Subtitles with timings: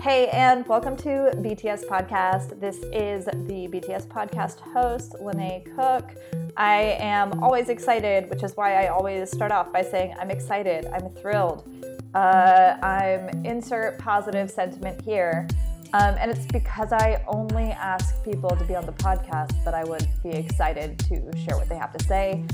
[0.00, 2.60] Hey, and welcome to BTS Podcast.
[2.60, 6.12] This is the BTS Podcast host, Lene Cook.
[6.56, 10.86] I am always excited, which is why I always start off by saying I'm excited,
[10.86, 11.68] I'm thrilled.
[12.14, 15.48] Uh, I'm insert positive sentiment here.
[15.92, 19.82] Um, and it's because I only ask people to be on the podcast that I
[19.82, 22.44] would be excited to share what they have to say.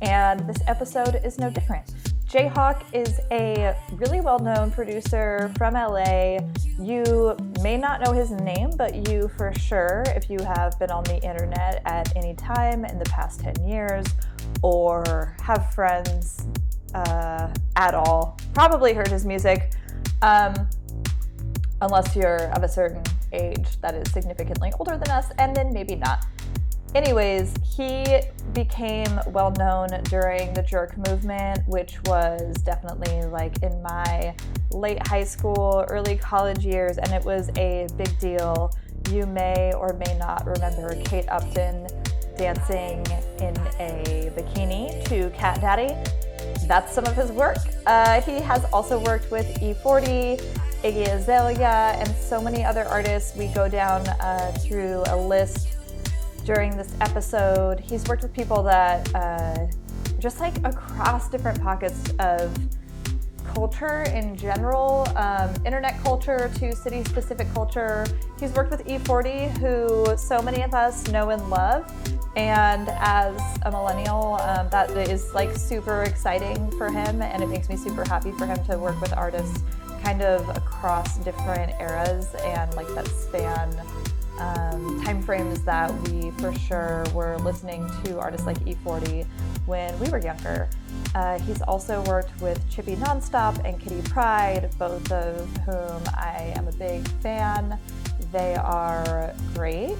[0.00, 2.13] And this episode is no different.
[2.34, 6.40] Jayhawk is a really well known producer from LA.
[6.80, 11.04] You may not know his name, but you for sure, if you have been on
[11.04, 14.04] the internet at any time in the past 10 years
[14.62, 16.48] or have friends
[16.96, 19.70] uh, at all, probably heard his music.
[20.20, 20.68] Um,
[21.82, 25.94] unless you're of a certain age that is significantly older than us, and then maybe
[25.94, 26.26] not.
[26.94, 28.20] Anyways, he
[28.52, 34.32] became well known during the jerk movement, which was definitely like in my
[34.70, 38.72] late high school, early college years, and it was a big deal.
[39.10, 41.88] You may or may not remember Kate Upton
[42.36, 43.04] dancing
[43.40, 45.94] in a bikini to Cat Daddy.
[46.68, 47.56] That's some of his work.
[47.86, 50.40] Uh, he has also worked with E40,
[50.84, 53.36] Iggy Azalea, and so many other artists.
[53.36, 55.73] We go down uh, through a list
[56.44, 57.80] during this episode.
[57.80, 59.66] He's worked with people that uh,
[60.18, 62.56] just like across different pockets of
[63.54, 68.04] culture in general, um, internet culture to city specific culture.
[68.40, 71.90] He's worked with E40, who so many of us know and love.
[72.36, 77.68] And as a millennial, um, that is like super exciting for him, and it makes
[77.68, 79.62] me super happy for him to work with artists
[80.02, 83.70] kind of across different eras and like that span
[84.38, 89.26] um, time frames that we for sure were listening to artists like E40
[89.66, 90.68] when we were younger.
[91.14, 96.66] Uh, he's also worked with Chippy Nonstop and Kitty Pryde, both of whom I am
[96.66, 97.78] a big fan.
[98.32, 99.96] They are great.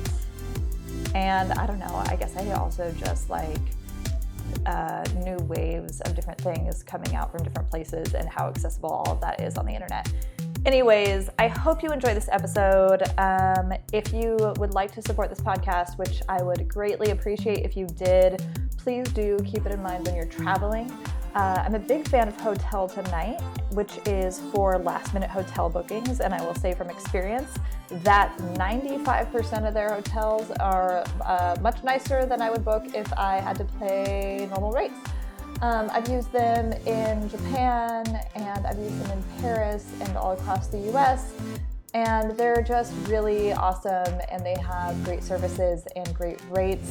[1.14, 3.60] And I don't know, I guess I also just like
[4.66, 9.12] uh, new waves of different things coming out from different places and how accessible all
[9.12, 10.12] of that is on the internet.
[10.66, 13.02] Anyways, I hope you enjoy this episode.
[13.19, 17.76] Um, if you would like to support this podcast, which I would greatly appreciate if
[17.76, 18.42] you did,
[18.78, 20.91] please do keep it in mind when you're traveling.
[21.34, 23.42] Uh, I'm a big fan of Hotel Tonight,
[23.72, 26.20] which is for last minute hotel bookings.
[26.20, 27.53] And I will say from experience
[27.91, 33.38] that 95% of their hotels are uh, much nicer than I would book if I
[33.38, 34.94] had to pay normal rates.
[35.62, 38.04] Um, I've used them in Japan
[38.34, 41.32] and I've used them in Paris and all across the US.
[41.94, 46.91] And they're just really awesome and they have great services and great rates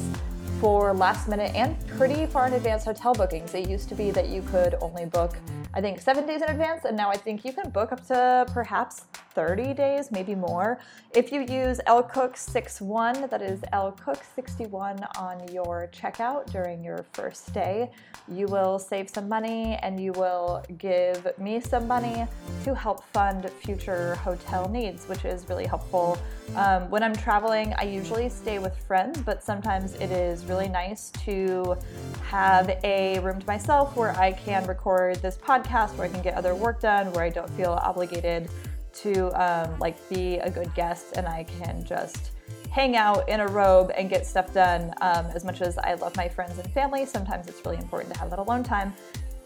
[0.59, 3.53] for last minute and pretty far in advance hotel bookings.
[3.53, 5.35] It used to be that you could only book,
[5.73, 8.45] I think, seven days in advance, and now I think you can book up to
[8.53, 10.79] perhaps 30 days, maybe more.
[11.15, 17.91] If you use lcook61, that is lcook61 on your checkout during your first stay,
[18.31, 22.25] you will save some money and you will give me some money
[22.63, 26.17] to help fund future hotel needs, which is really helpful.
[26.55, 31.09] Um, when I'm traveling, I usually stay with friends, but sometimes it is really nice
[31.25, 31.77] to
[32.23, 36.35] have a room to myself where I can record this podcast, where I can get
[36.35, 38.49] other work done, where I don't feel obligated
[38.93, 42.31] to um, like be a good guest and I can just
[42.69, 44.93] hang out in a robe and get stuff done.
[45.01, 48.19] Um, as much as I love my friends and family, sometimes it's really important to
[48.19, 48.93] have that alone time.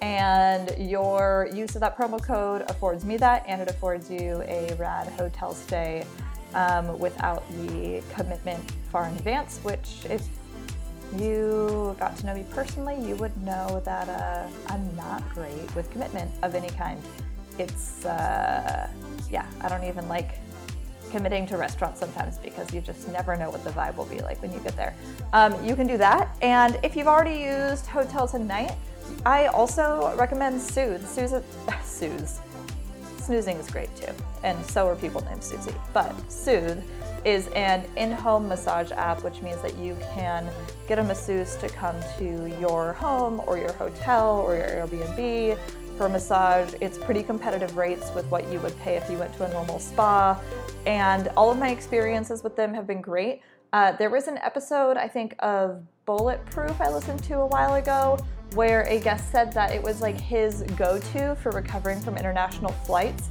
[0.02, 4.76] And your use of that promo code affords me that, and it affords you a
[4.78, 6.06] rad hotel stay
[6.54, 10.28] um, without the commitment far in advance, which if
[11.16, 15.90] you got to know me personally, you would know that uh, I'm not great with
[15.92, 17.02] commitment of any kind.
[17.58, 18.90] It's, uh,
[19.32, 20.40] yeah, I don't even like
[21.12, 24.42] committing to restaurants sometimes because you just never know what the vibe will be like
[24.42, 24.94] when you get there.
[25.34, 26.36] Um, you can do that.
[26.42, 28.74] And if you've already used Hotel Tonight,
[29.26, 31.06] I also recommend Soothe.
[31.06, 31.44] Soothe,
[31.84, 32.30] Soothe.
[33.20, 34.12] Snoozing is great too,
[34.44, 35.74] and so are people named Susie.
[35.94, 36.82] But Soothe
[37.28, 40.50] is an in-home massage app, which means that you can
[40.88, 45.60] get a masseuse to come to your home or your hotel or your Airbnb
[45.98, 46.74] for a massage.
[46.80, 49.78] It's pretty competitive rates with what you would pay if you went to a normal
[49.78, 50.40] spa.
[50.86, 53.42] And all of my experiences with them have been great.
[53.74, 58.18] Uh, there was an episode, I think, of Bulletproof I listened to a while ago
[58.54, 62.72] where a guest said that it was like his go to for recovering from international
[62.72, 63.28] flights.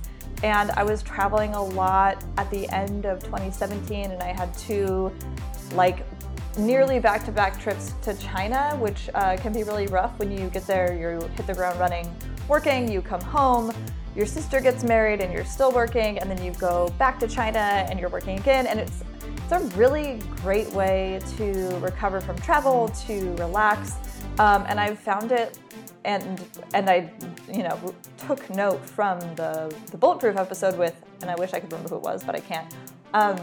[0.47, 5.13] And I was traveling a lot at the end of 2017, and I had two
[5.75, 6.07] like
[6.57, 10.49] nearly back to back trips to China, which uh, can be really rough when you
[10.51, 12.09] get there, you hit the ground running
[12.47, 13.73] working, you come home,
[14.15, 17.59] your sister gets married and you're still working, and then you go back to China
[17.59, 19.03] and you're working again, and it's
[19.43, 23.95] it's a really great way to recover from travel, to relax,
[24.39, 25.59] um, and I've found it,
[26.07, 26.43] and
[26.73, 27.11] and I,
[27.53, 31.71] you know, took note from the the bulletproof episode with, and I wish I could
[31.71, 32.75] remember who it was, but I can't.
[33.13, 33.37] Um,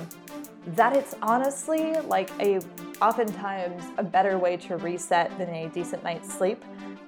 [0.67, 2.61] that it's honestly like a
[3.01, 6.63] oftentimes a better way to reset than a decent night's sleep.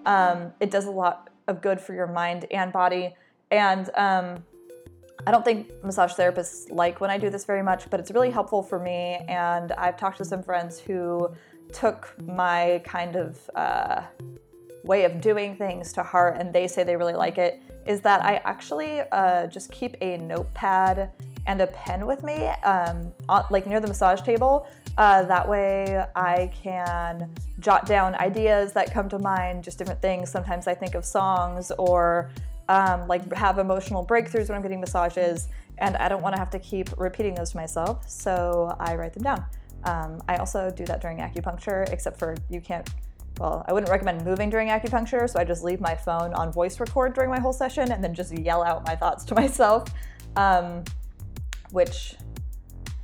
[0.05, 3.15] Um, it does a lot of good for your mind and body,
[3.49, 4.43] and um,
[5.25, 8.29] I don't think massage therapists like when I do this very much, but it's really
[8.29, 9.23] helpful for me.
[9.29, 11.29] And I've talked to some friends who
[11.73, 14.01] took my kind of uh,
[14.85, 17.61] way of doing things to heart, and they say they really like it.
[17.85, 21.11] Is that I actually uh, just keep a notepad
[21.47, 23.13] and a pen with me, um,
[23.51, 24.67] like near the massage table.
[24.97, 27.29] Uh, that way, I can
[27.59, 30.31] jot down ideas that come to mind, just different things.
[30.31, 32.31] Sometimes I think of songs or
[32.69, 36.49] um, like have emotional breakthroughs when I'm getting massages, and I don't want to have
[36.51, 39.45] to keep repeating those to myself, so I write them down.
[39.83, 42.89] Um, I also do that during acupuncture, except for you can't.
[43.39, 46.79] Well, I wouldn't recommend moving during acupuncture, so I just leave my phone on voice
[46.79, 49.89] record during my whole session and then just yell out my thoughts to myself.
[50.35, 50.83] Um,
[51.71, 52.15] which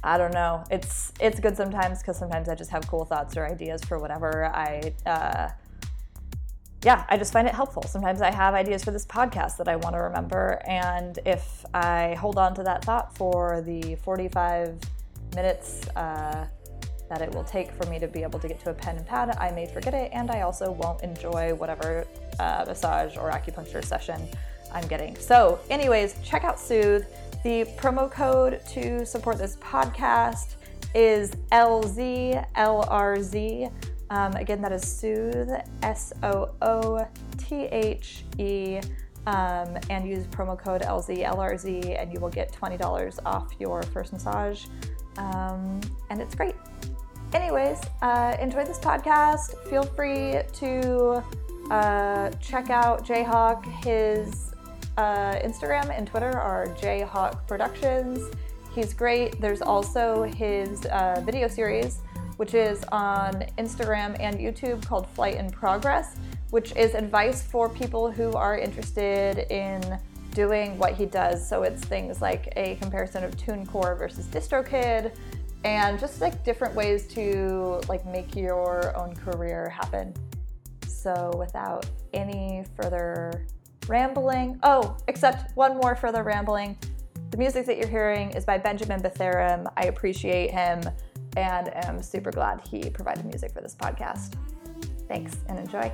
[0.03, 0.63] I don't know.
[0.71, 4.45] It's it's good sometimes because sometimes I just have cool thoughts or ideas for whatever
[4.45, 4.93] I.
[5.05, 5.49] Uh,
[6.83, 7.83] yeah, I just find it helpful.
[7.83, 12.15] Sometimes I have ideas for this podcast that I want to remember, and if I
[12.15, 14.79] hold on to that thought for the 45
[15.35, 16.47] minutes uh,
[17.11, 19.05] that it will take for me to be able to get to a pen and
[19.05, 22.07] pad, I may forget it, and I also won't enjoy whatever
[22.39, 24.29] uh, massage or acupuncture session
[24.73, 25.17] I'm getting.
[25.17, 27.03] So, anyways, check out Soothe.
[27.43, 30.55] The promo code to support this podcast
[30.95, 32.45] is LZLRZ.
[34.09, 35.49] Um, again, that is Soothe,
[35.83, 37.05] S O O
[37.37, 38.79] T H E,
[39.27, 44.63] um, and use promo code LZLRZ, and you will get $20 off your first massage.
[45.17, 46.55] Um, and it's great.
[47.33, 49.55] Anyways, uh, enjoy this podcast.
[49.69, 51.23] Feel free to
[51.69, 53.63] uh, check out Jayhawk.
[53.85, 54.53] His
[54.97, 58.29] uh, Instagram and Twitter are Jayhawk Productions.
[58.75, 59.39] He's great.
[59.39, 61.99] There's also his uh, video series,
[62.35, 66.17] which is on Instagram and YouTube called Flight in Progress,
[66.49, 69.97] which is advice for people who are interested in
[70.33, 71.47] doing what he does.
[71.47, 75.13] So it's things like a comparison of TuneCore versus DistroKid,
[75.63, 80.13] and just like different ways to like make your own career happen.
[80.87, 83.45] So without any further
[83.87, 84.59] rambling.
[84.63, 86.77] Oh, except one more further rambling.
[87.31, 89.71] The music that you're hearing is by Benjamin Betharam.
[89.77, 90.81] I appreciate him
[91.37, 94.33] and am super glad he provided music for this podcast.
[95.07, 95.91] Thanks and enjoy.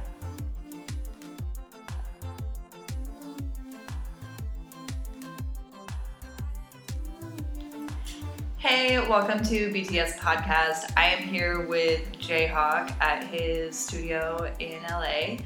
[8.60, 10.92] Hey, welcome to BTS Podcast.
[10.98, 15.38] I am here with Jayhawk at his studio in LA.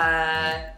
[0.00, 0.68] Uh,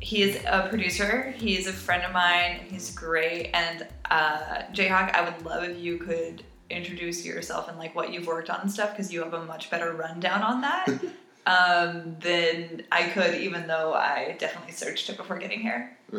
[0.00, 1.30] he is a producer.
[1.38, 2.60] He's a friend of mine.
[2.68, 3.52] He's great.
[3.54, 8.26] And uh, Jayhawk, I would love if you could introduce yourself and like what you've
[8.26, 10.88] worked on and stuff because you have a much better rundown on that
[11.46, 15.96] um, than I could, even though I definitely searched it before getting here.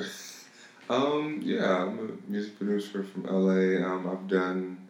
[0.90, 3.86] um, yeah, I'm a music producer from LA.
[3.86, 4.88] Um, I've done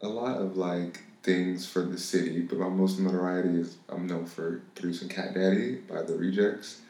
[0.00, 4.26] a lot of like things for the city, but my most notoriety is I'm known
[4.26, 6.80] for producing Cat Daddy by The Rejects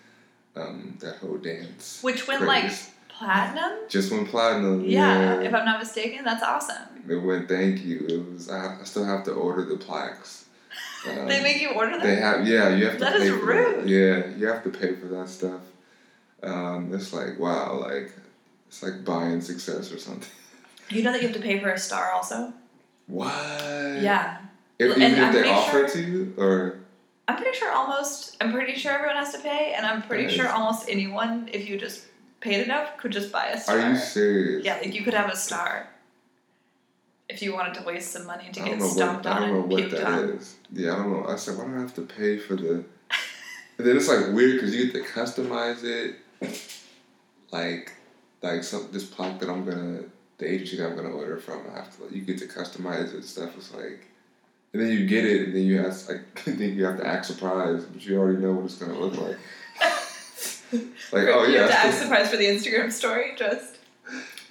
[0.56, 2.02] um, that whole dance.
[2.02, 2.48] Which went craze.
[2.48, 2.72] like
[3.08, 3.78] platinum.
[3.88, 4.84] Just went platinum.
[4.84, 7.04] Yeah, yeah, if I'm not mistaken, that's awesome.
[7.08, 7.48] It went.
[7.48, 8.06] Thank you.
[8.08, 8.50] It was.
[8.50, 10.40] I, I still have to order the plaques.
[11.04, 12.06] Um, they make you order them.
[12.06, 12.46] They have.
[12.46, 13.00] Yeah, you have to.
[13.00, 13.90] That pay is rude.
[13.90, 15.60] Yeah, you have to pay for that stuff.
[16.42, 18.12] Um, it's like wow, like
[18.68, 20.28] it's like buying success or something.
[20.90, 22.52] You know that you have to pay for a star also.
[23.06, 23.32] What?
[24.00, 24.38] Yeah.
[24.78, 26.80] If, even if they offer sure, it to you, or
[27.28, 28.36] I'm pretty sure almost.
[28.40, 31.78] I'm pretty sure everyone has to pay, and I'm pretty sure almost anyone, if you
[31.78, 32.06] just
[32.40, 33.78] paid enough, could just buy a star.
[33.78, 34.64] Are you serious?
[34.64, 35.88] Yeah, like you could have a star.
[37.28, 40.30] If you wanted to waste some money to get stomped what, on and puked on.
[40.30, 40.56] Is.
[40.72, 41.26] Yeah, I don't know.
[41.26, 42.84] I said, why do I have to pay for the?
[43.78, 46.16] and then it's like weird because you get to customize it,
[47.52, 47.92] like,
[48.42, 50.04] like some this plaque that I'm gonna
[50.38, 51.62] the agency that I'm gonna order from.
[51.72, 52.04] I have to.
[52.04, 53.24] Like, you get to customize it.
[53.24, 53.56] Stuff.
[53.56, 54.08] It's like
[54.72, 57.06] and then you get it, and then you have to, like then you have to
[57.06, 59.38] act surprised, but you already know what it's gonna look like.
[61.12, 63.32] like oh you yeah, have to act surprised for the Instagram story.
[63.36, 63.76] Just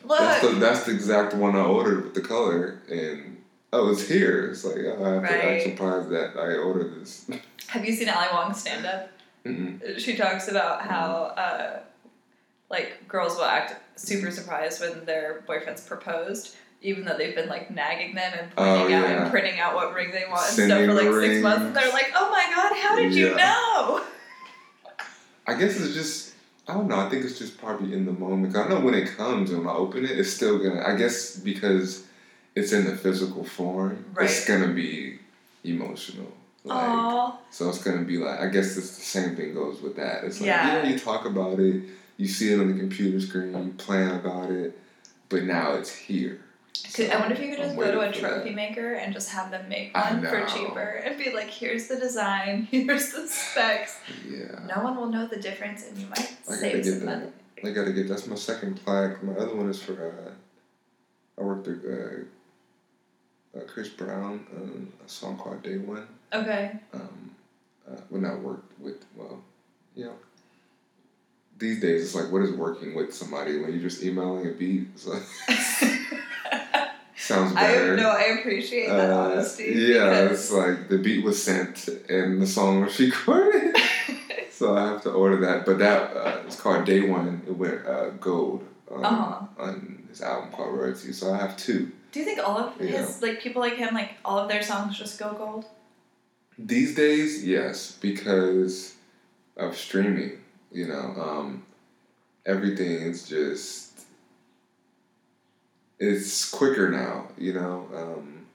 [0.05, 0.19] look.
[0.19, 3.41] That's the, that's the exact one I ordered with the color, and
[3.74, 4.50] oh, it's here.
[4.51, 5.31] It's like oh, I have right.
[5.31, 7.29] to act surprised that I ordered this.
[7.67, 9.10] Have you seen Ali Wong's stand up?
[9.45, 9.98] Mm-hmm.
[9.98, 11.79] She talks about how uh,
[12.69, 17.71] like girls will act super surprised when their boyfriends proposed, even though they've been like
[17.71, 19.21] nagging them and Oh, pointing out yeah.
[19.24, 21.65] and printing out what ring they want and Sending stuff for like six months.
[21.65, 24.03] And they're like, "Oh my god, how did you know?"
[25.48, 26.33] I guess it's just
[26.67, 27.00] I don't know.
[27.00, 28.55] I think it's just probably in the moment.
[28.55, 30.81] I know when it comes when I open it, it's still gonna.
[30.86, 32.03] I guess because
[32.55, 35.19] it's in the physical form, it's gonna be
[35.63, 36.31] emotional.
[36.63, 37.36] Like, Aww.
[37.50, 40.24] so it's gonna be like I guess it's the same thing goes with that.
[40.24, 40.84] It's like Yeah.
[40.84, 41.84] know you talk about it,
[42.18, 44.77] you see it on the computer screen, you plan about it,
[45.30, 46.41] but now it's here.
[46.94, 48.30] Could, I wonder if you could just go to a for that.
[48.36, 51.96] trophy maker and just have them make one for cheaper and be like, "Here's the
[51.98, 52.63] design.
[52.72, 53.98] Here's the specs."
[54.30, 54.60] Yeah.
[54.75, 57.27] No one will know the difference, and you might I save get some money.
[57.63, 59.24] I gotta get that's my second plaque.
[59.24, 59.94] My other one is for
[60.27, 66.08] uh, I worked with uh, uh, Chris Brown on a song called Day One.
[66.33, 66.71] Okay.
[66.93, 67.31] Um,
[67.89, 69.41] uh, when I worked with well,
[69.95, 70.13] you know,
[71.57, 74.88] these days it's like what is working with somebody when you're just emailing a beat.
[74.95, 75.23] It's like,
[77.17, 77.95] sounds I better.
[77.97, 79.65] no, I appreciate that Uh, honesty.
[79.75, 83.75] yeah, it's like the beat was sent and the song was recorded.
[84.51, 87.41] So I have to order that, but that uh, it's called Day One.
[87.47, 89.45] It went uh, gold um, Uh-huh.
[89.57, 91.11] on his album called Royalty.
[91.13, 91.91] So I have two.
[92.11, 94.95] Do you think all of his like people like him like all of their songs
[95.00, 95.65] just go gold?
[96.63, 98.96] These days, yes, because
[99.58, 100.39] of streaming.
[100.72, 101.63] You know, um,
[102.46, 104.06] everything is just
[106.00, 107.27] it's quicker now.
[107.38, 108.46] You know, um,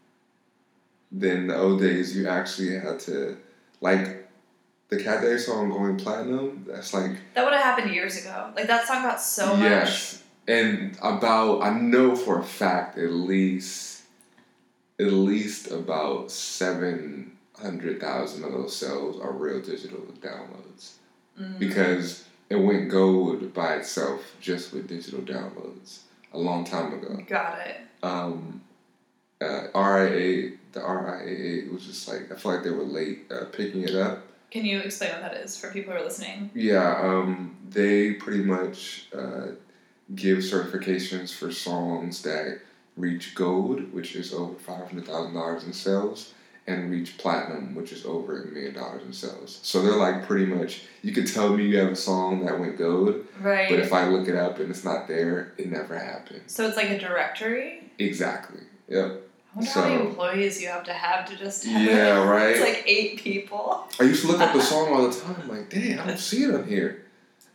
[1.11, 2.17] than the old days.
[2.17, 3.37] You actually had to
[3.81, 4.29] like
[4.89, 6.65] the Cat Day song going platinum.
[6.69, 8.53] That's like That would have happened years ago.
[8.55, 9.61] Like that song got so much.
[9.61, 14.03] yes, and about I know for a fact at least
[14.99, 20.93] at least about seven hundred thousand of those sales are real digital downloads
[21.41, 21.59] Mm.
[21.59, 25.99] because it went gold by itself just with digital downloads
[26.33, 27.19] a long time ago.
[27.29, 27.77] Got it.
[28.03, 28.63] Um,
[29.43, 33.83] uh, RIA the RIAA was just like I feel like they were late uh, picking
[33.83, 34.23] it up.
[34.51, 36.51] Can you explain what that is for people who are listening?
[36.55, 39.49] Yeah, um, they pretty much uh,
[40.15, 42.61] give certifications for songs that
[42.97, 46.33] reach gold, which is over five hundred thousand dollars in sales,
[46.68, 49.61] and reach platinum, which is over a million dollars in sales.
[49.62, 52.76] So they're like pretty much you could tell me you have a song that went
[52.76, 53.68] gold, Right.
[53.68, 56.42] but if I look it up and it's not there, it never happened.
[56.46, 57.90] so it's like a directory.
[57.99, 58.61] Exactly.
[58.88, 59.23] Yep.
[59.54, 62.50] I wonder how many employees you have to have to just have Yeah, right.
[62.56, 63.87] It's like eight people.
[63.99, 65.49] I used to look up the song all the time.
[65.49, 67.04] Like, dang, I don't see it on here.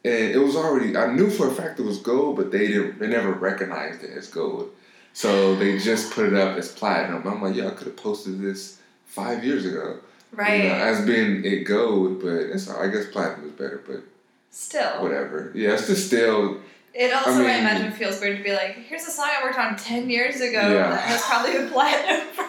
[0.03, 0.97] And it was already.
[0.97, 2.97] I knew for a fact it was gold, but they didn't.
[2.97, 4.71] They never recognized it as gold.
[5.13, 7.27] So they just put it up as platinum.
[7.27, 8.79] I'm like, yeah, I could have posted this
[9.11, 9.97] five years ago.
[10.31, 10.63] you Right.
[10.63, 12.69] know, as being it gold, but it's.
[12.69, 14.01] I guess platinum is better, but
[14.49, 15.01] Still.
[15.03, 15.51] whatever.
[15.53, 16.57] Yeah, it's just still.
[16.93, 19.57] It also, I, mean- imagine, feels weird to be like, here's a song I worked
[19.59, 20.89] on 10 years ago Yeah.
[20.89, 22.43] that has probably been platinum for,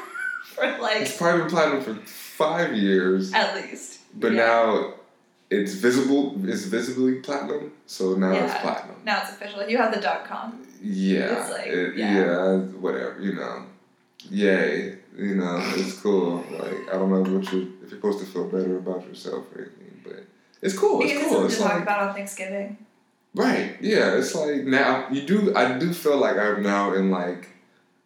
[0.55, 4.01] for like, It's probably been platinum for five years, at least.
[4.19, 4.45] but yeah.
[4.47, 4.95] now
[5.51, 6.35] it's visible.
[6.49, 7.71] It's visibly platinum.
[7.87, 8.97] So now it's platinum.
[9.05, 9.69] Now it's official.
[9.69, 10.67] You have the dot com.
[10.83, 12.15] Yeah, It's like, it- yeah.
[12.17, 13.65] yeah, whatever, you know.
[14.31, 16.45] Yay, you know, it's cool.
[16.51, 19.63] Like I don't know what you if you're supposed to feel better about yourself or
[19.63, 20.25] anything, but
[20.63, 20.99] it's cool.
[20.99, 21.45] Because It's cool.
[21.47, 22.77] It's to talk like about on Thanksgiving.
[23.35, 24.17] right, yeah.
[24.17, 25.55] It's like now you do.
[25.55, 27.49] I do feel like I'm now in like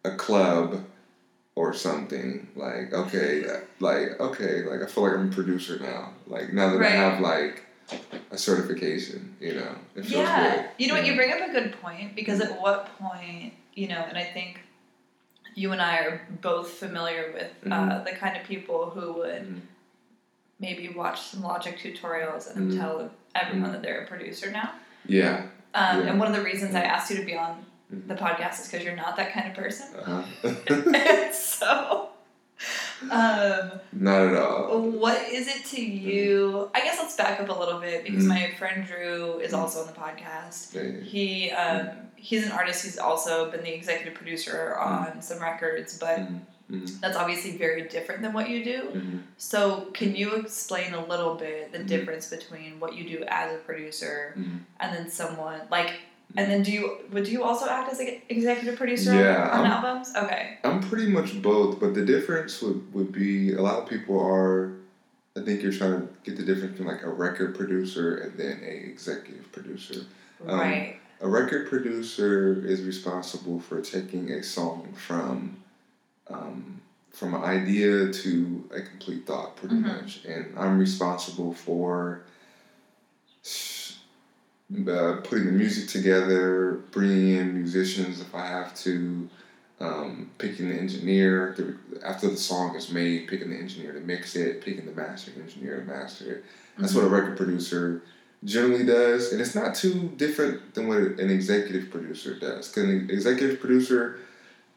[0.03, 0.83] a club
[1.55, 2.47] or something.
[2.55, 3.43] Like okay,
[3.79, 6.13] like okay, like I feel like I'm a producer now.
[6.27, 6.91] Like now that Right.
[6.91, 7.63] I have like
[8.31, 10.55] a certification, you know, it feels Yeah.
[10.55, 10.65] good.
[10.77, 11.05] You know what?
[11.05, 14.59] You bring up a good point because at what point, you know, and I think
[15.57, 18.05] you and I are both familiar with uh, Mhm.
[18.05, 19.61] the kind of people who would Mhm.
[20.59, 22.77] maybe watch some Logic tutorials and Mhm.
[22.79, 24.69] tell everyone that they're a producer now.
[25.07, 25.47] Yeah.
[25.73, 26.09] Um, Yeah.
[26.09, 28.85] And one of the reasons I asked you to be on the podcast is because
[28.85, 29.87] you're not that kind of person.
[29.95, 30.23] Uh-huh.
[31.31, 32.09] so,
[33.09, 34.79] um, Not at all.
[35.05, 36.69] what is it to you?
[36.75, 39.87] I guess let's back up a little bit because my friend Drew is also on
[39.87, 41.03] the podcast.
[41.03, 41.89] He um,
[42.27, 42.83] he's an artist.
[42.83, 46.19] He's also been the executive producer on some records, but.
[46.69, 46.99] Mhm.
[46.99, 48.79] that's obviously very different than what you do.
[48.93, 49.21] Mhm.
[49.37, 53.59] So, can you explain a little bit the difference between what you do as a
[53.59, 55.91] producer and then someone like?
[56.35, 60.11] And then do you would you also act as an executive producer Yeah, on, albums?
[60.13, 60.57] Okay.
[60.65, 64.73] I'm pretty much both, but the difference would, would be a lot of people are.
[65.37, 68.59] I think you're trying to get the difference between like a record producer and then
[68.61, 70.01] a executive producer.
[70.45, 70.99] Um, right.
[71.21, 75.57] A record producer is responsible for taking a song from
[76.29, 76.81] um,
[77.11, 79.81] from an idea to a complete thought, pretty Mhm.
[80.01, 82.21] much, and I'm responsible for
[84.87, 89.29] uh, putting the music together, bringing in musicians if I have to,
[89.79, 94.35] um, picking the engineer to, after the song is made, picking the engineer to mix
[94.35, 96.45] it, picking the mastering engineer to master it.
[96.77, 97.09] That's Mm-hmm.
[97.09, 98.01] what a record producer
[98.43, 102.67] generally does, and it's not too different than what an executive producer does.
[102.67, 104.19] Because an executive producer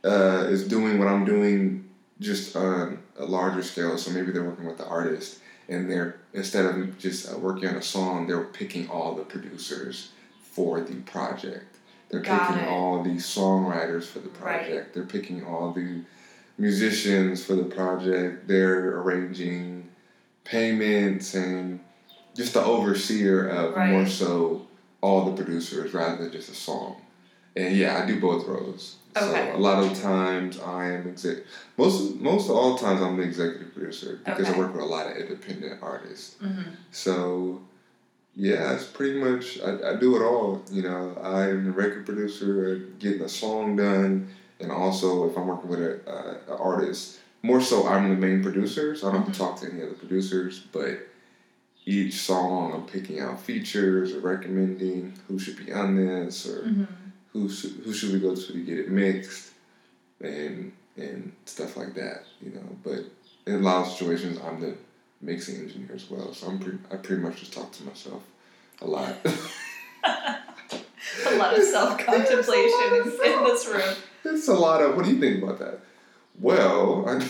[0.04, 1.88] uh, is doing what I'm doing
[2.20, 3.96] just on a larger scale.
[3.98, 5.38] So maybe they're working with the artist,
[5.68, 10.10] and they're instead of just uh, working on a song, they're picking all the producers
[10.40, 11.76] for the project.
[12.08, 12.68] They're Got picking it.
[12.68, 14.62] all the songwriters for the Right.
[14.66, 14.94] project.
[14.94, 16.00] They're picking all the
[16.58, 18.48] musicians for the project.
[18.48, 19.88] They're arranging
[20.44, 21.80] payments and
[22.34, 23.90] just the overseer of Right.
[23.90, 24.66] more so
[25.00, 26.96] all the producers rather than just a song.
[27.56, 28.96] And yeah, I do both roles.
[29.16, 29.50] Okay.
[29.52, 31.38] So a lot of times I am exec.
[31.76, 34.54] Most most of all times I'm the executive producer because Okay.
[34.54, 36.36] I work with a lot of independent artists.
[36.42, 36.64] Mhm.
[36.92, 37.60] So
[38.36, 40.62] yeah, it's pretty much I, I do it all.
[40.70, 44.28] You know, I'm the record producer, getting a song done,
[44.60, 46.00] and also if I'm working with a,
[46.48, 49.32] a, a artist, more so I'm the main producer, so I don't have Mhm.
[49.32, 50.60] to talk to any other producers.
[50.70, 51.08] But
[51.90, 56.86] each song, I'm picking out features or recommending who should be on this or Mhm.
[57.32, 59.50] who should, who should we go to to get it mixed,
[60.20, 62.24] and and stuff like that.
[62.42, 63.04] You know, but
[63.46, 64.74] in a lot of situations, I'm the
[65.20, 66.32] mixing engineer as well.
[66.34, 68.22] So I'm pretty, I pretty much just talk to myself
[68.80, 69.14] a lot.
[71.26, 73.94] A lot of self contemplation in, in this room.
[74.24, 74.96] it's a lot of.
[74.96, 75.80] What do you think about that?
[76.38, 77.28] Well, I,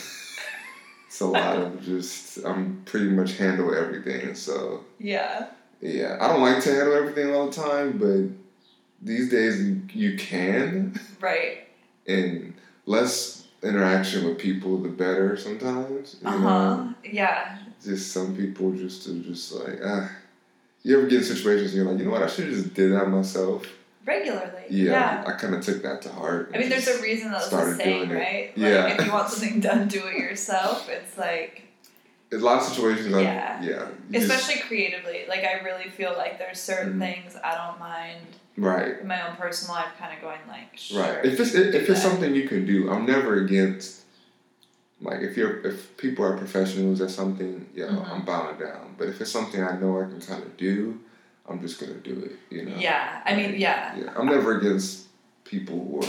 [1.20, 2.38] it's a lot of just.
[2.44, 4.34] I'm pretty much handle everything.
[4.34, 5.48] So Yeah.
[5.80, 8.28] yeah, I don't like to handle everything all the time, but
[9.02, 11.68] these days you, you can, Right.
[12.06, 12.54] and
[12.86, 15.36] less interaction with people, the better.
[15.36, 16.38] Sometimes, you Uh know.
[16.48, 16.84] huh.
[17.04, 17.58] Yeah.
[17.84, 20.10] just some people just are just like ah.
[20.82, 22.72] You ever get in situations and you're like, you know what, I should have just
[22.72, 23.66] did that myself.
[24.14, 24.64] Regularly.
[24.68, 25.24] Yeah, Yeah.
[25.26, 26.50] I kind of took that to heart.
[26.54, 28.52] I mean, there's a reason that's started saying, right?
[28.56, 28.88] Like, Yeah.
[28.88, 30.88] if you want something done, do it yourself.
[30.88, 31.62] It's like,
[32.32, 33.62] In a lot of situations, I, Yeah.
[33.62, 35.24] yeah, you just- especially creatively.
[35.28, 37.00] Like, I really feel like there's certain Mhm.
[37.06, 38.20] things I don't mind
[38.56, 41.02] right, in my own personal life, kind of going like, sure.
[41.02, 41.24] right.
[41.24, 43.88] If it's if, if it's something you can do, I'm never against.
[45.00, 48.10] Like if you're if people are professionals at something, yeah, Mhm.
[48.12, 48.94] I'm bowing down.
[48.98, 51.00] But if it's something I know I can kind of do,
[51.50, 52.32] I'm just gonna do it.
[52.54, 52.76] You know.
[52.76, 53.22] Yeah.
[53.24, 53.96] I mean, yeah.
[53.96, 55.06] Yeah, I'm never against
[55.44, 56.02] people who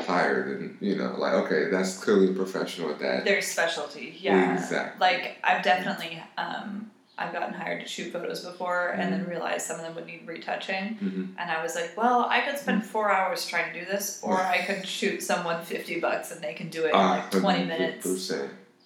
[0.00, 3.24] are hired and you know like okay, that's clearly a professional at that.
[3.24, 4.16] Their specialty.
[4.18, 4.54] Yeah.
[4.54, 4.98] Exactly.
[5.00, 9.10] Like, I've definitely, um, I've gotten hired to shoot photos before and Mm-hmm.
[9.22, 10.94] then realized some of them would need retouching.
[10.96, 14.18] hmm And I was like, well, I could spend four hours trying to do this,
[14.22, 17.64] or I could shoot someone 50 bucks and they can do it in like 20
[17.66, 18.32] minutes.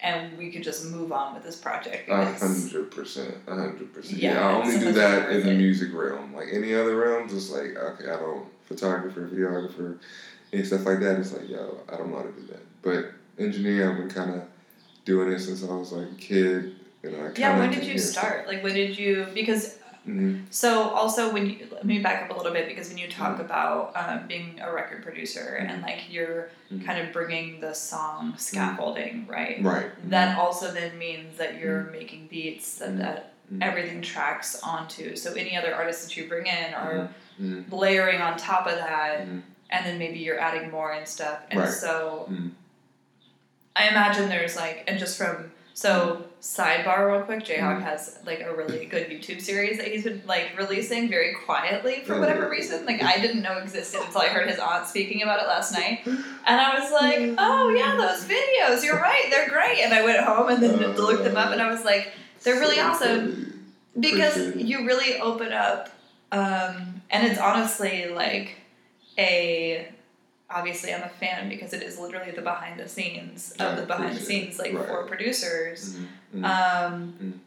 [0.00, 2.08] And we could just move on with this project.
[2.08, 4.18] A hundred percent, a hundred percent.
[4.18, 6.34] Yeah, I only do that in the music realm.
[6.34, 9.98] Like any other realm, just like okay, I don't photographer, videographer,
[10.52, 11.18] and stuff like that.
[11.18, 12.82] It's like yo, I don't know how to do that.
[12.82, 14.42] But engineering, I've been kind of
[15.04, 16.74] doing it since I was like a kid.
[17.02, 18.46] You know, I Yeah, when did you start?
[18.48, 19.77] Like, when did you, because,
[20.08, 20.44] Mhm.
[20.50, 23.32] so also when you, let me back up a little bit because when you talk
[23.34, 23.40] Mm-hmm.
[23.42, 26.84] about um, being a record producer and like you're Mhm.
[26.86, 29.62] kind of bringing the song scaffolding, right?
[29.62, 29.90] Right.
[30.10, 32.98] That also then means that you're making beats that, Mhm.
[32.98, 35.14] that everything tracks onto.
[35.16, 37.08] So any other artists that you bring in are
[37.70, 39.42] layering on top of that, and
[39.86, 41.40] then maybe you're adding more and stuff.
[41.50, 41.68] And Right.
[41.68, 42.30] so.
[43.76, 48.52] I imagine there's like, and just from so sidebar real quick, Jayhawk has like a
[48.52, 52.84] really good YouTube series that he's been like releasing very quietly for whatever reason.
[52.84, 56.00] Like I didn't know existed until I heard his aunt speaking about it last night,
[56.04, 58.84] and I was like, oh yeah, those videos.
[58.84, 59.78] You're right, they're great.
[59.78, 62.10] And I went home and then looked them up, and I was like,
[62.42, 65.90] they're really So awesome because you really open up
[66.32, 68.56] um, and it's honestly like
[69.16, 69.86] a
[70.50, 74.16] obviously i'm a fan because it is literally the behind the scenes of the behind
[74.16, 74.86] the scenes like Right.
[74.86, 76.40] for producers Mhm.
[76.40, 76.44] Mhm.
[76.44, 77.38] um, Mm.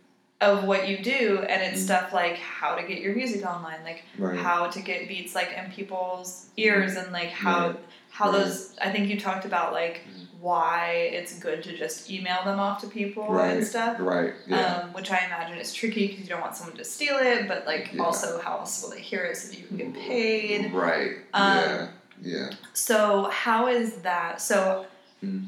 [0.42, 1.86] of what you do and it's Mm.
[1.86, 4.38] stuff like how to get your music online like right.
[4.40, 7.76] how to get beats like in people's ears and like how Right.
[8.12, 10.28] how those i think you talked about like Mhm.
[10.42, 13.52] why it's good to just email them off to people Right.
[13.58, 14.34] and stuff Right.
[14.48, 14.60] Yeah.
[14.84, 17.68] um, which I imagine is tricky because you don't want someone to steal it, but
[17.68, 18.02] like Yeah.
[18.04, 20.74] also how else will they hear it so that you can get paid?
[20.74, 21.18] Right.
[21.36, 21.88] Um, yeah.
[22.22, 22.52] Yeah.
[22.74, 24.42] So how is that?
[24.42, 24.86] So
[25.24, 25.46] Mm.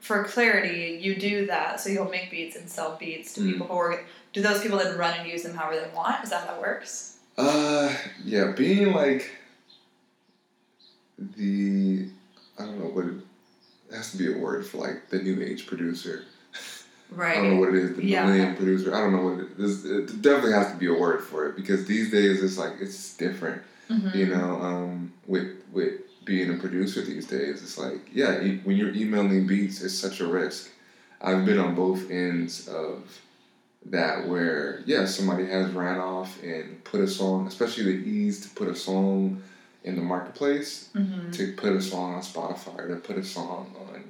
[0.00, 1.80] for clarity, you do that.
[1.80, 3.52] So you'll make beats and sell beats to Mm.
[3.52, 4.04] people who are.
[4.32, 6.22] Do those people then run and use them however they want?
[6.24, 7.16] Is that how it works?
[7.38, 9.30] Uh, yeah, being like
[11.36, 12.08] the
[12.58, 13.14] I don't know what it,
[13.90, 16.24] it has to be a word for like the new age producer.
[17.10, 17.32] Right.
[17.38, 17.96] I don't know what it is.
[17.96, 18.24] The Yeah.
[18.26, 18.94] millennium producer.
[18.94, 19.84] I don't know what it is.
[19.84, 23.16] It definitely has to be a word for it because these days it's like it's
[23.16, 23.62] different.
[23.90, 24.14] Mhm.
[24.14, 28.76] You know, um, with with being a producer these days, it's like yeah, e- when
[28.76, 30.70] you're emailing beats, it's such a risk.
[31.20, 33.20] I've been on both ends of
[33.86, 38.54] that where yeah, somebody has ran off and put a song, especially the ease to
[38.54, 39.42] put a song
[39.84, 41.30] in the marketplace, Mhm.
[41.34, 44.04] to put a song on Spotify or to put a song on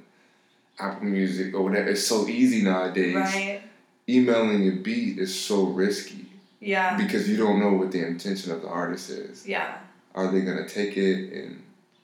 [0.79, 1.89] Apple Music or whatever.
[1.89, 3.15] It's so easy nowadays.
[3.15, 3.61] Right.
[4.07, 6.27] Emailing a beat is so risky
[6.61, 6.95] Yeah.
[6.95, 9.45] because you don't know what the intention of the artist is.
[9.47, 9.77] Yeah.
[10.15, 11.61] Are they gonna take it and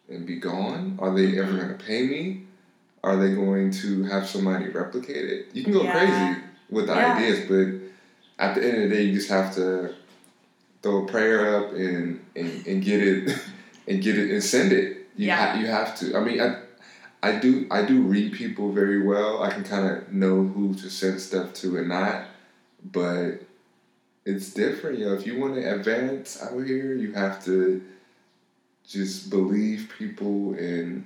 [0.09, 0.97] and be gone?
[0.99, 2.43] Are they ever gonna pay me?
[3.03, 5.47] Are they going to have somebody replicate it?
[5.53, 5.91] You can go Yeah.
[5.91, 7.15] crazy with the Yeah.
[7.15, 9.93] ideas, but at the end of the day, you just have to
[10.83, 13.35] throw a prayer up and and, and get it
[13.87, 14.97] and get it and send it.
[15.15, 15.35] You Yeah.
[15.53, 16.15] ha- you have to.
[16.17, 16.57] I mean, I,
[17.23, 19.41] I do I do read people very well.
[19.41, 22.25] I can kind of know who to send stuff to and not,
[22.83, 23.41] but
[24.25, 25.13] it's different, yo.
[25.13, 27.81] If you want to advance out here, you have to
[28.91, 31.05] just believe people and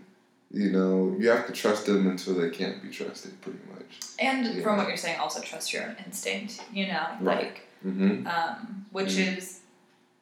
[0.52, 4.00] you know you have to trust them until they can't be trusted, pretty much.
[4.19, 6.62] And from what you're saying, also trust your own instinct.
[6.74, 7.38] You know, Right.
[7.43, 8.26] like Mm-hmm.
[8.28, 9.38] um, which Mhm.
[9.38, 9.60] is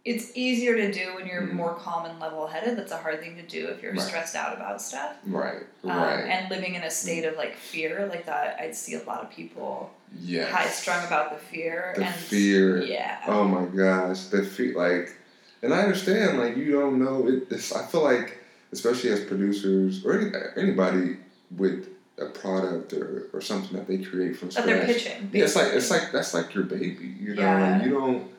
[0.06, 1.54] it's easier to do when you're Mhm.
[1.54, 2.78] more calm and level headed.
[2.78, 4.02] That's a hard thing to do if you're Right.
[4.02, 5.16] stressed out about stuff.
[5.26, 5.64] Right.
[5.86, 6.26] Um, Right.
[6.26, 9.30] And living in a state of like fear, like that, I'd see a lot of
[9.30, 12.82] people yeah high strung about the fear The and fear.
[12.84, 13.20] Yeah.
[13.28, 15.16] Oh my gosh, the feet like,
[15.64, 17.48] and I understand like you don't know it.
[17.50, 18.38] It's, I feel like
[18.72, 21.18] especially as producers or any, anybody
[21.58, 24.68] with a product or, or something that they create from that scratch.
[24.68, 25.30] they're pitching.
[25.34, 27.16] Yeah, it's like it's like that's like your baby.
[27.20, 27.84] You know, Yeah.
[27.84, 28.30] you don't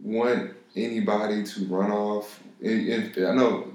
[0.00, 2.40] want anybody to run off.
[2.62, 3.72] And, and I know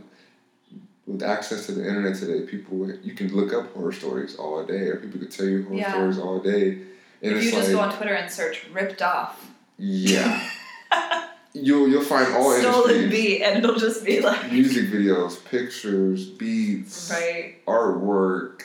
[1.08, 4.88] with access to the internet today, people you can look up horror stories all day,
[4.90, 5.92] or people could tell you horror Yeah.
[5.92, 6.80] stories all day.
[7.22, 9.46] And if you just like, go on Twitter and search "ripped off,"
[9.78, 10.50] yeah,
[11.54, 17.12] you'll you'll find all stolen beat, and it'll just be like music videos, pictures, beats,
[17.12, 17.56] right.
[17.66, 18.62] artwork,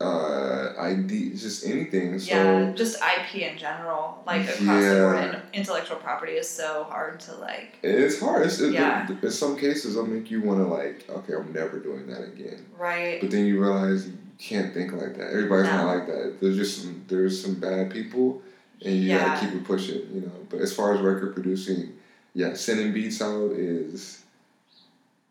[0.00, 2.18] uh, ID, just anything.
[2.18, 5.22] So yeah, just IP in general, like across the board, Yeah.
[5.34, 7.76] and intellectual property is so hard to like.
[7.82, 8.46] it's hard.
[8.46, 9.06] It's, it, Yeah.
[9.22, 12.64] In some cases, it'll make you want to like, okay, I'm never doing that again.
[12.78, 13.20] Right.
[13.20, 15.28] But then you realize you can't think like that.
[15.30, 15.76] Everybody's No.
[15.84, 16.38] not like that.
[16.40, 18.42] There's just some there's some bad people,
[18.84, 19.26] and you Yeah.
[19.26, 20.02] gotta keep it pushing.
[20.12, 20.32] You know.
[20.50, 21.92] But as far as record producing,
[22.34, 24.22] yeah, sending beats out is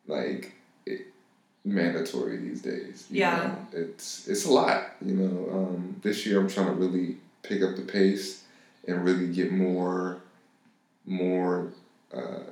[0.08, 0.54] like
[0.86, 1.08] it,
[1.66, 3.08] mandatory these days.
[3.10, 3.38] you Yeah.
[3.74, 3.80] know.
[3.80, 4.96] It's it's a lot.
[5.06, 5.50] You know.
[5.52, 8.44] Um, this year I'm trying to really pick up the pace
[8.88, 10.18] and really get more
[11.06, 11.72] more.
[12.14, 12.44] Uh,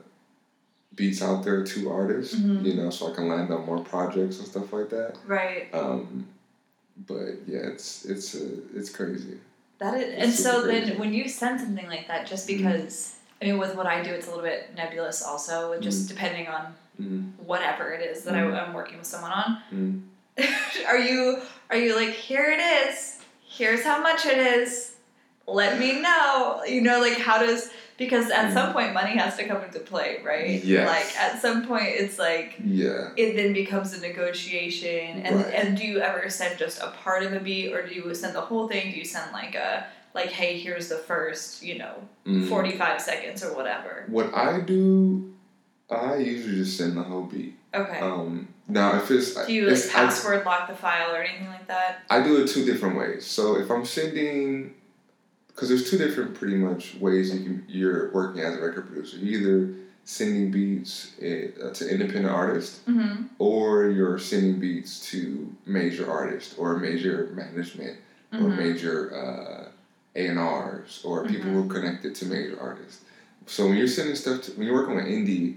[0.96, 2.66] beats out there to artists, Mhm.
[2.66, 5.18] you know, so I can land on more projects and stuff like that.
[5.26, 5.68] Right.
[5.74, 6.28] Um,
[7.08, 9.38] but yeah, it's it's uh, it's crazy.
[9.78, 12.58] That is, It's and so super then when you send something like that, just Mhm.
[12.58, 15.22] because I mean, with what I do, it's a little bit nebulous.
[15.24, 18.54] Also, just depending on Mm, whatever it is that Mhm.
[18.54, 19.58] I, I'm working with someone on.
[19.74, 20.02] mm.
[20.86, 23.20] are you are you like here it is?
[23.48, 24.96] Here's how much it is.
[25.48, 26.62] Let me know.
[26.68, 28.54] You know, like how does because at Mhm.
[28.54, 30.62] some point money has to come into play, right?
[30.62, 30.86] Yeah.
[30.88, 33.12] Like at some point it's like Yeah.
[33.16, 35.54] it then becomes a negotiation and Right.
[35.54, 38.36] and do you ever send just a part of a beat or do you send
[38.36, 41.96] the whole thing do you send like a like hey here's the first you know
[42.26, 42.48] Mm.
[42.48, 45.34] 45 seconds or whatever What I do,
[45.90, 47.56] I usually just send the whole beat.
[47.74, 51.22] okay Um, now if it's do you like it's- I- password lock the file or
[51.24, 53.26] anything like that I do it two different ways.
[53.26, 54.76] So if I'm sending,
[55.48, 59.18] because there's two different pretty much ways you can you're working as a record producer.
[59.18, 59.74] You either
[60.06, 63.24] sending beats uh, to independent artists, mm-hmm.
[63.40, 67.98] or you're sending beats to major artists or major management
[68.34, 68.58] or Mhm.
[68.58, 69.69] major uh,
[70.16, 71.72] A&Rs or people who Mm-hmm.
[71.72, 73.04] are connected to major artists.
[73.46, 75.56] So when you're sending stuff to, when you're working with indie,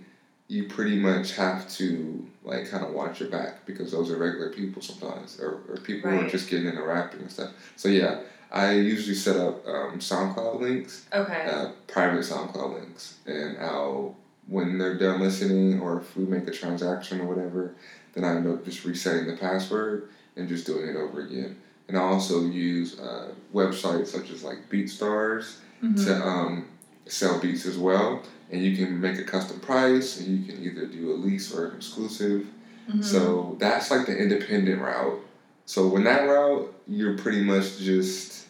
[0.48, 4.50] you pretty much have to like kind of watch your back because those are regular
[4.50, 7.50] people sometimes or, or people who are just getting into rapping and stuff.
[7.76, 13.56] So yeah, I usually set up um, SoundCloud links, okay uh, private SoundCloud links, and
[13.58, 14.16] I'll
[14.48, 17.74] when they're done listening or if we make a transaction or whatever,
[18.12, 21.56] then I end up just resetting the password and just doing it over again.
[21.88, 26.04] And I also use uh, websites such as like BeatStars Mhm.
[26.04, 26.64] to um,
[27.06, 28.22] sell beats as well.
[28.50, 31.68] And you can make a custom price, and you can either do a lease or
[31.68, 32.46] an exclusive.
[32.90, 33.02] Mhm.
[33.02, 35.20] So that's like the independent route.
[35.66, 38.46] So when that route, you're pretty much just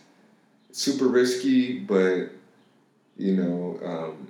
[0.73, 2.31] super risky, but
[3.17, 4.29] you know, um,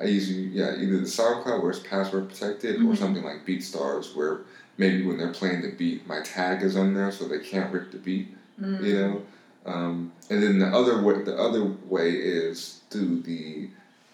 [0.00, 2.96] I usually yeah either the SoundCloud where it's password protected or Mhm.
[2.98, 4.40] something like BeatStars where
[4.78, 7.90] maybe when they're playing the beat, my tag is on there so they can't rip
[7.92, 8.28] the beat
[8.60, 8.84] Mm.
[8.84, 9.22] you know.
[9.66, 13.68] Um, and then the other way, the other way is through the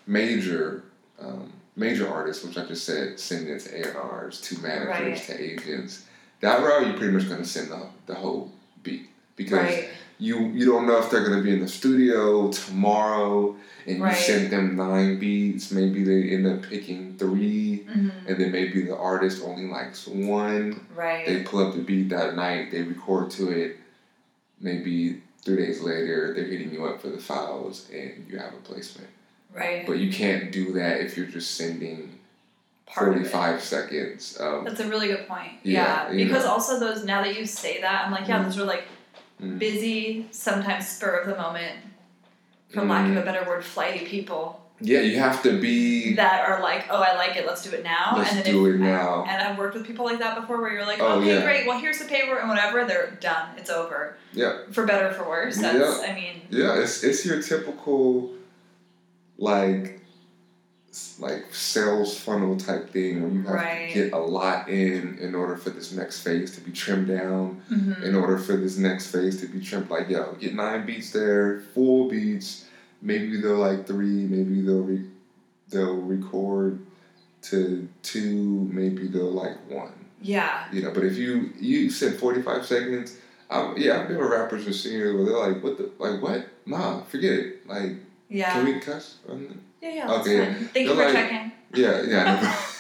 [0.07, 0.83] major
[1.21, 5.23] um, major artists, which I just said, sending it to A&Rs, to managers, Right.
[5.27, 6.05] to agents.
[6.41, 8.51] That route, you're pretty much going to send the, the whole
[8.83, 9.89] beat because Right.
[10.19, 13.57] you you don't know if they're going to be in the studio tomorrow,
[13.87, 14.17] and Right.
[14.17, 15.71] you send them nine beats.
[15.71, 18.11] Maybe they end up picking 3 Mhm.
[18.27, 20.81] and then maybe the artist only likes one.
[20.95, 21.27] Right.
[21.27, 23.77] They pull up the beat that night, they record to it.
[24.61, 28.57] Maybe three days later, they're hitting you up for the files, and you have a
[28.59, 29.09] placement.
[29.55, 29.87] right.
[29.87, 32.19] But you can't do that if you're just sending
[32.87, 34.65] Part of 45 seconds of.
[34.65, 35.53] That's a really good point.
[35.65, 36.51] Yeah, Yeah, because know.
[36.53, 38.45] also those now that you say that, I'm like, yeah, Mm.
[38.45, 38.85] those are like
[39.43, 39.59] Mm.
[39.59, 41.75] busy, sometimes spur of the moment,
[42.71, 43.13] for lack Mm.
[43.13, 46.15] of a better word, flighty people Yeah, you have to be.
[46.17, 48.13] that are like, oh, I like it, let's do it now.
[48.17, 49.25] Let's and then do if, it now.
[49.27, 51.43] And I've worked with people like that before, where you're like, Oh, okay, yeah.
[51.43, 54.17] great, well here's the paper and whatever, they're done, it's over.
[54.33, 54.59] Yeah.
[54.73, 55.57] For better or for worse.
[55.57, 56.11] That's, Yeah.
[56.11, 58.33] I mean, Yeah, it's it's your typical,
[59.39, 60.01] like,
[61.19, 63.89] like sales funnel type thing where you have Right.
[63.93, 67.63] to get a lot in in order for this next phase to be trimmed down.
[67.71, 68.03] mhm.
[68.03, 69.89] in order for this next phase to be trimmed.
[69.91, 72.66] Like, yo, get nine beats there, full beats.
[73.07, 74.27] Maybe they'll like three.
[74.27, 75.09] Maybe they'll re-
[75.71, 76.81] they'll record
[77.43, 78.69] to two.
[78.73, 79.93] Maybe they'll like one.
[80.21, 83.17] yeah, You know, but if you you said forty five seconds,
[83.49, 86.49] I, yeah, I've been with rappers or singers where they're like, what the like what?
[86.67, 87.69] Nah, forget it.
[87.69, 87.93] Like,
[88.29, 88.53] yeah.
[88.53, 89.19] can we cuss?
[89.29, 90.69] on yeah, yeah, Okay, fine.
[90.75, 91.53] Thank you They're for like- checking.
[91.75, 92.57] Yeah, yeah.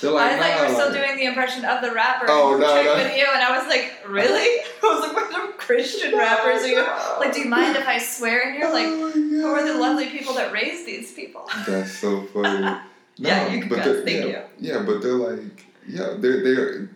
[0.00, 2.26] they're like, I thought you were still doing the impression of the rapper.
[2.28, 2.94] Oh, no, no.
[2.94, 4.60] with you, and I was like, really?
[4.82, 6.62] I was like, what are Christian rappers?
[6.62, 6.82] Are you
[7.18, 8.68] like, do you mind if I swear in here?
[8.70, 11.48] Like, Oh who are the lovely people that raised these people?
[11.66, 12.78] That's so funny.
[13.16, 16.88] Yeah, No, you can but Thank yeah, Yeah, but they're like, yeah, they're they're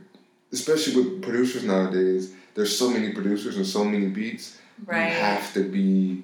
[0.53, 2.33] especially with producers nowadays.
[2.55, 4.59] There's so many producers and so many beats.
[4.79, 5.13] You Right.
[5.13, 6.23] have to be.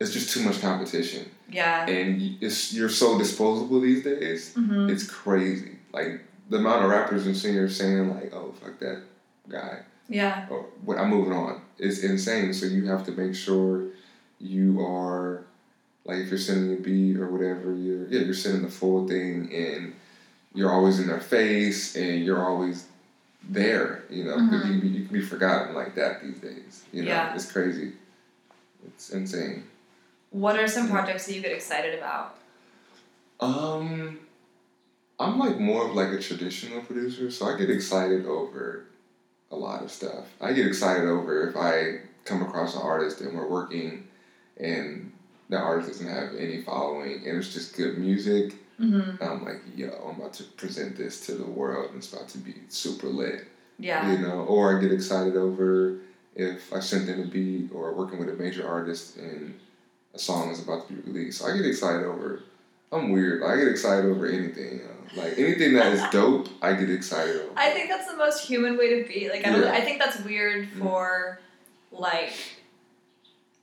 [0.00, 1.86] It's just too much competition, Yeah.
[1.86, 4.54] and it's you're so disposable these days.
[4.54, 5.73] hmm It's crazy.
[5.94, 9.02] Like the amount of rappers and singers saying like, "Oh fuck that
[9.48, 10.46] guy," Yeah.
[10.50, 12.52] or "What I'm moving on." It's insane.
[12.52, 13.84] So you have to make sure
[14.40, 15.44] you are
[16.04, 19.50] like if you're sending a beat or whatever, you're yeah, you're sending the full thing
[19.54, 19.94] and
[20.54, 22.86] you're always in their face and you're always
[23.48, 26.84] there, you know, because you, you can be forgotten like that these days.
[26.92, 27.34] You know, Yeah.
[27.34, 27.92] it's crazy.
[28.86, 29.64] It's insane.
[30.30, 32.36] What are some projects that you get excited about?
[33.40, 34.18] Um,
[35.24, 38.86] I'm like more of like a traditional producer, so I get excited over
[39.50, 40.26] a lot of stuff.
[40.40, 44.06] I get excited over if I come across an artist and we're working,
[44.58, 45.12] and
[45.48, 48.54] the artist doesn't have any following, and it's just good music.
[48.80, 49.22] Mm-hmm.
[49.22, 52.38] I'm like, yo, I'm about to present this to the world, and it's about to
[52.38, 53.46] be super lit.
[53.78, 54.12] Yeah.
[54.12, 55.98] You know, or I get excited over
[56.34, 59.58] if I sent in a beat or working with a major artist and
[60.14, 61.40] a song is about to be released.
[61.40, 62.42] So I get excited over.
[62.94, 63.42] I'm weird.
[63.42, 64.72] I get excited over anything.
[64.78, 65.22] You know?
[65.22, 67.50] Like anything that is dope, I get excited over.
[67.56, 69.28] I think that's the most human way to be.
[69.28, 69.62] Like I don't.
[69.62, 69.72] Yeah.
[69.72, 70.78] I think that's weird Mm.
[70.80, 71.40] for
[71.92, 72.32] like,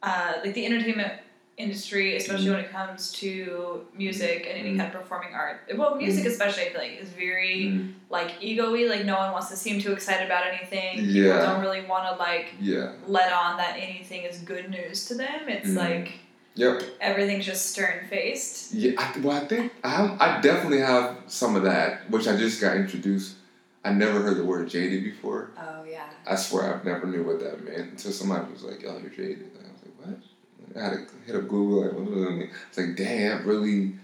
[0.04, 1.14] uh, like the entertainment
[1.58, 2.52] industry, especially Mm.
[2.56, 4.78] when it comes to music and any Mm.
[4.80, 5.62] kind of performing art.
[5.76, 8.86] Well, music especially, I feel like is very Mm, like ego-y.
[8.88, 10.98] Like no one wants to seem too excited about anything.
[11.14, 12.94] People don't really want to like yeah.
[13.08, 15.48] let on that anything is good news to them.
[15.48, 15.78] It's Mm.
[15.78, 16.12] like
[16.56, 16.84] Yep.
[17.00, 18.74] everything's just stern faced.
[18.74, 18.94] Yeah.
[18.98, 22.60] I, well, I think I have, I definitely have some of that, which I just
[22.60, 23.36] got introduced.
[23.84, 25.52] I never heard the word jaded before.
[25.58, 26.10] Oh yeah.
[26.28, 29.52] I swear I've never knew what that meant until somebody was like, "Yo, you're jaded."
[29.58, 31.84] And I was like, "What?" I had to hit up Google.
[31.84, 32.50] Like, what does that mean?
[32.70, 33.96] It's like, damn, that really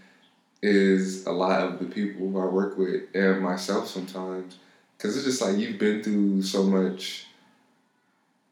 [0.61, 4.57] is a lot of the people who I work with and myself sometimes,
[4.97, 7.26] because it's just like you've been through so much,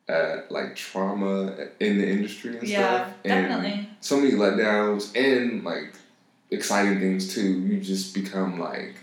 [0.08, 3.89] uh, like trauma in the industry and Yeah, stuff, and definitely.
[4.02, 5.94] so many letdowns and like
[6.52, 7.60] exciting things too.
[7.62, 8.96] You just become like,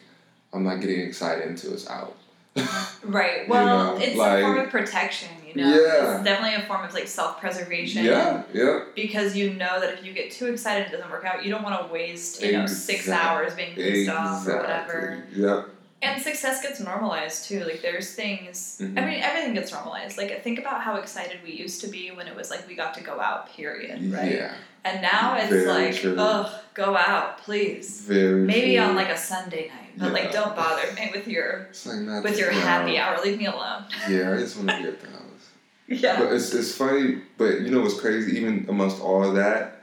[0.53, 2.17] I'm not getting excited until it's out.
[3.05, 3.47] Right.
[3.47, 5.69] You Well, know, it's like- a form of protection, you know.
[5.69, 6.15] Yeah.
[6.15, 8.05] It's definitely a form of like self preservation.
[8.05, 8.85] yeah, yeah.
[8.95, 11.51] Because you know that if you get too excited and it doesn't work out, you
[11.51, 15.25] don't want to waste, you know, six hours being pissed off or whatever.
[15.33, 15.72] Exactly.
[16.03, 17.65] And success gets normalized too.
[17.65, 18.99] Like there's things Mhm.
[18.99, 20.19] I mean, everything gets normalized.
[20.19, 22.95] Like think about how excited we used to be when it was like we got
[22.95, 24.13] to go out, period.
[24.13, 24.33] Right?
[24.33, 24.55] Yeah.
[24.85, 26.17] And now it's Very like, true.
[26.19, 28.01] ugh, go out, please.
[28.01, 28.43] Very.
[28.43, 28.85] Maybe true.
[28.85, 29.93] on like a Sunday night.
[29.97, 33.11] But like don't bother me with your like with your happy yeah.
[33.11, 33.23] hour.
[33.25, 33.85] Leave me alone.
[34.09, 35.19] Yeah, I just want to be at the house.
[35.89, 36.19] Yeah.
[36.19, 37.21] But it's it's funny.
[37.37, 38.37] But you know what's crazy?
[38.39, 39.82] Even amongst all of that,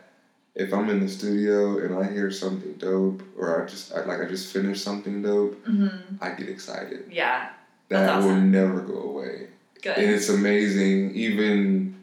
[0.55, 4.21] if I'm in the studio and I hear something dope, or I just I, like
[4.21, 6.15] I just finished something dope, Mm-hmm.
[6.21, 7.05] I get excited.
[7.12, 7.49] Yeah.
[7.89, 9.47] That That's will never go away.
[9.81, 9.97] Good.
[9.97, 11.95] and it's amazing even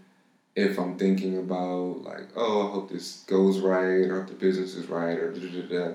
[0.55, 4.75] if I'm thinking about like, oh, I hope this goes right, or if the business
[4.75, 5.95] is right, or da da da, da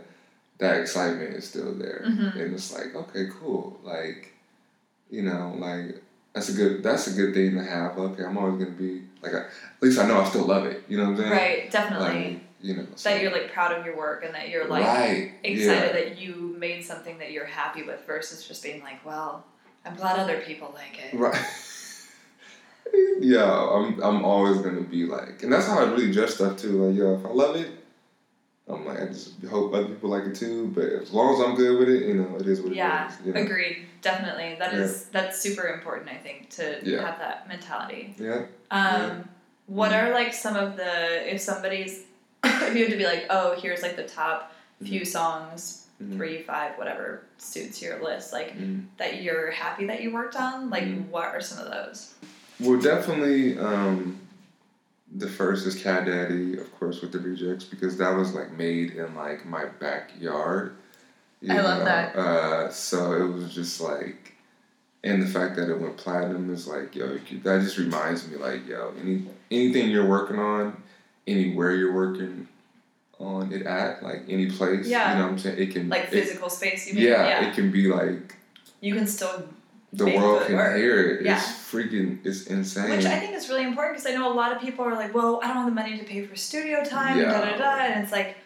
[0.60, 2.36] that excitement is still there, Mhm.
[2.40, 4.32] and it's like, okay, cool, like,
[5.10, 6.04] you know, like
[6.36, 7.98] that's a good that's a good thing to have.
[7.98, 9.46] Okay, I'm always gonna be like, I,
[9.82, 10.84] at least I know I still love it.
[10.88, 11.32] You know what I'm saying?
[11.32, 12.34] Right, definitely.
[12.34, 14.86] Like, you know, so- that you're like proud of your work and that you're like
[14.86, 15.92] right, excited yeah.
[15.92, 19.44] that you made something that you're happy with versus just being like, well,
[19.84, 21.18] I'm glad other people like it.
[21.18, 21.36] Right.
[23.20, 26.86] yeah, I'm I'm always gonna be like, and that's how I really judge stuff too.
[26.86, 27.72] Like, yo, if I love it,
[28.68, 30.68] I'm like, I just hope other people like it too.
[30.76, 33.12] But as long as I'm good with it, you know, it is what Yeah, it
[33.22, 33.26] is.
[33.26, 33.42] You know?
[33.42, 33.88] agreed.
[34.04, 34.56] Definitely.
[34.60, 34.80] That Yeah.
[34.82, 37.02] is that's super important, I think, to Yeah.
[37.04, 38.16] have that mentality.
[38.20, 38.46] Yeah.
[38.70, 39.24] Um, Yeah.
[39.72, 42.02] What are like some of the if somebody's
[42.44, 44.52] if you had to be like, oh, here's like the top
[44.84, 46.18] few songs, Mhm.
[46.18, 48.86] three, five, whatever suits your list, like Mhm.
[48.98, 51.08] that you're happy that you worked on, like Mhm.
[51.10, 52.14] what are some of those?
[52.60, 53.58] Well, definitely.
[53.58, 54.20] Um,
[55.16, 58.92] the first is Cat Daddy, of course, with the rejects because that was like made
[58.96, 60.76] in like my backyard.
[61.44, 62.16] you I love that.
[62.16, 64.34] Uh, so it was just like,
[65.04, 68.68] and the fact that it went platinum is like, yo, that just reminds me, like,
[68.68, 70.82] yo, any anything you're working on,
[71.28, 72.48] anywhere you're working
[73.20, 75.12] on it at, like any place, Yeah.
[75.14, 75.60] you know what I'm saying?
[75.60, 77.04] It can Like it- physical space, you mean?
[77.04, 78.36] yeah, it can be like
[78.80, 79.48] You can still
[79.94, 80.78] the world can work.
[80.78, 81.26] hear it.
[81.26, 81.36] Yeah.
[81.38, 82.90] It's freaking, it's insane.
[82.90, 85.14] Which I think is really important because I know a lot of people are like,
[85.14, 87.26] well, I don't have the money to pay for studio time, Yeah.
[87.32, 87.76] da da da.
[87.84, 88.38] And it's like,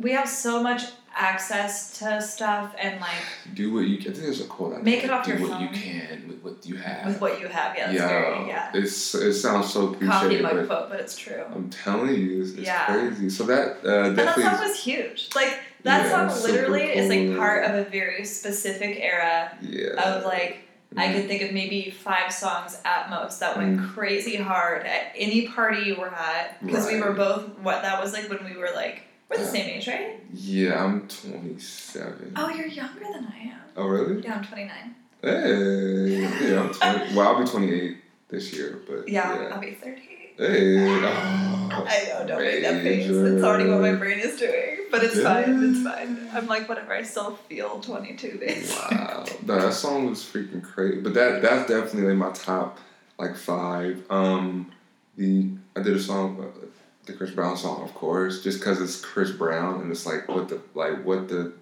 [0.00, 0.82] we have so much
[1.16, 4.10] access to stuff and like Do what you can.
[4.12, 4.82] I think there's a quote.
[4.82, 7.06] Make it off Do your what you can with what you have.
[7.06, 7.76] with what you have.
[7.76, 8.70] Yeah, that's yeah, very, yeah.
[8.74, 11.42] It's it sounds so cliche, Coffee mug but quote, but it's true.
[11.54, 12.86] I'm telling you, it's, it's Yeah.
[12.86, 13.28] crazy.
[13.30, 14.42] So that uh, And that definitely.
[14.44, 15.28] song was huge.
[15.34, 19.90] Like, that Yeah, song literally is like part of a very specific era yeah.
[20.16, 20.58] of like,
[20.96, 21.14] I Mhm.
[21.14, 23.94] could think of maybe five songs at most that went Mm.
[23.94, 28.12] crazy hard at any party you were at because we were both what that was
[28.12, 30.20] like when we were like we're the same age, right?
[30.34, 32.32] Yeah, I'm 27.
[32.36, 33.60] Oh, you're younger than I am.
[33.76, 34.22] Oh, really?
[34.22, 34.94] Yeah, I'm 29.
[35.22, 37.14] Hey, yeah, I'm 20.
[37.14, 37.96] well, I'll be 28
[38.28, 39.54] this year, but Yeah, yeah.
[39.54, 40.00] I'll be 30.
[40.40, 43.10] Hey, oh, I know, don't make that face.
[43.10, 45.62] It's already what my brain is doing, but it's fine.
[45.62, 46.28] It's fine.
[46.32, 46.94] I'm like whatever.
[46.94, 48.74] I still feel 22 days.
[48.90, 51.02] Wow, no, that song was freaking crazy.
[51.02, 52.78] But that that's definitely like my top
[53.18, 54.02] like five.
[54.08, 54.72] Um,
[55.18, 56.66] the I did a song, uh,
[57.10, 60.48] the Chris Brown song, of course, just because it's Chris Brown and it's like what
[60.48, 61.52] the like what the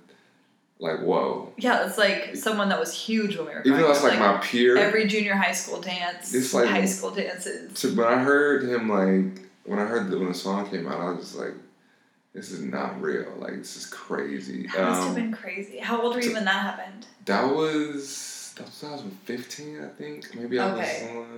[0.78, 1.52] like whoa.
[1.56, 3.62] Yeah, it's like someone that was huge when we were.
[3.64, 6.84] Even though it's up, like, my peer, every junior high school dance, It's like- high
[6.84, 7.72] school dances.
[7.80, 11.00] to, when I heard him like when I heard the, when the song came out,
[11.00, 11.52] I was just like,
[12.32, 13.32] this is not real.
[13.38, 14.66] Like this is crazy.
[14.74, 15.78] That must have Um, been crazy.
[15.78, 17.06] How old were you so- when that happened?
[17.26, 20.34] that was that was 2015, I think.
[20.34, 21.16] Maybe I Okay.
[21.16, 21.36] was like.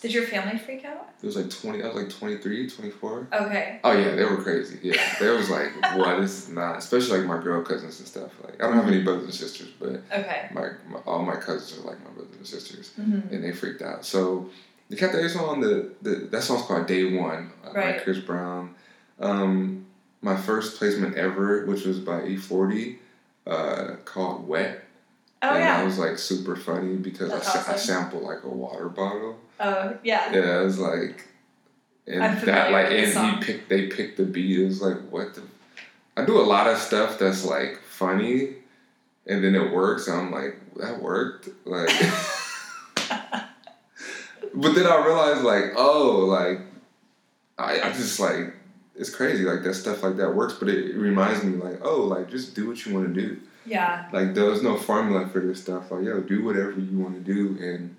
[0.00, 1.10] Did your family freak out?
[1.22, 3.28] It was like 20, I was like 23, 24.
[3.32, 3.80] Okay.
[3.84, 4.78] Oh, yeah, they were crazy.
[4.82, 4.96] Yeah.
[5.20, 6.20] They was like, what?
[6.20, 8.30] This is not, especially like my girl cousins and stuff.
[8.42, 10.48] Like, I don't have any brothers and sisters, but Okay.
[10.54, 13.34] my, my all my cousins are like my brothers and sisters, Mm-hmm.
[13.34, 14.04] and they freaked out.
[14.06, 14.48] So,
[14.88, 18.74] the Cat Daddy song, the, the, that song's called Day One uh, by Chris Brown.
[19.20, 19.86] Um,
[20.22, 22.96] my first placement ever, which was by E40,
[23.46, 24.84] uh, called Wet.
[25.42, 25.78] Oh and yeah.
[25.78, 29.38] that was like super funny because I, sa- I sampled like a water bottle.
[29.60, 30.32] Oh yeah.
[30.32, 31.28] Yeah, it was like,
[32.06, 33.36] and that like, and song.
[33.36, 34.58] he picked, they picked the beat.
[34.58, 35.42] It was like, what the?
[36.16, 38.54] I do a lot of stuff that's like funny,
[39.26, 40.08] and then it works.
[40.08, 41.50] And I'm like, that worked.
[41.66, 41.88] Like,
[44.54, 46.60] but then I realized, like, oh, like,
[47.58, 48.54] I, I just like,
[48.96, 49.44] it's crazy.
[49.44, 52.54] Like that stuff like that works, but it, it reminds me, like, oh, like just
[52.54, 53.38] do what you want to do.
[53.66, 54.08] Yeah.
[54.10, 55.90] Like there's no formula for this stuff.
[55.90, 57.94] Like, yo, do whatever you want to do, and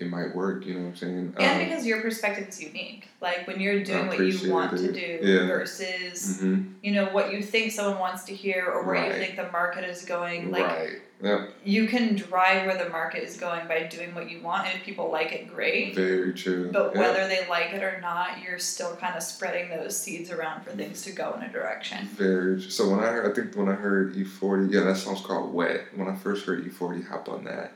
[0.00, 0.64] it might work.
[0.66, 1.34] You know what I'm saying?
[1.38, 3.08] And Um, because your perspective is unique.
[3.20, 5.46] Like when you're doing what you want to do Yeah.
[5.46, 6.72] versus mhm.
[6.82, 9.84] you know what you think someone wants to hear or where you think the market
[9.84, 10.50] is going.
[10.50, 10.90] Like right.
[11.22, 11.50] Yep.
[11.64, 14.84] you can drive where the market is going by doing what you want, and if
[14.84, 15.94] people like it, great.
[15.94, 16.70] Very true.
[16.72, 16.96] But Yep.
[16.96, 20.70] whether they like it or not, you're still kind of spreading those seeds around for
[20.72, 22.08] things to go in a direction.
[22.08, 22.60] Very.
[22.60, 22.70] True.
[22.70, 25.82] So when I heard, I think when I heard E40, yeah, that song's called Wet.
[25.94, 27.74] When I first heard E40 hop on that,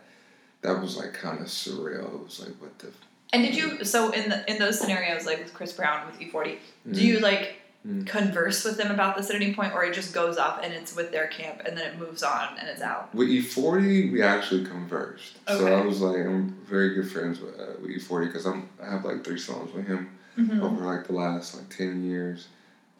[0.66, 2.14] that was like kind of surreal.
[2.14, 2.88] It was like, what the.
[3.32, 6.58] And did you so in the, in those scenarios like with Chris Brown with E40,
[6.92, 7.02] do Mm.
[7.02, 8.04] you like Mm.
[8.04, 10.96] converse with them about this at any point, or it just goes off and it's
[10.96, 13.14] with their camp and then it moves on and it's out?
[13.14, 15.38] With E40, we actually conversed.
[15.48, 15.56] Okay.
[15.58, 18.90] So I was like, I'm very good friends with, uh, with E40 because I'm I
[18.90, 20.10] have like three songs with him.
[20.36, 20.62] Mm-hmm.
[20.62, 22.48] over like the last like 10 years.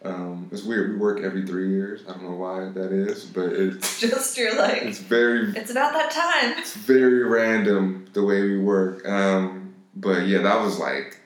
[0.07, 0.93] Um, it's weird.
[0.93, 2.03] We work every three years.
[2.09, 5.93] I don't know why that is, but it's Just you're like it's very it's about
[5.95, 6.59] that time.
[6.59, 9.07] it's very random the way we work.
[9.09, 11.19] Um, but yeah, that was like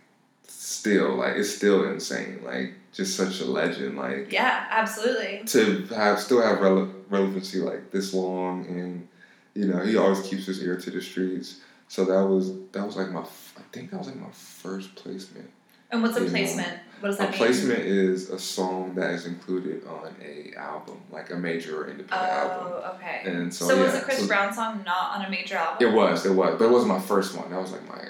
[0.46, 2.40] still like it's still insane.
[2.44, 3.96] Like just such a legend.
[3.96, 5.42] Like Yeah, absolutely.
[5.46, 9.08] to have still have rele- relevancy like this long, and
[9.54, 11.60] you know he always keeps his ear to the streets.
[11.88, 15.50] So that was that was like my I think that was like my first placement.
[15.92, 16.78] And what's a You know, placement?
[17.00, 17.38] What does A that mean?
[17.38, 22.30] placement is a song that is included on a album, like a major or independent
[22.30, 22.72] album.
[22.84, 23.22] Oh, okay.
[23.24, 25.88] And so, So, was yeah, the Chris so Brown song not on a major album?
[25.88, 27.50] It was, it was, but it wasn't my first one.
[27.50, 28.04] That was like my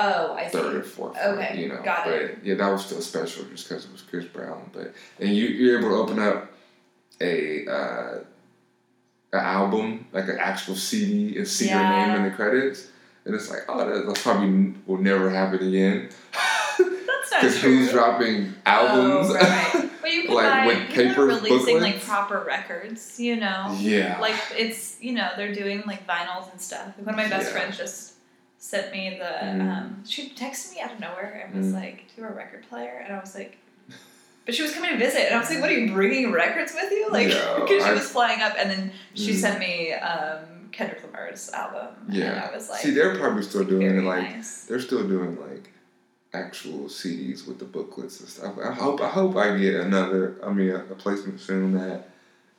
[0.00, 0.52] Oh, I see.
[0.52, 1.16] third or fourth.
[1.18, 1.82] Okay, one, you know.
[1.82, 2.38] got but it.
[2.44, 4.70] yeah, that was still special just because it was Chris Brown.
[4.72, 6.52] But and you you're able to open up
[7.20, 8.18] a uh,
[9.32, 12.88] an album like an actual CD and see your name in the credits,
[13.24, 16.10] and it's like oh that, that probably will never happen again.
[17.42, 19.28] That's not Because who's dropping albums?
[19.30, 19.90] Oh, right.
[20.00, 23.76] But you can Like, buy with people papers, are releasing like proper records, you know.
[23.78, 24.18] yeah.
[24.20, 26.96] Like it's you know they're doing like vinyls and stuff.
[26.98, 27.52] One of my best Yeah.
[27.60, 28.14] friends just
[28.58, 29.60] sent me the Mm.
[29.70, 31.74] um, she texted me out of nowhere and was Mm.
[31.80, 33.56] like, "Do you have a record player?" And I was like.
[34.46, 36.72] But she was coming to visit, and I was like, "What are you bringing records
[36.74, 39.40] with you?" Like, No, because she was flying up, and then she Mm.
[39.40, 40.38] sent me um,
[40.72, 42.48] Kendrick Lamar's album, and Yeah.
[42.50, 44.64] I was like, See, they're probably still doing it like nice.
[44.64, 45.68] they're still doing like
[46.32, 48.54] actual CDs with the booklets and stuff.
[48.62, 50.36] I hope I hope I get another.
[50.44, 52.08] I mean, a, a placement soon that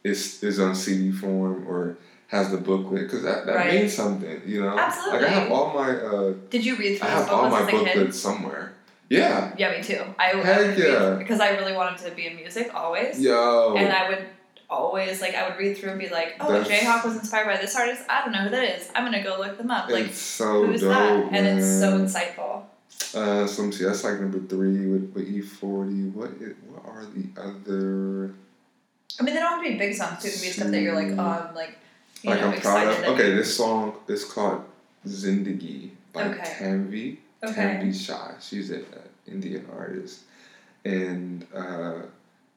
[0.03, 1.97] is is on CD form or
[2.27, 3.73] has the booklet because that, that Right.
[3.73, 4.41] means something.
[4.45, 5.19] You know, Absolutely.
[5.21, 7.71] Like I have all my uh, Did you read I through those have all my
[7.71, 8.73] booklets somewhere.
[9.09, 10.03] Yeah, Yeah, me too.
[10.19, 10.85] I, I Heck yeah.
[10.85, 14.23] read because I really wanted to be in music always, yo, and I would
[14.69, 17.57] always like I would read through and be like, oh, That's- Jayhawk was inspired by
[17.59, 18.03] this artist.
[18.07, 18.87] I don't know who that is.
[18.93, 19.89] I'm gonna go look them up.
[19.89, 21.29] Like, so who's dope, that?
[21.33, 22.61] And it's so insightful.
[23.15, 23.85] Uh, so let me see.
[23.85, 26.09] That's like number three with, with E forty.
[26.09, 28.35] What is, what are the other?
[29.19, 30.27] I mean, they don't have to be big songs too.
[30.27, 31.77] It can be stuff that you're like, oh, I'm like,
[32.21, 33.03] you like know, I'm proud of.
[33.13, 34.63] Okay, this song is called
[35.07, 36.55] Zindagi by Okay.
[36.59, 37.17] Tanvi.
[37.43, 37.61] Okay.
[37.61, 38.33] Tanvi Shah.
[38.39, 38.85] She's an
[39.27, 40.21] Indian artist,
[40.85, 42.01] and uh,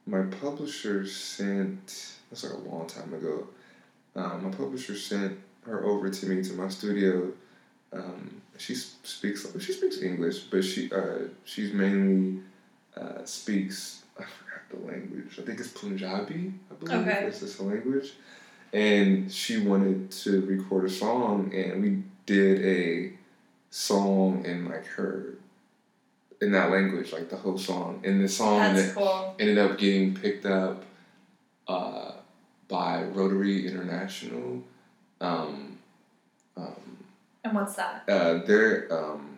[0.06, 2.16] my publisher sent.
[2.30, 3.46] That's like a long time ago.
[4.14, 7.32] Um, my publisher sent her over to me to my studio.
[7.92, 12.40] Um, she speaks she speaks English, but she uh, she's mainly
[12.96, 15.38] uh, speaks I forgot the language.
[15.38, 16.52] I think it's Punjabi.
[16.70, 17.26] I believe Okay.
[17.30, 18.12] just a language.
[18.72, 23.12] And she wanted to record a song, and we did a
[23.70, 25.34] song in like her
[26.40, 28.00] in that language, like the whole song.
[28.04, 29.34] And the song That's that cool.
[29.38, 30.84] ended up getting picked up
[31.68, 32.12] uh,
[32.68, 34.62] by Rotary International.
[35.20, 35.78] Um,
[36.56, 36.91] um,
[37.44, 38.04] And what's that?
[38.08, 39.36] uh, they're um,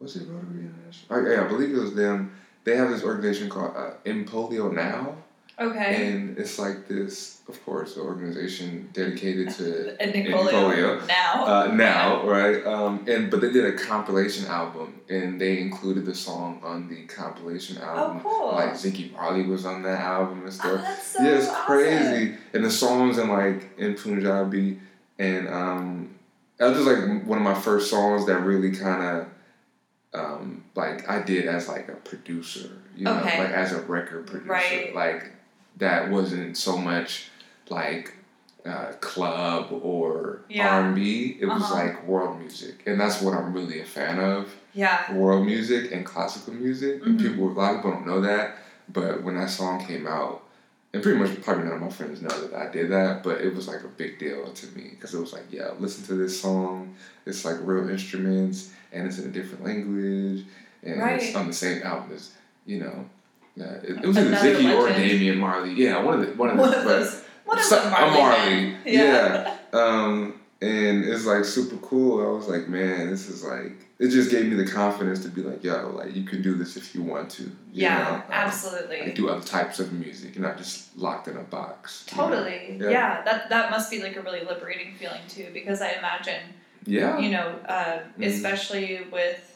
[0.00, 1.26] was it Rotary International?
[1.26, 2.32] I, yeah, I believe it was them.
[2.64, 5.16] They have this organization called uh, End Polio Now,
[5.60, 6.08] Okay.
[6.08, 11.06] and it's like this, of course, organization dedicated to And in Nicolio polio.
[11.08, 11.44] now.
[11.46, 12.64] uh, now, right?
[12.66, 17.02] Um, and but they did a compilation album, and they included the song on the
[17.06, 17.98] compilation album.
[17.98, 18.20] oh, album.
[18.22, 18.52] cool.
[18.52, 20.72] Like Ziggy Marley was on that album and stuff.
[20.72, 21.64] oh, that's so yeah, it's awesome.
[21.66, 22.34] crazy.
[22.54, 24.80] And the songs in like in Punjabi,
[25.18, 26.13] and um,
[26.64, 29.26] that was just like one of my first songs that really kind of.
[30.12, 33.36] Um, like I did as like a producer, you know, Okay.
[33.36, 34.94] like as a record producer, Right.
[34.94, 35.32] like
[35.78, 37.30] that wasn't so much
[37.68, 38.14] like
[38.64, 40.68] uh, club or Yeah.
[40.76, 41.36] R and B.
[41.40, 41.74] It was Uh-huh.
[41.74, 45.12] like world music, and that's what I'm really a fan of: Yeah.
[45.12, 47.02] world music and classical music.
[47.04, 47.22] And Mhm.
[47.22, 48.56] people, a lot of people don't know that,
[48.88, 50.44] but when that song came out,
[50.94, 53.54] and pretty much probably none of my friends know that I did that, but it
[53.54, 56.40] was like a big deal to me because it was like, yeah, listen to this
[56.40, 56.94] song.
[57.26, 60.44] It's like real instruments, and it's in a different language,
[60.82, 62.30] and it's on the same album as
[62.66, 63.04] you know.
[63.60, 64.88] Uh, it, it was either Ziggy or.
[64.88, 65.74] Damian Marley.
[65.74, 66.78] Yeah, one of the one of One the.
[66.78, 67.22] of but- those.
[67.44, 68.10] One of So- Marley.
[68.20, 68.82] Marley, men.
[68.86, 69.56] yeah.
[69.72, 72.22] Um, and it's like super cool.
[72.26, 75.42] I was like, man, this is like it just gave me the confidence to be
[75.42, 77.42] like, yo, like you can do this if you want to.
[77.44, 78.14] you Yeah, know?
[78.14, 79.00] Um, absolutely.
[79.02, 80.34] like do other types of music.
[80.34, 82.06] You're not just locked in a box.
[82.10, 82.28] you know?
[82.28, 82.78] Totally.
[82.80, 82.90] Yeah.
[82.90, 83.22] Yeah.
[83.24, 86.40] That that must be like a really liberating feeling too, because I imagine
[86.86, 87.18] Yeah.
[87.18, 88.26] you know, uh, Mhm.
[88.26, 89.50] especially with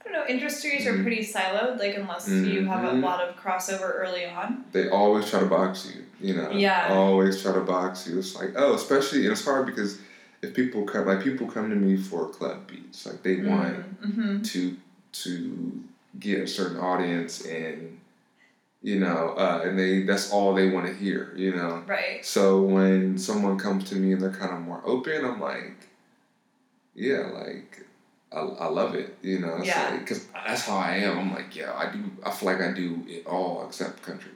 [0.00, 1.02] I don't know, industries are Mhm.
[1.02, 1.78] pretty siloed.
[1.78, 3.02] Like unless you have a Mhm.
[3.02, 4.64] lot of crossover early on.
[4.72, 6.04] They always try to box you.
[6.20, 6.50] You know.
[6.50, 6.88] Yeah.
[6.90, 8.18] Always try to box you.
[8.18, 9.98] It's like oh, especially and it's hard because
[10.42, 14.42] if people come like people come to me for club beats, like they want Mm-hmm.
[14.42, 14.76] to
[15.12, 15.84] to
[16.20, 17.98] get a certain audience and
[18.82, 22.24] you know uh, and they that's all they want to hear you know Right.
[22.24, 25.88] so when someone comes to me and they're kind of more open i'm like
[26.94, 27.84] yeah like
[28.32, 29.90] i, I love it you know it's Yeah.
[29.90, 32.72] like because that's how i am i'm like yeah i do i feel like i
[32.72, 34.32] do it all except country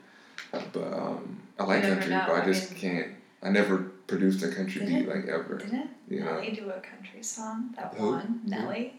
[0.50, 2.24] but um i like country know.
[2.26, 3.08] but i I just mean- can't
[3.42, 5.08] i never produced a country Did beat it?
[5.08, 8.06] like ever Didn't you know Nelly do a country song that Who?
[8.10, 8.40] won?
[8.44, 8.94] Nelly?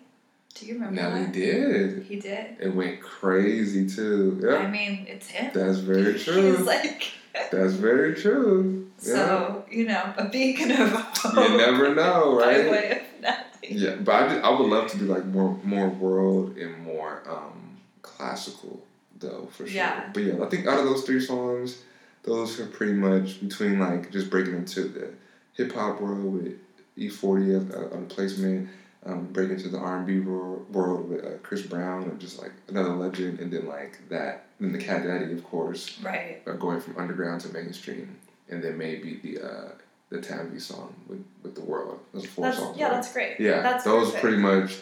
[0.56, 1.34] Do you remember Nelly that?
[1.34, 2.04] did.
[2.04, 2.58] He did.
[2.60, 4.40] It went crazy too.
[4.44, 4.56] Yeah.
[4.58, 5.52] I mean, it's him.
[5.54, 6.56] that's very true.
[6.58, 7.12] He's like,
[7.52, 8.88] That's very true.
[9.02, 9.14] Yeah.
[9.16, 11.34] so, you know, a beacon of hope.
[11.50, 12.72] You never know, By right?
[12.72, 13.38] way of Nelly.
[13.70, 17.24] Yeah, but I, did, I would love to do like more more world and more
[17.28, 18.84] um, classical
[19.20, 19.76] though for sure.
[19.78, 20.10] Yeah.
[20.14, 21.82] But yeah, I think out of those three songs,
[22.24, 25.10] those are pretty much between like just breaking into the
[25.54, 26.58] hip hop world with
[26.96, 28.70] E forty on placement,
[29.06, 32.52] um, breaking into the R and B world, with uh, Chris Brown and just like
[32.68, 36.42] another legend, and then like that, and the Cat Daddy of course, Right.
[36.48, 38.16] uh, going from underground to mainstream,
[38.50, 39.70] and then maybe the uh,
[40.10, 42.00] the Tanvi song with with the world.
[42.14, 42.78] Those four That's, songs.
[42.78, 42.94] yeah, right?
[42.94, 43.40] that's great.
[43.40, 44.22] Yeah, That's those perfect.
[44.24, 44.78] pretty much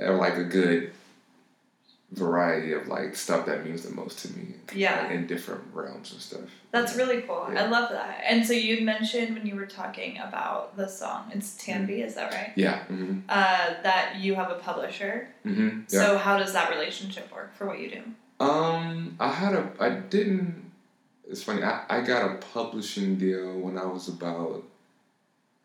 [0.00, 0.92] are like a good
[2.12, 4.54] variety of like stuff that means the most to me.
[4.72, 5.02] Yeah.
[5.02, 6.42] like, in different realms and stuff.
[6.70, 7.48] That's really cool.
[7.52, 7.64] Yeah.
[7.64, 8.22] I love that.
[8.28, 12.32] And so you mentioned when you were talking about the song, it's Tanvi, is that
[12.32, 12.52] right?
[12.54, 12.80] Yeah.
[12.90, 13.20] Mm-hmm.
[13.28, 15.28] Uh, that you have a publisher.
[15.44, 15.80] Mm-hmm.
[15.88, 16.00] Yeah.
[16.00, 18.02] So how does that relationship work for what you do?
[18.38, 19.70] um, I had a.
[19.80, 20.70] I didn't.
[21.28, 21.62] It's funny.
[21.62, 24.62] I, I got a publishing deal when I was about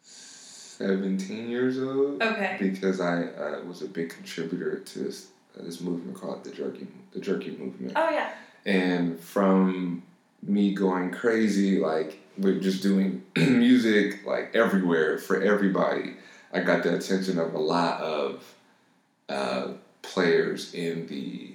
[0.01, 2.57] seventeen years old Okay.
[2.59, 7.20] because I uh, was a big contributor to this this movement called the jerky the
[7.20, 7.93] jerky movement.
[7.95, 8.32] Oh yeah.
[8.66, 10.04] and from
[10.43, 16.16] me going crazy like with just doing music like everywhere for everybody
[16.54, 18.43] i got the attention of a lot of
[19.30, 19.68] uh,
[20.02, 21.54] players in the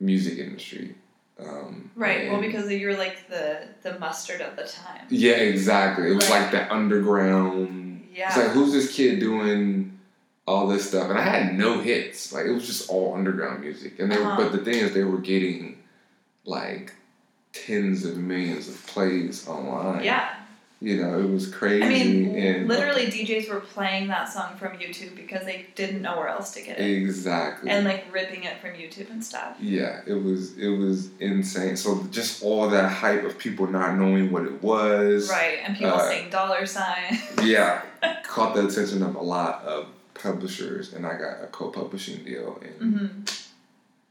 [0.00, 0.94] music industry
[1.40, 2.30] um, Right.
[2.32, 5.06] Well, because you're like the the mustard of the time.
[5.08, 6.42] yeah exactly it was Right.
[6.42, 8.28] like the underground Yeah.
[8.28, 9.97] it's like who's this kid doing
[10.48, 13.98] all this stuff and i had no hits like it was just all underground music
[14.00, 14.42] and they were, Uh-huh.
[14.42, 15.78] but the thing is they were getting
[16.44, 16.92] like
[17.52, 20.34] tens of millions of plays online yeah.
[20.80, 24.72] you know it was crazy I mean, and literally, DJs were playing that song from
[24.78, 28.56] YouTube because they didn't know where else to get it, exactly and like ripping it
[28.60, 29.56] from YouTube and stuff.
[29.60, 34.30] yeah it was it was insane so just all that hype of people not knowing
[34.30, 35.58] what it was Right.
[35.64, 37.18] And people uh, saying dollar sign.
[37.42, 37.82] yeah
[38.24, 39.86] caught the attention of a lot of
[40.18, 43.06] publishers and i got a co-publishing deal and hmm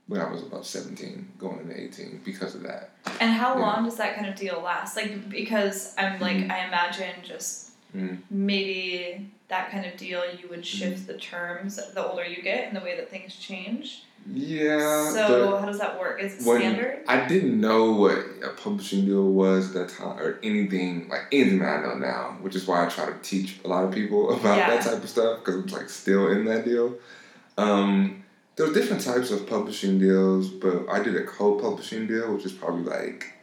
[0.10, 2.92] when I was about 17, going into 18 because of that.
[3.20, 4.96] And how long does that kind of deal last?
[4.96, 6.50] Like, because I'm like, Mhm.
[6.50, 8.20] I imagine just Mhm.
[8.30, 10.78] maybe that kind of deal, you would Mm-hmm.
[10.78, 14.04] shift the terms the older you get and the way that things change.
[14.30, 16.22] Yeah, so, how does that work?
[16.22, 17.04] Is it standard?
[17.08, 21.60] I didn't know what a publishing deal was at that time or anything, like anything
[21.60, 24.32] that I know now, which is why I try to teach a lot of people
[24.38, 24.70] about Yeah.
[24.72, 26.96] that type of stuff because I'm like still in that deal.
[27.58, 28.24] Um,
[28.56, 32.52] there were different types of publishing deals, but I did a co-publishing deal, which is
[32.52, 33.34] probably like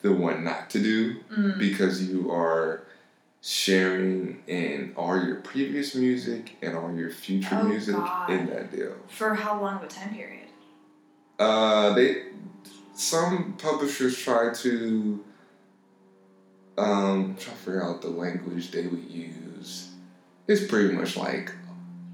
[0.00, 1.20] the one not to do.
[1.30, 1.58] Mm.
[1.58, 2.84] because you are
[3.42, 8.30] sharing in all your previous music and all your future Oh, music God.
[8.30, 8.94] in that deal.
[9.08, 10.46] For how long of a time period?
[11.38, 12.22] Uh, they
[12.94, 15.24] some publishers try to
[16.78, 19.88] um try to figure out the language they would use.
[20.46, 21.50] It's pretty much like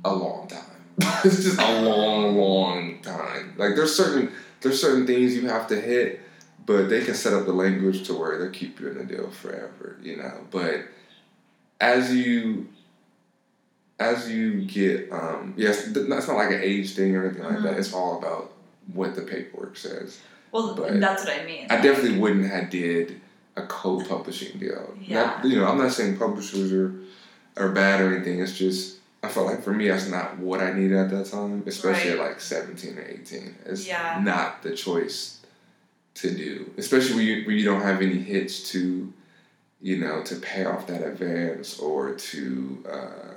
[0.06, 0.64] a long time.
[1.24, 3.54] it's just a long, long time.
[3.58, 6.20] Like there's certain there's certain things you have to hit,
[6.64, 9.30] but they can set up the language to where they'll keep you in the deal
[9.30, 10.32] forever, you know.
[10.50, 10.84] But
[11.80, 12.66] as you
[14.00, 17.62] as you get um yes, th- it's not like an age thing or anything like
[17.62, 17.74] that.
[17.74, 17.78] Mhm.
[17.78, 18.52] It's all about
[18.92, 20.18] what the paperwork says.
[20.52, 21.66] Well, But that's what I mean.
[21.68, 23.20] I like- definitely wouldn't have did
[23.56, 24.94] a co-publishing deal.
[25.00, 25.24] Yeah.
[25.24, 26.94] Not, you know, I'm not saying publishers are
[27.56, 28.40] are bad or anything.
[28.40, 31.64] It's just I felt like for me that's not what I needed at that time,
[31.66, 33.56] especially at like 17 or 18.
[33.66, 34.20] It's Yeah.
[34.24, 35.38] not the choice
[36.14, 39.12] to do, especially when you when you don't have any hits to,
[39.80, 42.84] you know, to pay off that advance or to.
[42.90, 43.28] Uh,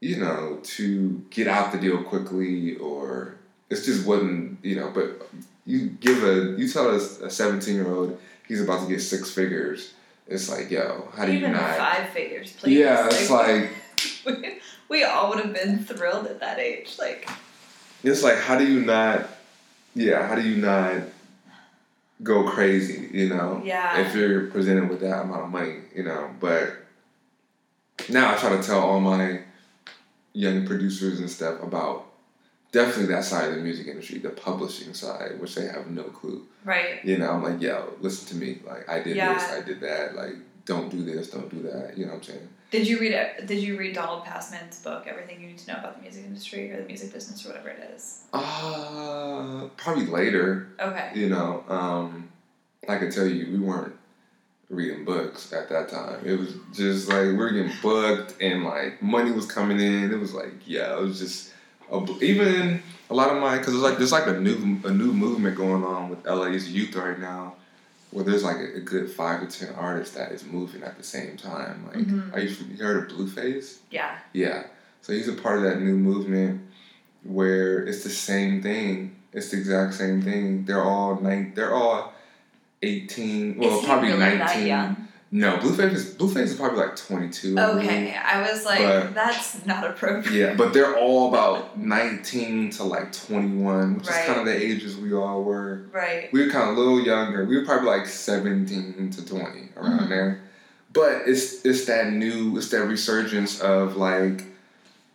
[0.00, 3.36] you know, to get out the deal quickly, or
[3.70, 4.90] it just wasn't, you know.
[4.94, 5.26] But
[5.64, 9.94] you give a, you tell a seventeen year old he's about to get six figures.
[10.26, 11.76] It's like, yo, how do Even you not?
[11.76, 12.78] five figures, please.
[12.78, 13.70] yeah, it's like
[14.26, 14.58] we,
[14.88, 16.96] we all would have been thrilled at that age.
[16.98, 17.28] Like,
[18.02, 19.26] it's like how do you not?
[19.94, 21.02] Yeah, how do you not
[22.22, 23.08] go crazy?
[23.12, 24.00] You know, yeah.
[24.00, 26.30] if you're presented with that amount of money, you know.
[26.40, 26.76] But
[28.08, 29.40] now I try to tell all my
[30.32, 32.06] young producers and stuff about
[32.72, 36.44] definitely that side of the music industry, the publishing side, which they have no clue.
[36.64, 37.04] right.
[37.04, 38.58] You know, I'm like, yo, listen to me.
[38.66, 39.34] Like, I did Yeah.
[39.34, 40.16] this, I did that.
[40.16, 40.34] Like,
[40.64, 41.96] don't do this, don't do that.
[41.96, 42.48] You know what I'm saying?
[42.74, 43.46] Did you read it?
[43.46, 46.72] Did you read Donald Passman's book, Everything You Need to Know About the Music Industry
[46.72, 48.24] or the Music Business or whatever it is?
[48.32, 50.70] Uh, probably later.
[50.80, 51.12] Okay.
[51.14, 52.30] You know, um,
[52.88, 53.94] I could tell you, we weren't
[54.70, 56.26] reading books at that time.
[56.26, 60.12] It was just like we were getting booked and like money was coming in.
[60.12, 61.52] It was like yeah, it was just
[61.92, 65.12] a, even a lot of my because it's like there's like a new a new
[65.12, 67.54] movement going on with LA's youth right now,
[68.14, 71.02] where there's like a, a good five to ten artists that is moving at the
[71.02, 71.84] same time.
[71.88, 72.32] Like Mhm.
[72.32, 73.78] are you, you heard of Blueface?
[73.90, 74.16] Yeah.
[74.32, 74.62] Yeah.
[75.02, 76.62] So he's a part of that new movement
[77.24, 79.16] where it's the same thing.
[79.32, 80.64] It's the exact same thing.
[80.64, 81.52] They're all nine.
[81.56, 82.12] They're all
[82.82, 83.58] eighteen.
[83.58, 85.03] Well, probably really nineteen.
[85.36, 87.58] No, Blueface is Blueface is probably like twenty two.
[87.58, 90.32] Okay, I was like, But- that's not appropriate.
[90.32, 94.20] Yeah, but they're all about nineteen to like twenty one, which Right.
[94.20, 95.86] is kind of the ages we all were.
[95.90, 96.32] Right.
[96.32, 97.44] We were kind of a little younger.
[97.46, 100.08] We were probably like seventeen to twenty around Mhm.
[100.08, 100.40] there.
[100.92, 102.56] But it's it's that new.
[102.56, 104.44] It's that resurgence of like,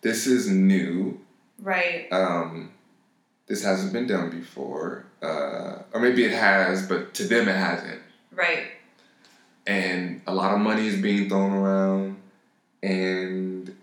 [0.01, 1.17] this is new.
[1.61, 2.07] Right.
[2.11, 2.71] um,
[3.47, 8.01] this hasn't been done before, uh, or maybe it has, but to them it hasn't.
[8.33, 8.63] Right.
[9.69, 12.17] And a lot of money is being thrown around,
[12.81, 13.75] and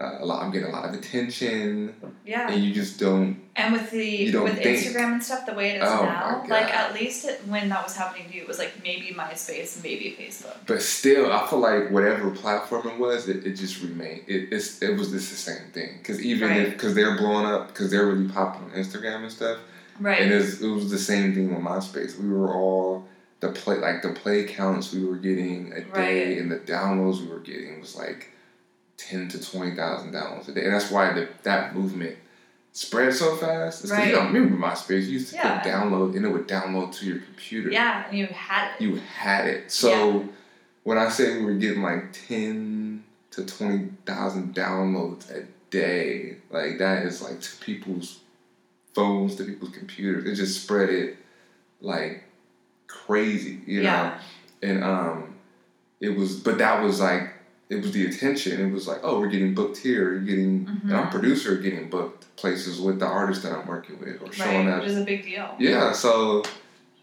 [0.00, 0.42] uh, a lot.
[0.42, 1.94] I'm getting a lot of attention,
[2.26, 2.50] Yeah.
[2.50, 3.40] and you just don't.
[3.56, 4.78] And with the with think.
[4.78, 7.82] Instagram and stuff, the way it is Oh now, like at least it, when that
[7.82, 10.56] was happening to you, it was like maybe MySpace, maybe Facebook.
[10.66, 14.24] But still, I feel like whatever platform it was, it, it just remained.
[14.26, 15.96] It, it's it was just the same thing.
[15.98, 16.60] Because even Right.
[16.66, 19.58] if because they're blowing up, because they're really popping on Instagram and stuff.
[19.98, 20.20] Right.
[20.20, 22.18] And it was, it was the same thing with MySpace.
[22.20, 23.08] We were all
[23.40, 26.38] the play like the play counts we were getting a day Right.
[26.38, 28.30] and the downloads we were getting was like
[28.96, 30.64] ten to twenty thousand downloads a day.
[30.64, 32.16] And that's why the, that movement
[32.72, 33.82] spread so fast.
[33.84, 34.08] It's Right.
[34.08, 35.02] You don't remember MySpace.
[35.04, 35.62] You used to Yeah.
[35.62, 37.70] download and it would download to your computer.
[37.70, 38.80] yeah, and you had it.
[38.82, 39.70] You had it.
[39.70, 40.28] So
[40.84, 46.78] when I say we were getting like ten to twenty thousand downloads a day, like
[46.78, 48.20] that is like to people's
[48.94, 50.24] phones, to people's computers.
[50.24, 51.16] It just spread it
[51.82, 52.24] like
[52.86, 54.14] crazy, you know.
[54.62, 55.34] And um,
[56.00, 57.30] it was, but that was like
[57.68, 58.60] it was the attention.
[58.60, 60.12] It was like, oh, we're getting booked here.
[60.12, 64.22] You're getting, and I'm producer getting booked places with the artist that I'm working with
[64.22, 64.74] or showing Right.
[64.74, 65.54] up Which is a big deal.
[65.58, 66.44] yeah, so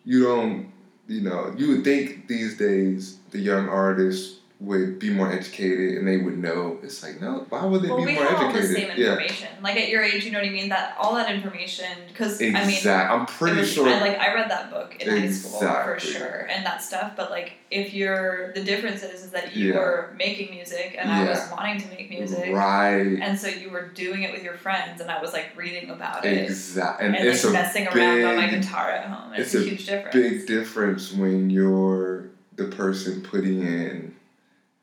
[0.05, 0.71] you don't,
[1.07, 6.08] you know, you would think these days the young artists would be more educated and
[6.08, 6.78] they would know.
[6.84, 8.76] It's like, no, why would they Well, be we more have all the educated?
[8.89, 9.49] same yeah, information.
[9.62, 10.70] Like at your age, you know what I mean.
[10.70, 13.20] That all that information, because I mean, exactly.
[13.20, 13.89] I'm pretty was, sure.
[13.89, 17.14] I, like I read that book in high school for sure, and that stuff.
[17.18, 19.80] But like, if you're the difference is, is that you Yeah.
[19.80, 23.01] were making music, and I was wanting to make music, right.
[23.22, 26.26] and so you were doing it with your friends, and I was like reading about
[26.26, 27.08] it Exactly.
[27.08, 29.34] and, And, it's like a messing around on my big- guitar at home.
[29.34, 30.16] It's, it's a a huge difference.
[30.16, 34.16] big difference when you're the person putting in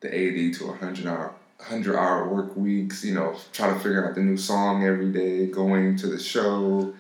[0.01, 4.15] the 80 to 100 hour 100 hour work weeks you know trying to figure out
[4.15, 6.93] the new song every day going to the show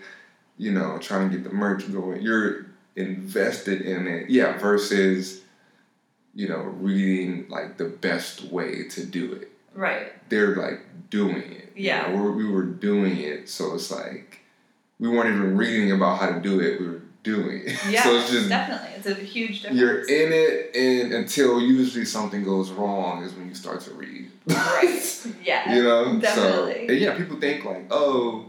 [0.58, 5.42] you know trying to get the merch going you're invested in it yeah versus
[6.34, 10.12] you know reading like the best way to do it right.
[10.28, 10.80] they're like
[11.10, 11.72] doing it.
[11.74, 12.08] you Yeah.
[12.08, 14.40] know, we're, we were doing it, so it's like
[14.98, 16.80] we weren't even reading about how to do it.
[16.80, 17.62] We were doing.
[17.88, 18.02] Yeah.
[18.04, 19.80] so it's just definitely, it's a huge difference.
[19.80, 24.30] you're in it, and until usually something goes wrong is when you start to read.
[24.46, 25.26] Right.
[25.44, 25.74] Yeah.
[25.74, 26.18] you know.
[26.18, 26.86] definitely.
[26.86, 28.46] So and yeah, people think like, oh,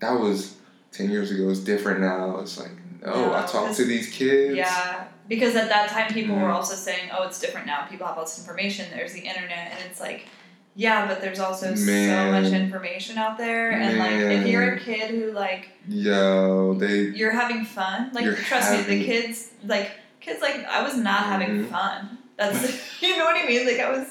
[0.00, 0.56] that was
[0.92, 1.48] ten years ago.
[1.50, 2.38] It's different now.
[2.40, 2.70] It's like
[3.04, 4.54] no, No, I talk to these kids.
[4.56, 6.54] Yeah, because at that time people were Mhm.
[6.54, 7.86] also saying, "Oh, it's different now.
[7.90, 8.86] People have all this information.
[8.94, 10.26] There's the internet," and it's like,
[10.74, 15.10] yeah, but there's also so much information out there, and like if you're a kid
[15.10, 19.90] who like Yo, they you're having fun, like trust me, the kids like
[20.20, 21.68] kids like I was not having Mhm.
[21.70, 22.18] fun.
[22.36, 22.62] That's
[23.02, 23.66] you know what I mean.
[23.66, 24.06] Like I was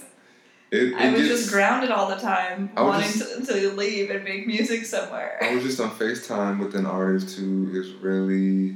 [0.72, 4.46] it, I was gets- just grounded all the time, wanting to, to leave and make
[4.46, 5.40] music somewhere.
[5.42, 8.76] I was just on FaceTime with an artist who is really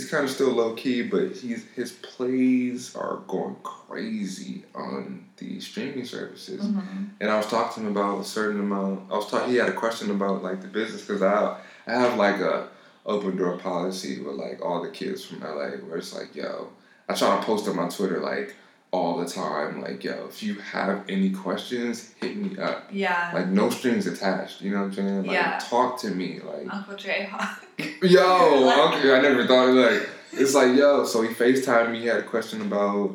[0.00, 5.60] he's kind of still low key, but he's his plays are going crazy on the
[5.60, 6.64] streaming services.
[6.64, 7.10] Mhm.
[7.20, 9.10] And I was talking to him about a certain amount.
[9.10, 9.50] I was talking.
[9.50, 12.68] He had a question about like the business because I I have like a
[13.06, 16.68] open door policy with like all the kids from LA where it's like yo
[17.08, 18.54] I try to post on my Twitter like
[18.92, 23.46] all the time like yo if you have any questions hit me up Yeah, like
[23.48, 24.60] no strings attached.
[24.62, 25.22] You know what I'm saying?
[25.24, 25.58] Like Yeah.
[25.62, 26.40] talk to me.
[26.40, 27.58] Like Uncle Jayhawk.
[28.02, 29.14] yo, Like- uncle.
[29.14, 31.04] I never thought of like it's like yo.
[31.04, 32.00] So he Facetimed me.
[32.00, 33.14] He had a question about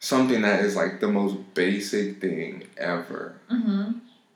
[0.00, 3.92] something that is like the most basic thing ever, hmm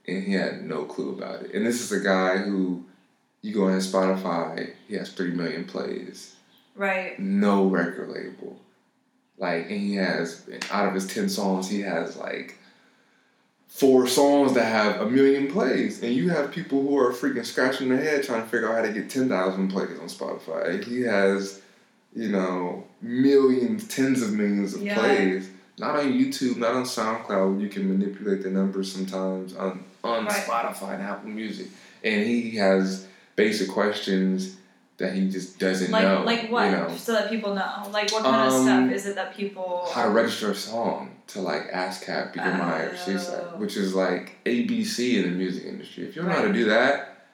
[0.08, 1.54] and he had no clue about it.
[1.54, 2.84] And this is a guy who
[3.40, 4.72] you go on his Spotify.
[4.88, 6.34] He has three million plays.
[6.74, 7.16] Right.
[7.20, 8.58] No record label.
[9.42, 12.56] Like, and he has out of his ten songs, he has like
[13.66, 17.88] four songs that have a million plays, and you have people who are freaking scratching
[17.88, 20.82] their head trying to figure out how to get ten thousand plays on Spotify.
[20.84, 21.60] He has
[22.14, 24.94] you know, millions, tens of millions of Yeah.
[24.94, 25.48] plays.
[25.78, 27.58] Not on YouTube, not on SoundCloud.
[27.58, 30.44] You can manipulate the numbers sometimes on on Right.
[30.44, 31.68] Spotify and Apple Music.
[32.04, 34.56] And he has basic questions
[35.02, 36.22] that he just doesn't Like know.
[36.22, 36.66] like what?
[36.66, 37.88] You know, So that people know.
[37.90, 41.10] Like what kind of Um, stuff is it that people how to register a song
[41.28, 43.58] to like ASCAP, BMI, or Oh.
[43.58, 46.04] Which is like ABC in the music industry.
[46.04, 47.26] If you don't know how to do that,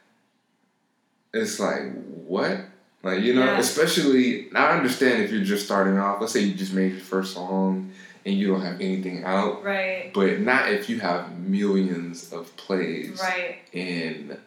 [1.35, 1.93] it's like
[2.27, 2.59] what?
[3.03, 3.59] Like you know, Yeah.
[3.59, 6.21] especially I understand if you're just starting off.
[6.23, 7.93] Let's say you just made your first song
[8.25, 10.11] and you don't have anything out, Right.
[10.15, 13.59] but not if you have millions of plays Right.
[13.73, 14.39] in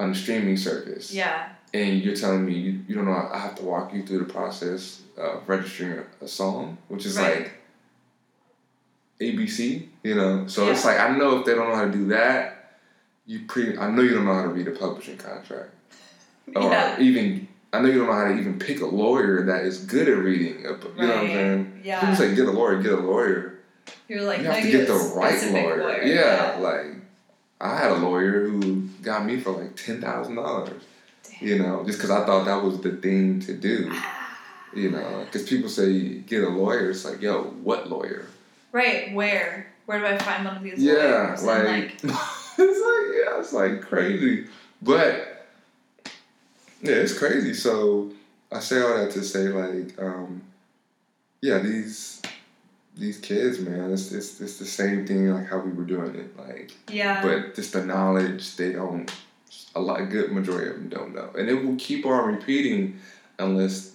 [0.00, 1.48] on a streaming service Yeah.
[1.74, 4.32] And you're telling me you, you don't know I have to walk you through the
[4.32, 7.40] process of registering a, a song, which is Right.
[7.42, 7.52] like
[9.20, 10.46] ABC, you know.
[10.46, 12.78] So it's like I know if they don't know how to do that,
[13.26, 15.70] you pre I know you don't know how to read a publishing contract.
[16.54, 19.84] Or even I know you don't know how to even pick a lawyer that is
[19.84, 20.74] good at reading a, you
[21.06, 21.80] know what I'm saying?
[21.84, 22.00] Yeah.
[22.00, 23.58] People say get a lawyer, get a lawyer.
[24.08, 26.02] You're like you no, have to you get the right specific lawyer.
[26.02, 26.86] Yeah, like
[27.60, 30.82] I had a lawyer who got me for like ten thousand dollars.
[31.40, 33.92] You know, just because I thought that was the thing to do.
[34.74, 36.90] You know, because people say get a lawyer.
[36.90, 38.26] It's like, yo, what lawyer?
[38.72, 39.14] Right.
[39.14, 39.66] Where?
[39.86, 41.44] Where do I find one of these Yeah, lawyers?
[41.44, 44.46] like, like it's like yeah, it's like crazy.
[44.82, 45.46] But
[46.82, 47.54] yeah, it's crazy.
[47.54, 48.12] So
[48.52, 50.42] I say all that to say like, um,
[51.40, 52.20] yeah, these
[52.96, 56.36] these kids, man, it's, it's it's the same thing like how we were doing it,
[56.36, 56.72] like.
[56.90, 57.22] yeah.
[57.22, 59.10] but just the knowledge they don't
[59.74, 62.98] a lot a good majority of them don't know and it will keep on repeating
[63.38, 63.92] unless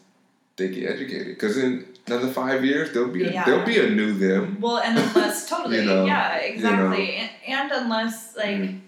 [0.56, 3.46] they get educated because in another five years there'll be a, Yeah.
[3.46, 7.30] there'll be a new them Well, and unless totally, You know, yeah, you exactly, and,
[7.48, 8.80] and unless like Mhm.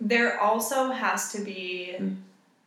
[0.00, 2.16] there also has to be Mm.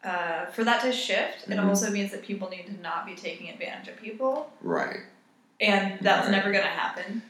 [0.03, 1.47] uh, for that to shift.
[1.47, 1.68] It Mhm.
[1.70, 5.01] also means that people need to not be taking advantage of people, right
[5.59, 6.32] and that's Right.
[6.32, 7.22] never going to happen.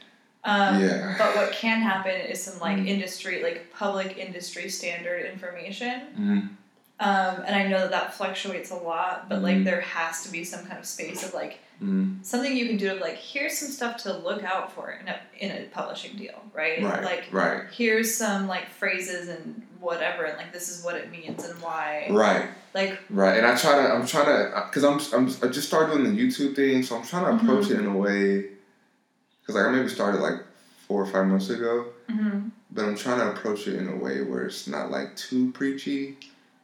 [0.44, 1.14] Um, Yeah.
[1.18, 2.86] But what can happen is some like Mm.
[2.88, 6.00] industry, like public industry standard information.
[6.18, 6.48] mm
[7.00, 9.64] Um, and I know that that fluctuates a lot, but like Mhm.
[9.64, 12.92] there has to be some kind of space of like mm something you can do
[12.92, 16.40] of like here's some stuff to look out for in a in a publishing deal,
[16.54, 16.80] right?
[16.82, 21.10] right Like right here's some like phrases and whatever, and like this is what it
[21.10, 22.06] means and why.
[22.10, 25.66] right Like right and i try to i'm trying to because I'm, I'm i just
[25.66, 27.74] started doing the youtube thing so i'm trying to approach Mm-hmm.
[27.74, 28.44] it in a way
[29.42, 30.40] because like i maybe started like
[30.88, 34.22] four or five months ago mhm, but I'm trying to approach it in a way
[34.22, 36.16] where it's not like too preachy,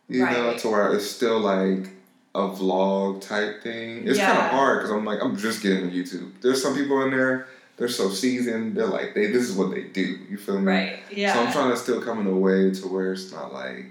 [0.08, 1.90] you know, to where it's still like
[2.34, 4.06] a vlog type thing.
[4.08, 6.32] It's kind of hard because I'm like I'm just getting to YouTube.
[6.40, 8.74] There's some people in there they're so seasoned.
[8.76, 10.18] They're like they this is what they do.
[10.30, 10.72] You feel me?
[10.72, 13.52] right, yeah, So I'm trying to still come in a way to where it's not
[13.52, 13.86] like.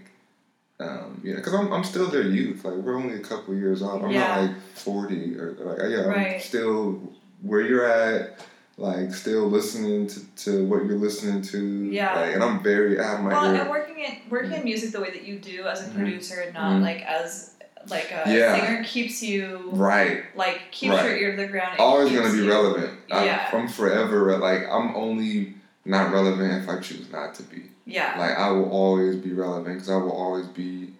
[0.80, 2.64] Um, you know, because I'm, I'm still their youth.
[2.66, 4.04] Like we're only a couple years off.
[4.04, 4.20] I'm Yeah.
[4.28, 6.04] not like forty or like yeah.
[6.04, 6.42] I'm Right.
[6.42, 7.00] still
[7.42, 8.40] where you're at
[8.78, 11.84] like still listening to, to what you're listening to.
[11.86, 12.20] Yeah.
[12.20, 13.62] Like, and I'm very I have my well, ear.
[13.62, 15.96] and working in working in music the way that you do as a Mhm.
[15.96, 16.82] producer and not Mhm.
[16.84, 17.52] like as
[17.90, 18.56] like a Yeah.
[18.60, 20.24] singer keeps you right.
[20.36, 21.06] like keeps Right.
[21.10, 21.80] your ear to the ground.
[21.80, 22.92] Always gonna be you- relevant.
[23.10, 23.50] Yeah.
[23.52, 25.56] I, I'm forever like I'm only
[25.86, 27.64] not relevant if I choose not to be.
[27.86, 30.94] Yeah, Like I will always be relevant because I will always be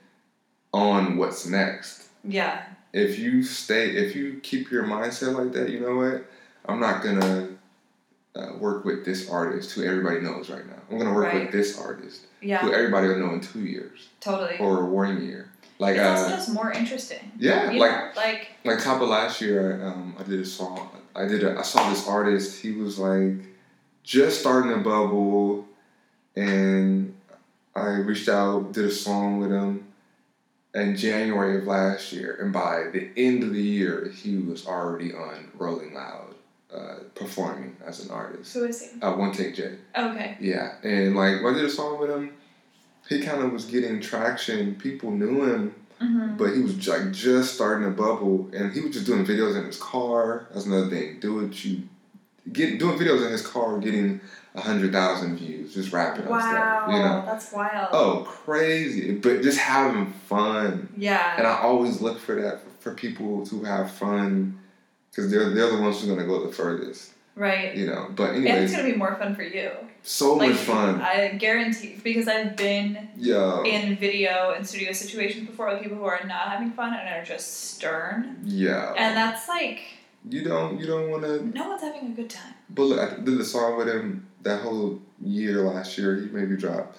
[0.74, 2.06] on what's next.
[2.24, 2.62] yeah,
[2.94, 6.26] If you stay, if you keep your mindset like that, you know what?
[6.66, 7.50] I'm not gonna
[8.38, 10.76] uh, work with this artist who everybody knows right now.
[10.92, 11.44] I'm gonna work Right.
[11.44, 14.58] with this artist yeah, who everybody will know in two years totally.
[14.60, 15.50] or one year.
[15.80, 17.32] Like it's also uh, just more interesting.
[17.38, 18.12] yeah, You like know?
[18.22, 20.90] like like top of last year, um, I did a song.
[21.16, 21.44] I did.
[21.44, 22.62] A, I saw this artist.
[22.62, 23.34] He was like
[24.04, 25.66] just starting to bubble,
[26.36, 27.16] and
[27.76, 29.86] I reached out, did a song with him
[30.74, 35.14] in January of last year, and by the end of the year, he was already
[35.14, 36.27] on Rolling Loud,
[36.74, 38.54] uh, performing as an artist.
[38.54, 39.02] who is he?
[39.02, 39.76] Uh, One Take J.
[39.98, 42.34] Okay, Yeah, and like when I did a song with him,
[43.10, 44.76] he kind of was getting traction.
[44.76, 48.94] People knew him hmm but he was like just starting to bubble, and he was
[48.94, 50.48] just doing videos in his car.
[50.54, 51.20] That's another thing.
[51.20, 51.90] Do what you
[52.52, 54.22] get doing videos in his car, getting
[54.54, 56.96] a hundred thousand views, just rapping on wow, stuff.
[56.96, 57.90] You know, that's wild.
[57.92, 60.90] oh crazy, but just having fun.
[60.96, 64.60] yeah, And I always look for that for people to have fun,
[65.12, 67.12] because they're they're the ones who are gonna go the furthest.
[67.36, 67.76] right.
[67.76, 68.08] You know.
[68.16, 69.72] But And it's gonna be more fun for you.
[70.04, 71.02] so like much fun.
[71.02, 73.64] I guarantee because I've been Yeah.
[73.64, 77.24] in video and studio situations before with people who are not having fun and are
[77.24, 78.38] just stern.
[78.44, 78.94] Yeah.
[78.98, 79.80] And that's like
[80.30, 82.54] you don't you don't want to no one's having a good time.
[82.70, 86.16] But look, I did the song with him that whole year last year.
[86.16, 86.98] He maybe dropped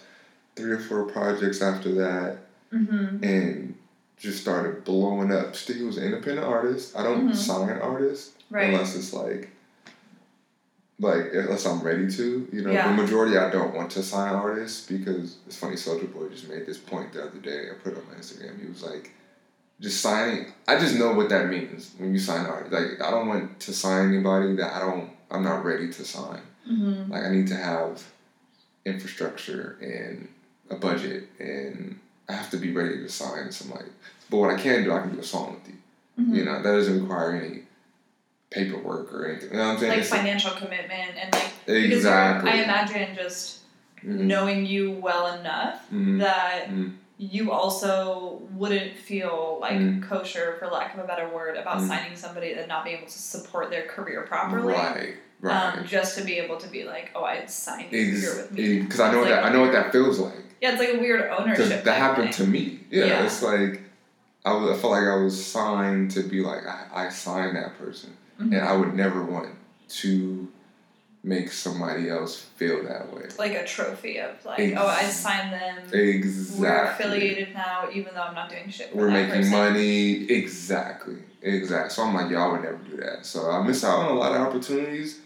[0.56, 2.38] three or four projects after that,
[2.72, 3.24] Mm-hmm.
[3.24, 3.67] and
[4.18, 5.54] just started blowing up.
[5.56, 6.96] Still, he was an independent artist.
[6.96, 7.36] I don't Mhm.
[7.36, 8.70] sign artists Right.
[8.70, 9.50] unless it's like,
[11.00, 12.48] like unless I'm ready to.
[12.52, 12.88] You know, Yeah.
[12.94, 15.76] the majority I don't want to sign artists because it's funny.
[15.76, 17.70] Soulja Boy just made this point the other day.
[17.70, 18.60] I put it on my Instagram.
[18.60, 19.12] He was like,
[19.80, 20.46] just signing.
[20.66, 22.72] I just know what that means when you sign artists.
[22.72, 25.10] Like I don't want to sign anybody that I don't.
[25.30, 26.40] I'm not ready to sign.
[26.68, 27.12] Mm-hmm.
[27.12, 28.02] Like I need to have
[28.84, 30.28] infrastructure and
[30.70, 31.98] a budget and
[32.28, 33.86] I have to be ready to sign somebody.
[34.30, 35.78] But what I can do, I can do a song with you.
[36.22, 36.34] Mm-hmm.
[36.34, 37.62] You know, that doesn't require any
[38.50, 39.50] paperwork or anything.
[39.50, 39.90] You know what I'm saying?
[39.90, 42.50] Like It's- financial commitment and like exactly.
[42.50, 43.60] I imagine just
[44.04, 44.20] Mhm.
[44.20, 46.18] knowing you well enough Mhm.
[46.20, 46.94] that Mhm.
[47.18, 50.02] you also wouldn't feel like Mm.
[50.08, 51.88] kosher, for lack of a better word, about Mm.
[51.88, 54.72] signing somebody and not being able to support their career properly.
[54.74, 55.16] Right.
[55.40, 55.76] Right.
[55.78, 58.80] Um, just to be able to be like, oh, I signed you here with me.
[58.80, 60.32] Because I know what like that I know what that feels like.
[60.60, 61.84] Yeah, it's like a weird ownership.
[61.84, 62.80] That happened to me.
[62.90, 63.24] Yeah, Yeah.
[63.24, 63.82] it's like
[64.44, 67.78] I, was, I felt like I was signed to be like I, I signed that
[67.78, 68.56] person, Mhm.
[68.56, 69.48] and I would never want
[70.00, 70.48] to
[71.24, 73.24] make somebody else feel that way.
[73.38, 75.78] like a trophy of like, Ex- oh, I signed them.
[75.92, 76.60] Exactly.
[76.60, 78.94] We're affiliated now, even though I'm not doing shit.
[78.94, 79.50] We're making person.
[79.52, 80.30] money.
[80.30, 81.16] Exactly.
[81.42, 81.90] Exactly.
[81.90, 83.26] So I'm like, y'all would never do that.
[83.26, 85.20] So I miss out on a lot of opportunities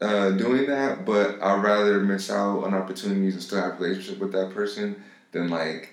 [0.00, 4.18] uh, doing that, but I'd rather miss out on opportunities and still have a relationship
[4.20, 5.90] with that person than like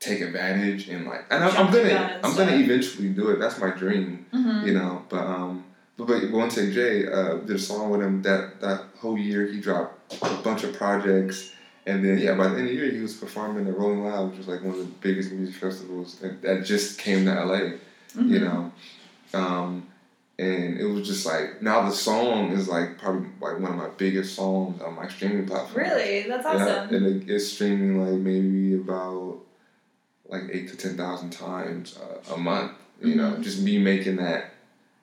[0.00, 3.30] take advantage and like and I'm, I'm Jump the gun gonna I'm gonna eventually do
[3.30, 3.38] it.
[3.38, 4.66] That's my dream, Mhm.
[4.66, 5.02] you know.
[5.08, 5.64] But um
[5.96, 9.46] but but one take Jay uh, did a song with him that that whole year
[9.46, 11.52] he dropped a bunch of projects
[11.86, 14.28] and then yeah by the end of the year he was performing at Rolling Loud
[14.30, 17.60] which was like one of the biggest music festivals and that just came to LA
[18.16, 18.28] Mhm.
[18.28, 18.72] you know.
[19.34, 19.86] Um,
[20.38, 23.88] and it was just like now the song is like probably like one of my
[23.96, 25.84] biggest songs on my streaming platform.
[25.84, 26.94] Really, that's Yeah, awesome.
[26.94, 29.38] and it, it's streaming like maybe about
[30.28, 32.72] like eight to ten thousand times uh, a month.
[33.02, 33.42] You know, Mhm.
[33.42, 34.52] just me making that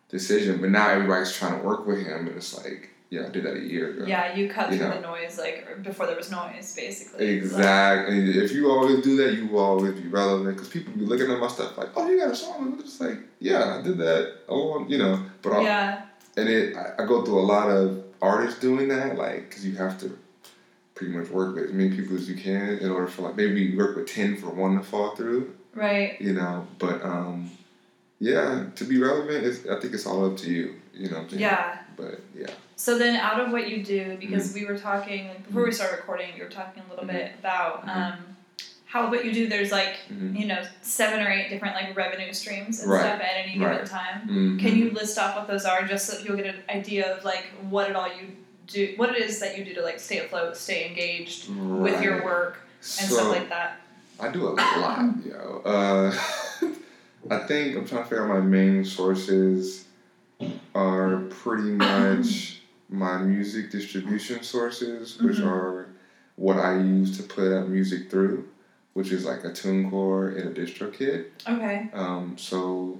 [0.10, 0.60] decision.
[0.62, 3.56] But now everybody's trying to work with him, and it's like, yeah, I did that
[3.56, 4.06] a year ago.
[4.08, 4.96] Yeah, you cut You through know.
[4.96, 7.28] the noise like before there was noise, basically.
[7.28, 8.40] Exactly.
[8.44, 10.56] If you always do that, you will always be relevant.
[10.56, 13.00] Because people be looking at my stuff like, "Oh, you got a song?" And it's
[13.00, 15.24] like, "Yeah, I did that." Oh, you know.
[15.44, 16.06] But I'll, yeah,
[16.36, 19.76] and it, I, I go through a lot of artists doing that, like, because you
[19.76, 20.18] have to
[20.96, 23.62] pretty much work with as many people as you can in order for like maybe
[23.62, 26.20] you work with ten for one to fall through, right.
[26.20, 26.66] you know.
[26.80, 27.52] But um,
[28.20, 30.76] yeah, to be relevant, is I think it's all up to you.
[30.96, 31.28] You know I'm?
[31.30, 31.78] Yeah.
[31.96, 32.48] But yeah.
[32.76, 34.60] So then, out of what you do, because Mm-hmm.
[34.60, 37.96] we were talking before we started recording, you were talking a little bit about Mhm.
[37.96, 38.14] um,
[38.86, 39.48] how what you do.
[39.48, 40.40] There's like Mhm.
[40.40, 43.02] you know seven or eight different like revenue streams and Right.
[43.02, 43.86] stuff at any given Right.
[43.86, 44.58] time.
[44.60, 47.46] Can you list off what those are, just so you'll get an idea of like
[47.70, 48.36] what it all you
[48.68, 52.24] do, what it is that you do to like stay afloat, stay engaged with your
[52.24, 52.60] work
[53.00, 53.80] and so, stuff like that.
[54.20, 55.62] I do a lot, yo.
[55.66, 56.12] Uh,
[57.32, 59.83] I think I'm trying to figure out my main sources
[60.76, 65.48] are pretty much my music distribution sources, which Mhm.
[65.48, 65.88] are
[66.36, 68.48] what I use to put out music through,
[68.94, 71.26] which is like a TuneCore and a DistroKid.
[71.48, 71.90] Okay.
[71.94, 73.00] Um, so,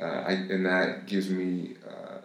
[0.00, 2.18] uh, I and that gives me uh,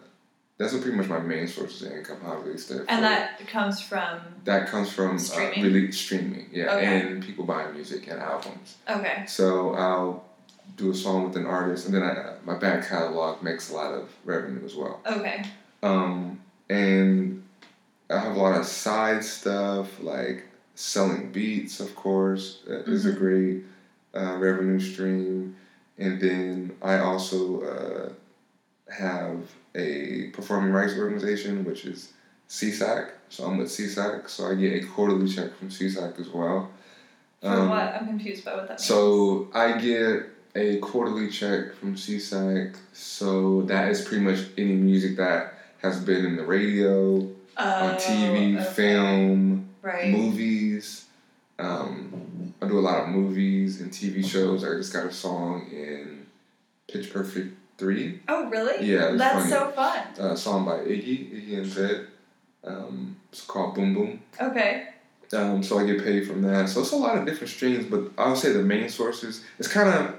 [0.56, 2.18] that's pretty much my main sources of income.
[2.22, 2.84] How I release that.
[2.88, 5.58] And that comes from that comes from Streaming?
[5.60, 7.00] Uh, really streaming, yeah, Okay.
[7.00, 8.76] and people buying music and albums.
[8.88, 9.24] okay.
[9.26, 10.24] So I'll
[10.76, 13.92] do a song with an artist, and then I, my back catalog makes a lot
[13.94, 15.00] of revenue as well.
[15.06, 15.44] Okay.
[15.82, 17.42] Um, and
[18.10, 20.44] I have a lot of side stuff like
[20.74, 23.18] selling beats, of course, uh, is a Mhm.
[23.18, 23.64] great
[24.14, 25.56] uh, revenue stream.
[25.98, 29.38] And then I also uh, have
[29.74, 32.12] a performing rights organization, which is
[32.48, 33.10] SESAC.
[33.28, 36.70] So I'm with SESAC, so I get a quarterly check from SESAC as well.
[37.40, 37.94] For Um, what?
[37.94, 38.84] I'm confused by what that means.
[38.84, 42.76] so I get a quarterly check from SESAC.
[42.92, 47.16] So that is pretty much any music that has been in the radio,
[47.56, 48.70] on TV, Oh, okay.
[48.72, 50.10] film, Right.
[50.10, 51.04] movies.
[51.58, 54.64] Um, I do a lot of movies and TV shows.
[54.64, 56.26] I just got a song in
[56.90, 58.84] Pitch Perfect 3, Oh, really?
[58.86, 59.50] Yeah, That's funny.
[59.50, 60.00] so fun.
[60.18, 62.06] a song by Iggy, Iggy and Zedd.
[62.64, 64.20] Um, it's called Boom Boom.
[64.40, 64.88] Okay.
[65.32, 66.68] Um, so I get paid from that.
[66.68, 69.44] So it's a lot of different streams, but I would say the main sources.
[69.58, 70.14] It's kind of,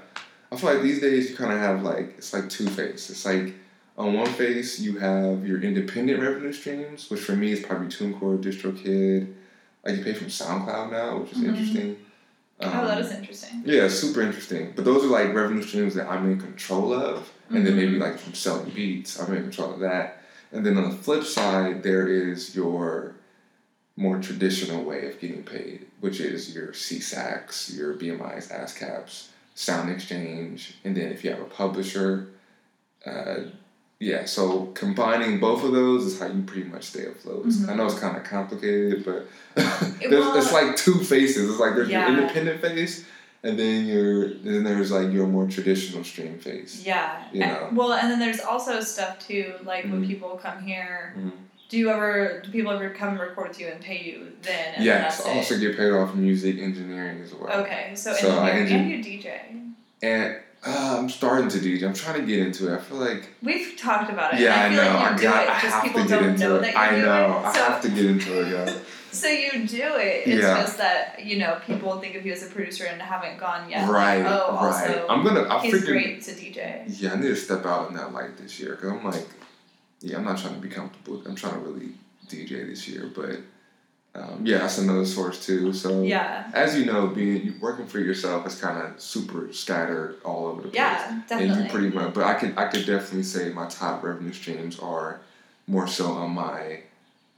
[0.52, 3.10] I feel like these days you kind of have like it's like two faces.
[3.10, 3.54] It's like
[3.98, 8.42] on one face you have your independent revenue streams, which for me is probably TuneCore,
[8.42, 9.32] DistroKid.
[9.84, 11.48] Like you pay from SoundCloud now, which is Mhm.
[11.48, 11.96] interesting.
[12.60, 13.62] oh, that Um, interesting.
[13.66, 14.72] yeah, super interesting.
[14.74, 17.30] But those are like revenue streams that I'm in control of.
[17.50, 18.00] And then maybe Mhm.
[18.00, 20.22] like from selling beats, I'm in control of that.
[20.52, 23.14] And then on the flip side, there is your
[23.96, 30.96] more traditional way of getting paid, which is your SESACs, your BMIs, ASCAPs, SoundExchange, and
[30.96, 32.28] then if you have a publisher,
[33.06, 33.36] uh,
[33.98, 34.24] yeah.
[34.26, 37.46] So combining both of those is how you pretty much stay afloat.
[37.46, 37.68] Mhm.
[37.70, 39.26] I know it's kind of complicated, but
[40.00, 41.50] It- there's, well- it's like two faces.
[41.50, 42.08] It's like there's Yeah.
[42.10, 43.04] your independent face,
[43.42, 46.84] and then your then there's like your more traditional stream face.
[46.84, 47.24] Yeah.
[47.32, 47.68] You And- know.
[47.72, 50.08] well, and then there's also stuff too, like when Mhm.
[50.08, 51.14] people come here.
[51.18, 51.32] Mhm.
[51.68, 52.40] Do you ever?
[52.44, 54.74] Do people ever come and record with you and pay you then?
[54.76, 57.60] And Yes, I also get paid off music engineering as well.
[57.62, 59.40] Okay, so, So I engi- and you DJ.
[60.02, 61.84] And uh, I'm starting to DJ.
[61.86, 62.76] I'm trying to get into it.
[62.76, 64.40] I feel like We've talked about it.
[64.40, 64.76] yeah, I I know.
[64.94, 65.42] like I got.
[65.44, 66.76] it, I have people to get into know it.
[66.76, 67.38] I know.
[67.38, 67.44] it.
[67.46, 68.78] I have to get into it, yeah.
[69.10, 70.26] so you do it.
[70.28, 70.60] It's Yeah.
[70.62, 73.88] just that you know people think of you as a producer and haven't gone yet.
[73.88, 74.90] Right, Like, oh, right.
[74.90, 75.48] also I'm gonna.
[75.48, 75.88] I he's figured.
[75.88, 76.84] great to DJ.
[77.00, 79.26] Yeah, I need to step out in that light this year because I'm like,
[80.00, 81.22] yeah, I'm not trying to be comfortable.
[81.26, 81.90] I'm trying to really
[82.28, 83.38] DJ this year, but
[84.14, 85.72] um, yeah, that's another source too.
[85.72, 86.50] So Yeah.
[86.54, 90.68] as you know, being working for yourself is kind of super scattered all over the
[90.68, 90.74] place.
[90.74, 94.32] Yeah, And you pretty much, but I could I could definitely say my top revenue
[94.32, 95.20] streams are
[95.66, 96.80] more so on my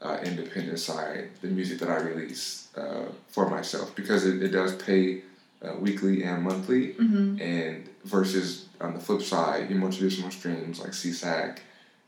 [0.00, 4.76] uh, independent side, the music that I release uh, for myself because it, it does
[4.76, 5.22] pay
[5.64, 10.78] uh, weekly and monthly, hmm and versus on the flip side, your more traditional streams
[10.80, 11.58] like SESAC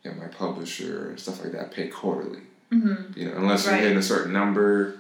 [0.05, 2.41] and my publisher and stuff like that pay quarterly.
[2.71, 3.83] hmm You know, unless you're Right.
[3.83, 4.97] hitting a certain number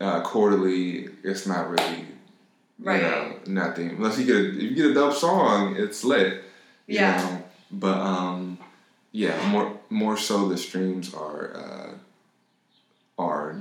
[0.00, 2.06] uh, quarterly, it's not really
[2.80, 3.02] Right.
[3.02, 3.90] you know, nothing.
[3.90, 6.42] Unless you get a, if you get a dope song, it's lit.
[6.86, 7.16] you Yeah.
[7.16, 7.44] know.
[7.70, 8.58] But um,
[9.12, 11.90] yeah, more more so the streams are uh,
[13.18, 13.56] are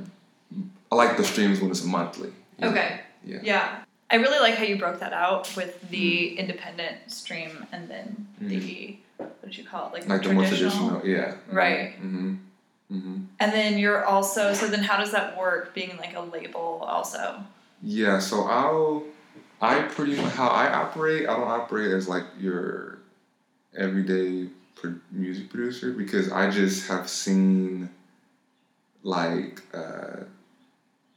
[0.92, 2.30] I like the streams when it's monthly.
[2.58, 2.70] you know.
[2.72, 3.02] Okay.
[3.26, 3.40] Yeah.
[3.44, 3.76] Yeah.
[4.12, 8.50] I really like how you broke that out with the independent stream and then Mm.
[8.50, 9.94] the what did you call it?
[9.94, 11.36] Like, Like the more traditional, yeah.
[11.52, 11.94] Right.
[12.02, 12.36] Mm-hmm.
[12.92, 13.18] Mm-hmm.
[13.40, 17.44] And then you're also so then how does that work being like a label also?
[17.82, 19.04] Yeah, so I'll
[19.62, 21.28] I pretty much how I operate.
[21.28, 23.00] I don't operate as like your
[23.76, 27.90] everyday pro- music producer because I just have seen
[29.04, 30.24] like uh,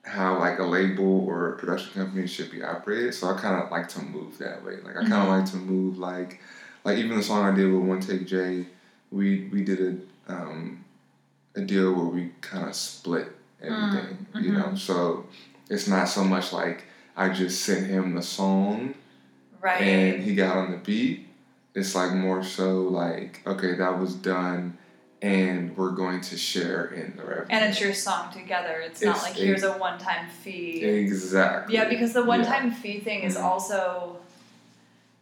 [0.05, 3.15] how like a label or a production company should be operated.
[3.15, 4.77] So I kind of like to move that way.
[4.85, 5.39] Like I kind of Mhm.
[5.41, 6.41] like to move like
[6.87, 8.65] like even the song I did with One Take J,
[9.11, 9.81] we we did
[10.29, 10.85] a um,
[11.57, 13.29] a deal where we kind of split
[13.61, 14.27] everything.
[14.35, 15.27] Mm, You know, so
[15.69, 16.85] it's not so much like
[17.17, 18.95] I just sent him the song
[19.61, 19.81] Right.
[19.83, 21.27] and he got on the beat.
[21.75, 24.79] It's like more so like, okay, that was done
[25.23, 27.47] and we're going to share in the revenue.
[27.51, 28.81] and it's your song together.
[28.81, 30.83] It's, not like here's a one time fee.
[30.85, 31.75] Exactly.
[31.75, 32.47] Yeah, because the one Yeah.
[32.55, 33.43] time fee thing is Mhm.
[33.43, 34.19] also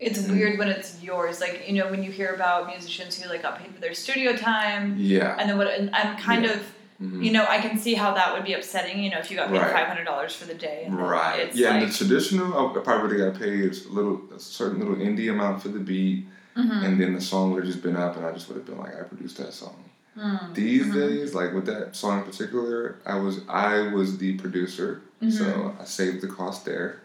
[0.04, 0.30] it's Mhm.
[0.32, 1.40] weird when it's yours.
[1.40, 4.34] Like, you know, when you hear about musicians who like got paid for their studio
[4.36, 5.36] time Yeah.
[5.38, 6.52] and then what and I'm kind Yeah.
[6.52, 6.60] of
[7.02, 7.24] Mhm.
[7.24, 9.48] you know, I can see how that would be upsetting, you know, if you got
[9.50, 9.72] paid Right.
[9.72, 11.40] five hundred dollars for the day and Right.
[11.40, 12.46] it's Yeah, like and the traditional,
[12.76, 15.80] I probably would have got paid a little, a certain little indie amount for the
[15.80, 16.26] beat,
[16.56, 16.84] Mhm.
[16.84, 18.78] and then the song would have just been up, and I just would have been
[18.78, 19.76] like, I produced that song.
[20.16, 20.54] Mm.
[20.54, 20.94] These Mhm.
[20.94, 25.84] days, like with that song in particular, I was I was the producer, so I
[25.84, 27.00] saved the cost there.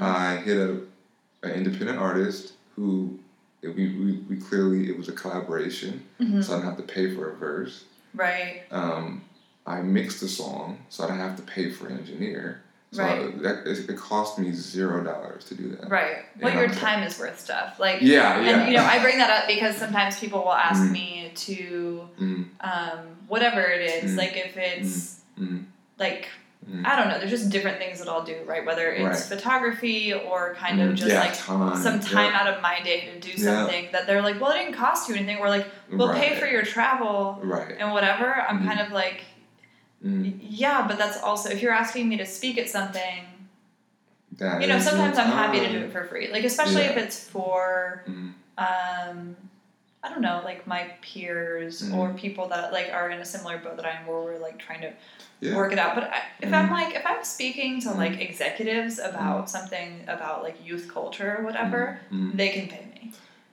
[0.00, 0.76] I hit a
[1.42, 3.18] an independent artist who
[3.62, 6.42] it, we, we, we clearly it was a collaboration, Mhm.
[6.42, 7.84] so I didn't have to pay for a verse.
[8.14, 8.62] Right.
[8.70, 9.22] Um,
[9.66, 12.62] I mixed the song, so I didn't have to pay for an engineer.
[12.90, 13.42] So Right.
[13.42, 15.88] that, it, it cost me zero dollars to do that.
[15.88, 16.16] Right.
[16.40, 17.78] Well, And your I'm- time is worth stuff.
[17.78, 18.58] Like Yeah, yeah.
[18.60, 20.90] and you know, I bring that up because sometimes people will ask Mhm.
[20.90, 24.16] me to Mm, um, whatever it is, Mhm.
[24.18, 25.64] like if it's mm,
[25.98, 26.28] like
[26.68, 26.84] mm.
[26.86, 28.64] I don't know, there's just different things that I'll do, right?
[28.64, 29.38] Whether it's Right.
[29.38, 32.40] photography or kind of Mm, just yeah, like time, some time yeah.
[32.40, 33.56] out of my day to do Yeah.
[33.64, 35.38] something that they're like, well, it didn't cost you anything.
[35.40, 37.76] We're like, we'll pay for your travel Right.
[37.78, 38.32] and whatever.
[38.48, 38.66] I'm Mhm.
[38.66, 39.24] kind of like,
[40.04, 43.24] Mm, yeah, but that's also if you're asking me to speak at something,
[44.38, 46.28] that you know, sometimes I'm happy to do it for free.
[46.32, 49.36] Like especially if it's for Mm, um
[50.04, 51.94] I don't know, like my peers Mhm.
[51.96, 54.58] or people that like are in a similar boat that I am, where we're like
[54.58, 54.92] trying to
[55.42, 55.56] yeah.
[55.56, 55.94] work it out.
[55.94, 56.54] But I, if Mhm.
[56.54, 61.44] I'm like, if I'm speaking to like executives about something about like youth culture or
[61.44, 63.12] whatever, Mm, they can pay me.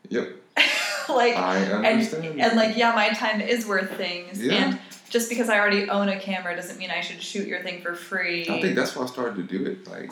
[0.10, 0.28] Yep.
[1.10, 2.40] like, I and understand.
[2.40, 4.42] and like, yeah, my time is worth things.
[4.42, 4.54] Yeah.
[4.54, 4.80] And
[5.10, 7.96] just because I already own a camera doesn't mean I should shoot your thing for
[7.96, 8.44] free.
[8.48, 9.88] I think that's why I started to do it.
[9.88, 10.10] Like,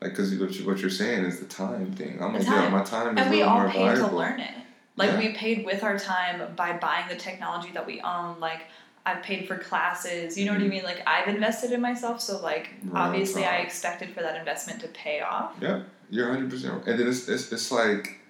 [0.00, 2.22] like because what, you, what you're saying is the time thing.
[2.22, 4.10] I'm like, yeah, my time is and a we all more paid valuable.
[4.10, 4.54] to learn it.
[4.96, 5.18] Like Yeah.
[5.18, 8.38] we paid with our time by buying the technology that we own.
[8.38, 8.60] Like
[9.06, 10.38] I've paid for classes.
[10.38, 10.70] You know what I Mhm.
[10.70, 10.82] mean?
[10.84, 12.20] Like I've invested in myself.
[12.20, 15.54] So like Real obviously I expected for that investment to pay off.
[15.60, 16.86] Yeah, you're 100 percent.
[16.86, 18.20] And then it's, it's it's like,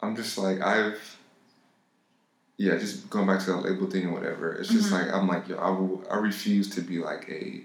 [0.00, 1.00] I'm just like I've.
[2.56, 4.52] Yeah, just going back to that label thing or whatever.
[4.52, 4.92] It's just Mhm.
[4.92, 7.64] like I'm like yo, I, will, I refuse to be like a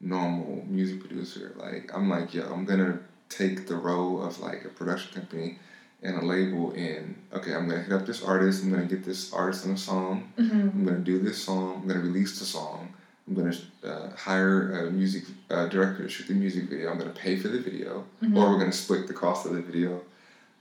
[0.00, 1.54] normal music producer.
[1.56, 2.98] Like I'm like yo, I'm gonna
[3.30, 5.58] take the role of like a production company
[6.02, 9.32] and a label and okay, I'm gonna hit up this artist, I'm gonna get this
[9.32, 10.60] artist on a song, Mm-hmm.
[10.60, 12.92] I'm gonna do this song, I'm gonna release the song,
[13.26, 17.10] I'm gonna uh, hire a music uh, director to shoot the music video, I'm gonna
[17.10, 18.36] pay for the video, Mm-hmm.
[18.36, 20.00] or we're gonna split the cost of the video.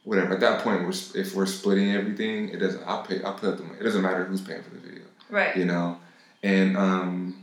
[0.04, 0.36] Whatever.
[0.36, 2.82] At that point, we're, if we're splitting everything, it doesn't.
[2.88, 3.22] I'll pay.
[3.24, 3.78] I'll put up the money.
[3.78, 5.54] It doesn't matter who's paying for the video Right.
[5.58, 5.98] you know
[6.44, 7.37] and um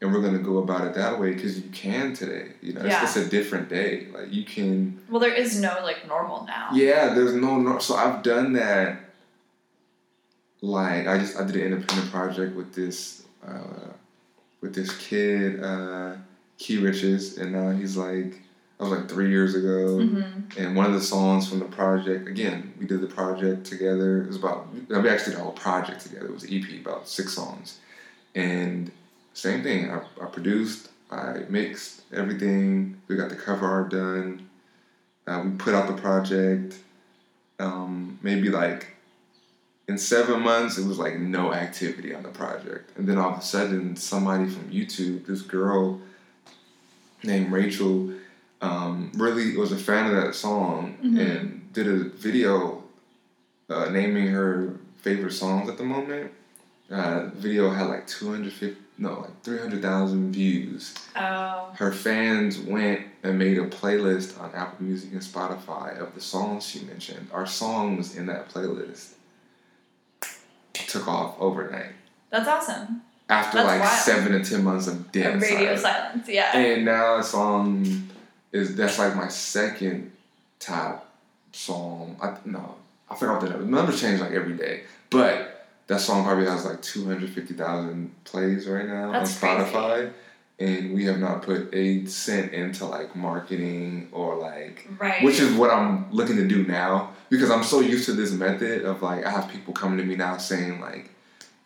[0.00, 3.02] and we're gonna go about it that way because you can today you know Yeah.
[3.04, 6.70] it's, it's a different day like you can Well, there is no like normal now.
[6.72, 8.98] yeah there's no, no so i've done that
[10.62, 13.60] like i just i did an independent project with this uh
[14.60, 16.14] with this kid uh
[16.58, 18.40] key riches and now he's like
[18.78, 20.60] that was like three years ago Mm-hmm.
[20.62, 24.22] and one of the songs from the project, again, we did the project together.
[24.22, 26.24] It was about, we actually did the whole project together.
[26.24, 27.78] It was an EP, about six songs.
[28.34, 28.90] And
[29.34, 33.00] same thing, I, I produced, I mixed everything.
[33.08, 34.48] We got the cover art done.
[35.26, 36.76] Uh, we put out the project.
[37.58, 38.96] Um, maybe like
[39.88, 42.96] in seven months, it was like no activity on the project.
[42.96, 46.00] And then all of a sudden, somebody from YouTube, this girl
[47.22, 48.12] named Rachel,
[48.62, 51.18] um, really was a fan of that song Mhm.
[51.18, 52.82] and did a video
[53.68, 56.30] uh, naming her favorite songs at the moment.
[56.90, 60.94] Uh, video had like 250, no, like 300,000 views.
[61.16, 61.70] Oh.
[61.74, 66.66] Her fans went and made a playlist on Apple Music and Spotify of the songs
[66.66, 67.28] she mentioned.
[67.32, 69.12] Our song was in that playlist.
[70.74, 71.92] Took off overnight.
[72.28, 73.00] That's awesome.
[73.30, 74.00] After That's like wild.
[74.00, 75.82] seven to ten months of dead radio silence.
[75.82, 76.28] silence.
[76.28, 76.56] Yeah.
[76.56, 78.08] And now that song
[78.52, 80.10] is that's like my second
[80.58, 81.10] top
[81.52, 82.16] song.
[82.20, 82.74] I no,
[83.08, 83.64] I forgot the number.
[83.64, 85.49] The numbers change like every day, but
[85.90, 90.12] that song probably has like two hundred fifty thousand plays right now That's on Spotify.
[90.60, 95.22] And we have not put a cent into like marketing or like, right.
[95.24, 98.84] which is what I'm looking to do now because I'm so used to this method
[98.84, 101.10] of like I have people coming to me now saying like,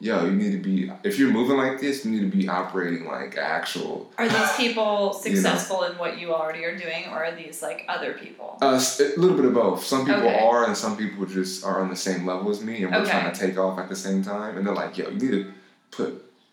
[0.05, 3.07] "Yo, you need to be if you're moving like this, you need to be operating
[3.07, 4.93] like actual Are these people
[5.25, 5.37] You know.
[5.37, 8.59] successful in what you already are doing, or are these like other people?
[8.61, 9.83] Uh, a little bit of both.
[9.85, 10.39] Some people Okay.
[10.41, 13.11] are, and some people just are on the same level as me, and we're Okay.
[13.13, 14.57] trying to take off at the same time.
[14.59, 15.53] And they're like, "Yo, you need to
[15.91, 16.11] put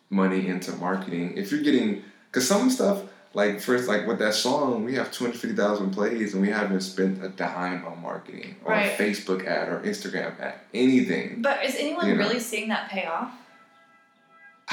[0.09, 1.33] money into marketing.
[1.37, 2.97] If you're getting, because some stuff,
[3.33, 6.49] like first, like with that song, we have two hundred fifty thousand plays, and we
[6.49, 8.91] haven't spent a dime on marketing or Right.
[8.91, 11.41] a Facebook ad or Instagram ad, anything.
[11.41, 12.23] But is anyone You know.
[12.25, 13.31] really seeing that pay off?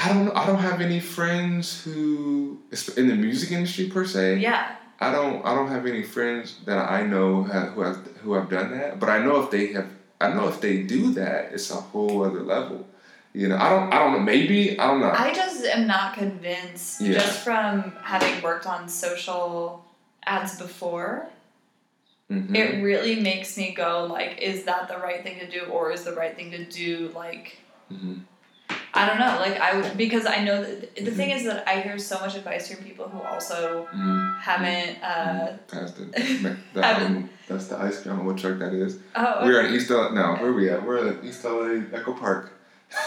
[0.01, 0.31] I don't know.
[0.33, 2.59] I don't have any friends who
[2.95, 4.37] in the music industry per se.
[4.37, 4.75] Yeah.
[5.01, 8.49] I don't I don't have any friends that I know have, who have who have
[8.49, 9.87] done that, but I know if they have
[10.21, 12.87] I know if they do that, it's a whole other level.
[13.33, 14.19] You know, I don't I don't know.
[14.19, 15.11] Maybe I don't know.
[15.11, 17.13] I just am not convinced, Yeah.
[17.19, 19.85] just from having worked on social
[20.25, 21.27] ads before.
[22.31, 22.55] Mhm.
[22.55, 26.03] It really makes me go like, is that the right thing to do, or is
[26.03, 27.57] the right thing to do like
[27.91, 28.21] Mhm.
[28.93, 31.81] I don't know, like I would because I know that the thing is that I
[31.81, 34.39] hear so much advice from people who also Mhm.
[34.39, 35.03] haven't.
[35.03, 38.13] Uh, Past the, the um, that's the ice cream.
[38.13, 38.97] I don't know what truck that is.
[39.15, 40.09] oh, We're in East LA.
[40.09, 40.83] No, where are we at?
[40.85, 42.51] We're at East LA Echo Park.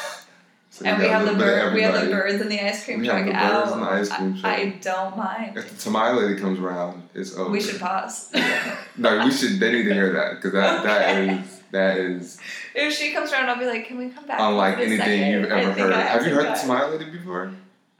[0.74, 1.74] So and we have the little bit of bird.
[1.74, 3.64] We have the birds in the ice cream We truck have the out.
[3.64, 4.54] birds and the ice cream I, truck.
[4.54, 5.56] I don't mind.
[5.58, 7.50] If the tamale lady comes around, it's over.
[7.50, 8.32] We should pause.
[8.96, 9.60] No, we should.
[9.60, 11.34] They need to hear that because that that Okay.
[11.42, 12.38] is that is
[12.74, 15.30] if she comes around, I'll be like, "Can we come back?" unlike anything second?
[15.32, 15.92] you've ever think heard.
[15.92, 17.52] I Have you heard Tamale Lady before?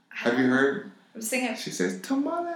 [0.09, 0.91] Have you heard?
[1.19, 1.57] Sing it.
[1.59, 2.49] She says Tamale.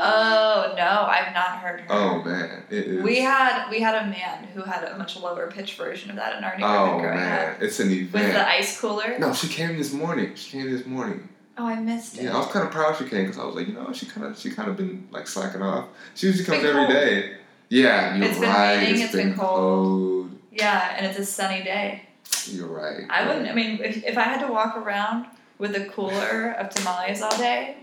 [0.00, 1.86] Oh no, I've not heard her.
[1.90, 3.02] Oh man, it is.
[3.02, 6.38] We had we had a man who had a much lower pitch version of that
[6.38, 7.62] in our neighborhood Oh growing man, up.
[7.62, 8.12] it's an event.
[8.12, 9.18] With the ice cooler.
[9.18, 10.34] No, she came this morning.
[10.36, 11.28] She came this morning.
[11.56, 12.24] Oh, I missed it.
[12.24, 14.06] Yeah, I was kind of proud she came because I was like, you know, she
[14.06, 15.86] kind of she kind of been like slacking off.
[16.14, 17.36] She usually comes been every day.
[17.68, 18.76] Yeah, you're It's been right.
[18.76, 19.58] raining, it's it's been been cold.
[19.58, 20.37] cold.
[20.58, 22.02] Yeah, and it's a sunny day.
[22.46, 23.04] You're right.
[23.10, 23.48] I wouldn't.
[23.48, 25.26] I mean, if, if I had to walk around
[25.58, 27.76] with a cooler of tamales all day,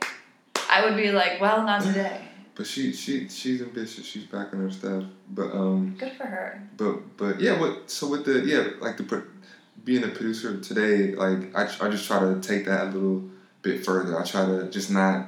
[0.69, 2.21] I would be like, well, not today.
[2.55, 4.05] But she she she's ambitious.
[4.05, 5.03] She's backing her stuff.
[5.29, 5.95] But um.
[5.97, 6.61] Good for her.
[6.77, 9.23] but but yeah what so with the yeah like the
[9.83, 13.23] being a producer today like I, I just try to take that a little
[13.61, 15.27] bit further i try to just not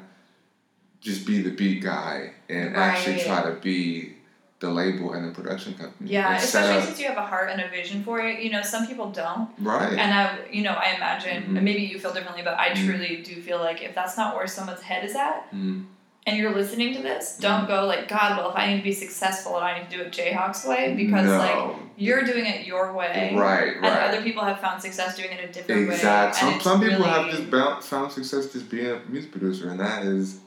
[0.99, 4.16] just be the beat guy and actually try to be
[4.59, 7.61] the label and the production company Yeah, especially up- since you have a heart and
[7.61, 8.39] a vision for it.
[8.39, 9.49] You know, some people don't.
[9.59, 11.61] right And I, you know, I imagine, Mhm.
[11.61, 12.85] maybe you feel differently, but I Mhm.
[12.85, 15.85] truly do feel like if that's not where someone's head is at, mm,
[16.25, 17.67] and you're listening to this, don't Mm-hmm.
[17.67, 20.01] go like, God, well, if I need to be successful and I need to do
[20.03, 21.37] it Jayhawk's way, because no.
[21.37, 25.31] like you're doing it your way, right and right other people have found success doing
[25.31, 25.93] it a different way.
[25.95, 29.79] exactly some, some people really- have just found success just being a music producer and
[29.79, 30.39] that is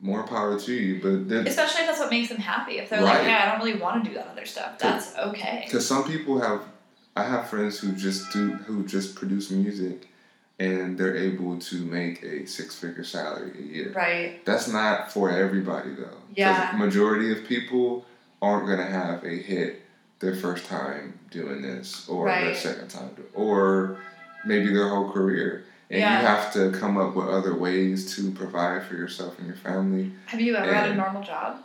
[0.00, 1.00] more power to you.
[1.02, 2.78] But then- Especially if that's what makes them happy.
[2.78, 3.18] If they're Right.
[3.18, 5.62] like, hey, I don't really want to do that other stuff, that's okay.
[5.64, 6.62] Because some people have,
[7.16, 10.08] I have friends who just do, who just produce music,
[10.60, 13.92] and they're able to make a six-figure salary a year.
[13.92, 14.44] Right.
[14.44, 16.16] That's not for everybody though.
[16.34, 16.74] Yeah.
[16.76, 18.04] Majority of people
[18.42, 19.82] aren't gonna have a hit
[20.20, 23.98] their first time doing this, or their second time, or
[24.44, 25.64] maybe their whole career.
[25.90, 26.20] And Yeah.
[26.20, 30.12] you have to come up with other ways to provide for yourself and your family.
[30.26, 31.62] Have you ever had a normal job?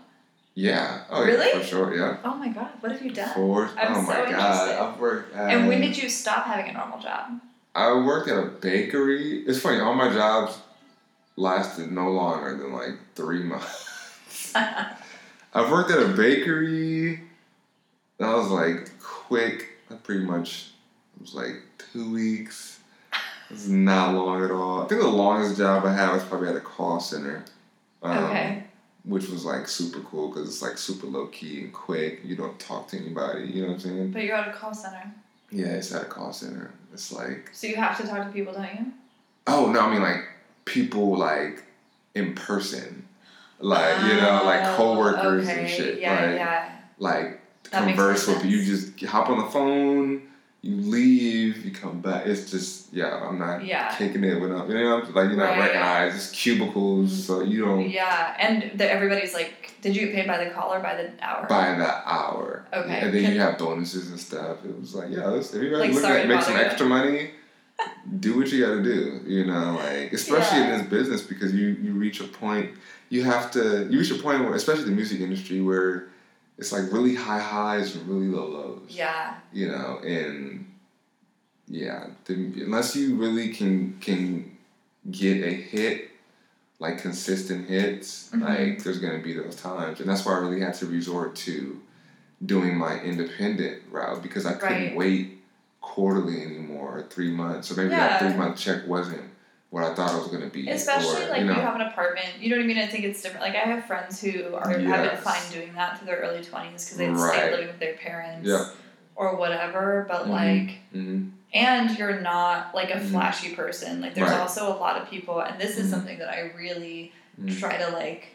[0.55, 1.01] Yeah.
[1.09, 1.47] Oh Really?
[1.47, 1.95] yeah, for sure.
[1.95, 2.17] Yeah.
[2.23, 3.33] Oh my god, what have you done?
[3.33, 4.77] For I'm oh my so god, interested.
[4.83, 5.35] I've worked.
[5.35, 7.39] At, And when did you stop having a normal job?
[7.75, 9.39] I worked at a bakery.
[9.47, 10.57] It's funny, all my jobs
[11.35, 14.53] lasted no longer than like three months.
[14.55, 17.21] I've worked at a bakery.
[18.19, 19.69] That was like quick.
[19.91, 20.69] I pretty much
[21.15, 22.72] it was like two weeks.
[23.53, 24.81] It was not long at all.
[24.83, 27.45] I think the longest job I had was probably at a call center.
[28.01, 28.63] Um, okay.
[29.05, 32.21] Which was like super cool because it's like super low key and quick.
[32.23, 33.45] You don't talk to anybody.
[33.45, 34.11] You know what I'm saying?
[34.11, 35.13] But you're at a call center.
[35.51, 36.71] Yeah, it's at a call center.
[36.93, 38.91] It's like So you have to talk to people, don't you?
[39.45, 40.23] Oh no, I mean like
[40.65, 41.63] people like
[42.15, 43.05] in person,
[43.59, 45.59] like you know, like Oh, coworkers okay.
[45.59, 45.99] and shit.
[45.99, 46.75] Yeah, like yeah.
[46.97, 48.63] like That converse with you.
[48.63, 50.23] Just hop on the phone.
[50.65, 51.65] You leave.
[51.65, 52.25] You come back.
[52.25, 53.21] It's just yeah.
[53.27, 53.93] I'm not Yeah.
[53.97, 54.71] kicking it with them.
[54.71, 55.59] You know, like you're not Right.
[55.59, 56.15] recognized.
[56.15, 60.41] It's cubicles, so you don't Yeah, and the, everybody's like, did you get paid by
[60.41, 61.45] the call or by the hour?
[61.49, 62.63] by the hour.
[62.71, 62.99] Okay.
[63.01, 64.63] And then you have bonuses and stuff.
[64.63, 67.31] It was like yeah, let's, if you're Like, sorry at make some extra money.
[68.21, 70.75] do what you got to do, you know, like especially Yeah.
[70.75, 72.69] in this business because you you reach a point
[73.09, 76.07] you have to you reach a point where especially the music industry where
[76.57, 79.35] it's like really high highs and really low lows, Yeah.
[79.51, 80.71] you know, and
[81.67, 84.57] yeah, the, unless you really can can
[85.09, 86.09] get a hit
[86.79, 88.41] like consistent hits, Mhm.
[88.41, 91.81] like there's gonna be those times, and that's why I really had to resort to
[92.45, 94.95] doing my independent route because I couldn't Right.
[94.95, 95.43] wait
[95.81, 98.07] quarterly anymore, or three months, or maybe Yeah.
[98.07, 99.21] that three month check wasn't
[99.73, 100.69] what I thought it was gonna be.
[100.69, 102.27] Especially or, like you you, have an apartment.
[102.39, 102.77] You know what I mean?
[102.77, 103.41] I think it's different.
[103.43, 106.85] Like I have friends who are have been fine doing that through their early twenties
[106.85, 107.51] because they stayed Right.
[107.53, 108.65] living with their parents Yeah.
[109.15, 110.05] or whatever.
[110.07, 110.29] But Mhm.
[110.29, 111.31] like, mhm.
[111.55, 113.09] and you're not like a Mhm.
[113.09, 113.99] flashy person.
[113.99, 114.39] Like there's Right.
[114.41, 115.89] also a lot of people, and this is Mhm.
[115.89, 117.59] something that I really Mhm.
[117.59, 118.27] try to like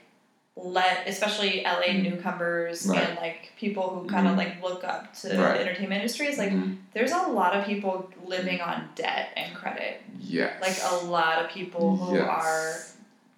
[0.61, 2.03] let especially LA Mhm.
[2.11, 3.09] newcomers Right.
[3.09, 4.39] and like people who kind of Mhm.
[4.39, 5.55] like look up to Right.
[5.55, 6.79] the entertainment industry is like Mhm.
[6.95, 11.51] there's a lot of people living on debt and credit yes, like a lot of
[11.51, 12.27] people who Yes.
[12.29, 12.75] are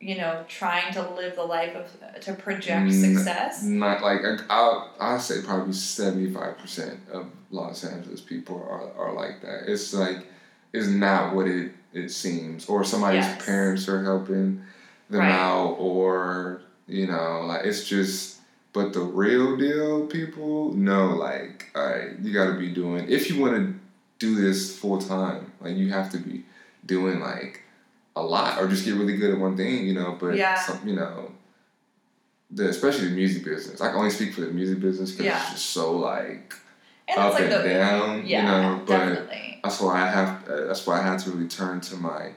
[0.00, 1.86] you know trying to live the life of
[2.22, 8.20] to project success Not like I, I'll say probably seventy five percent of Los Angeles
[8.22, 9.64] people are, are like that.
[9.70, 10.18] It's like
[10.72, 13.44] it's not what it, it seems, or somebody's Yes.
[13.44, 14.62] parents are helping
[15.10, 15.32] them Right.
[15.32, 18.36] out, or you know, like it's just.
[18.72, 23.08] But the real deal, people know, like, all right, you got to be doing.
[23.10, 23.74] If you want to
[24.20, 26.44] do this full time, like you have to be
[26.86, 27.62] doing like
[28.14, 30.16] a lot, or just get really good at one thing, you know.
[30.20, 30.54] But Yeah.
[30.54, 31.32] some, you know,
[32.52, 33.80] the especially the music business.
[33.80, 35.42] I can only speak for the music business because Yeah.
[35.42, 36.54] it's just so like
[37.08, 38.82] and up like and the down, yeah you know.
[38.86, 40.48] But definitely that's why I have.
[40.48, 42.30] Uh, that's why I had to really turn to my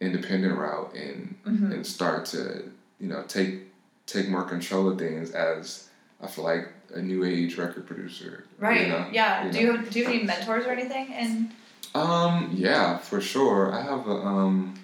[0.00, 1.72] independent route and Mhm.
[1.72, 2.64] and start to
[2.98, 3.67] you know take
[4.08, 5.88] take more control of things as
[6.20, 8.44] I feel like a new age record producer.
[8.58, 9.06] right You know?
[9.12, 11.50] yeah you do you have, do you have any mentors or anything and
[11.94, 13.72] Um, yeah, for sure.
[13.72, 14.74] I have a, um,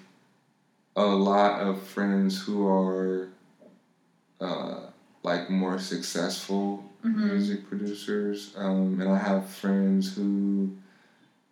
[0.95, 3.29] a lot of friends who are
[4.41, 4.79] uh,
[5.23, 7.29] like more successful Mhm.
[7.31, 10.71] music producers, um, and I have friends who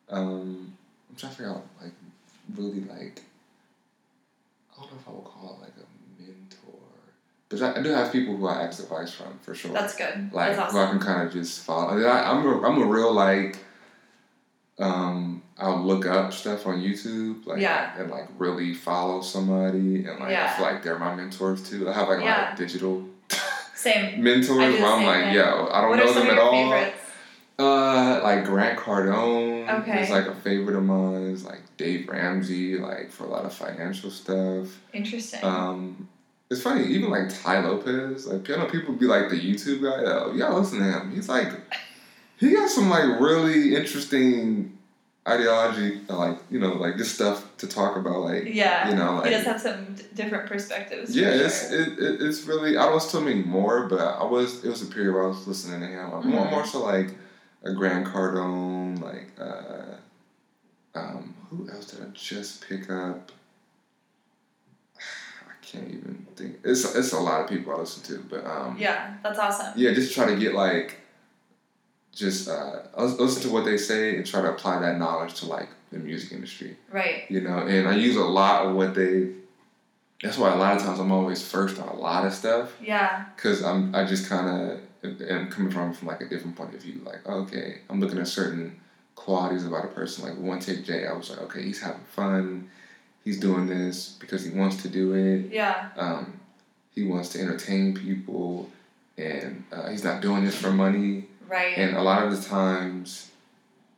[0.10, 0.74] um,
[1.10, 1.94] I'm trying to figure out like
[2.58, 3.22] really like
[4.72, 5.88] I don't know if I would call it like a
[7.60, 10.32] but I, I do have people who I ask advice from for sure that's good
[10.34, 11.90] like that's who I can kind of just follow.
[11.90, 13.58] I mean, I'm a, I'm a real like
[14.80, 17.92] um I'll look up stuff on YouTube like Yeah.
[18.00, 21.88] and like really follow somebody and like I feel like they're my mentors too.
[21.90, 23.06] I have like a lot of digital
[23.76, 25.34] same mentors I do the where I'm like, thing.
[25.36, 26.52] yo, I don't what know them at all.
[26.52, 27.00] favorites
[27.60, 30.02] Uh, like Grant Cardone Okay.
[30.02, 31.42] is like a favorite of mine.
[31.44, 34.68] Like Dave Ramsey, like for a lot of financial stuff.
[34.92, 36.08] interesting Um,
[36.54, 40.04] it's funny, even like Tai Lopez, like you know, people be like the YouTube guy.
[40.12, 41.12] Oh, y'all listen to him.
[41.14, 41.52] He's like,
[42.38, 44.78] he got some like really interesting
[45.28, 48.20] ideology, like you know, like this stuff to talk about.
[48.22, 51.70] Like, yeah you know, like he does have some d- different perspectives yeah, for it's
[51.70, 51.82] sure.
[51.82, 52.78] it, it, it's really.
[52.78, 54.64] I don't listen to him anymore, but I was.
[54.64, 56.12] It was a period where I was listening to him.
[56.12, 56.52] Like, More Mhm.
[56.52, 57.10] more so like
[57.64, 59.96] a Grant Cardone, like uh,
[60.96, 63.32] um, who else did I just pick up?
[65.74, 66.58] Can't even think.
[66.64, 69.74] It's it's a lot of people I listen to, but um, Yeah, that's awesome.
[69.76, 70.98] yeah, just try to get like,
[72.14, 75.70] just uh, listen to what they say and try to apply that knowledge to like
[75.92, 76.78] the music industry.
[76.92, 77.24] Right.
[77.30, 79.32] You know, and I use a lot of what they.
[80.22, 83.26] That's why a lot of times I'm always first on a lot of stuff Yeah.
[83.36, 84.80] because I'm I just kind of
[85.28, 87.02] am coming from from like a different point of view.
[87.04, 88.80] Like okay, I'm looking at certain
[89.16, 90.24] qualities about a person.
[90.26, 92.70] Like one take Jay, I was like, okay, he's having fun.
[93.24, 95.52] He's doing this because he wants to do it.
[95.52, 95.90] Yeah.
[95.96, 96.40] Um,
[96.94, 98.70] he wants to entertain people,
[99.18, 101.26] and uh, he's not doing this for money.
[101.48, 101.78] Right.
[101.78, 103.32] And a lot of the times,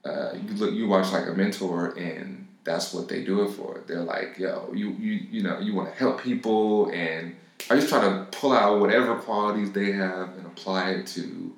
[0.04, 3.82] uh, you look, you watch like a mentor, and that's what they do it for.
[3.88, 7.36] They're like, yo, you you you know, you want to help people, and
[7.70, 11.55] I just try to pull out whatever qualities they have and apply it to,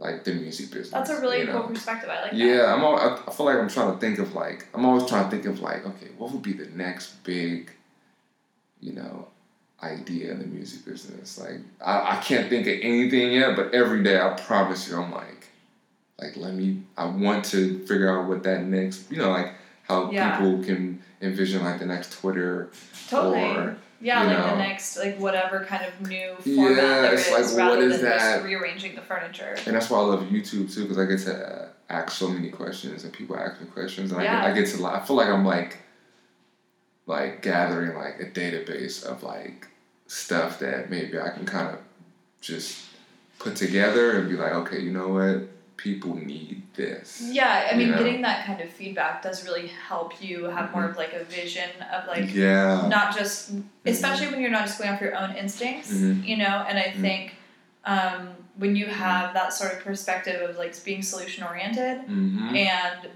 [0.00, 0.90] like the music business.
[0.90, 2.08] that's a really you cool perspective.
[2.08, 2.36] I like that.
[2.36, 2.84] Yeah, I'm.
[2.84, 5.30] All, I, I feel like I'm trying to think of like I'm always trying to
[5.30, 7.70] think of like okay, what would be the next big,
[8.80, 9.28] you know,
[9.82, 11.38] idea in the music business?
[11.38, 15.10] Like I, I can't think of anything yet, but every day I promise you, I'm
[15.12, 15.48] like,
[16.20, 16.82] like let me.
[16.96, 19.52] I want to figure out what that next, you know, like
[19.82, 20.38] how Yeah.
[20.38, 22.70] people can envision like the next Twitter
[23.08, 23.42] Totally.
[23.42, 27.26] or Yeah, you like the next, like whatever kind of new Yeah, format there it's
[27.28, 28.18] is, like, rather is than that?
[28.36, 29.56] just rearranging the furniture.
[29.66, 33.02] And that's why I love YouTube too, because I get to ask so many questions,
[33.04, 34.38] and people ask me questions, and Yeah.
[34.44, 34.86] I, get, I get to.
[34.86, 35.78] I feel like I'm like,
[37.06, 39.66] like gathering like a database of like
[40.06, 41.80] stuff that maybe I can kind of
[42.40, 42.84] just
[43.38, 45.48] put together and be like, okay, you know what,
[45.78, 47.22] people need this.
[47.24, 47.98] Yeah, I mean, You know?
[47.98, 51.70] getting that kind of feedback does really help you have more of like a vision
[51.92, 52.86] of like yeah.
[52.88, 53.52] not just,
[53.86, 56.26] especially when you're not just going off your own instincts, Mhm.
[56.26, 56.66] you know.
[56.68, 57.00] And I Mhm.
[57.00, 57.34] think
[57.84, 62.54] um, when you have that sort of perspective of like being solution oriented Mm-hmm.
[62.56, 63.08] and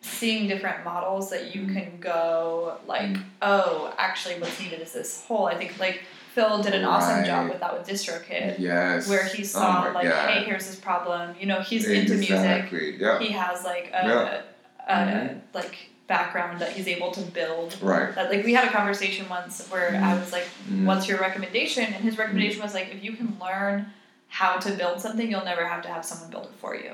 [0.00, 5.46] seeing different models that you can go like, oh, actually, what's needed is this whole.
[5.46, 6.02] I think like
[6.38, 8.60] Phil did an awesome job with that with DistroKid.
[8.60, 9.08] Yes.
[9.08, 10.30] Where he Oh saw my like, God.
[10.30, 11.34] hey, here's this problem.
[11.40, 12.70] You know, he's into music.
[13.00, 13.18] Yeah.
[13.18, 14.40] He has like a, Yeah.
[14.88, 15.40] a Mhm.
[15.52, 15.74] like
[16.06, 17.76] background that he's able to build.
[17.82, 18.14] Right.
[18.14, 20.84] That like we had a conversation once where I was like, Mhm.
[20.84, 23.92] "What's your recommendation?" And his recommendation was like, if you can learn
[24.28, 26.92] how to build something, you'll never have to have someone build it for you.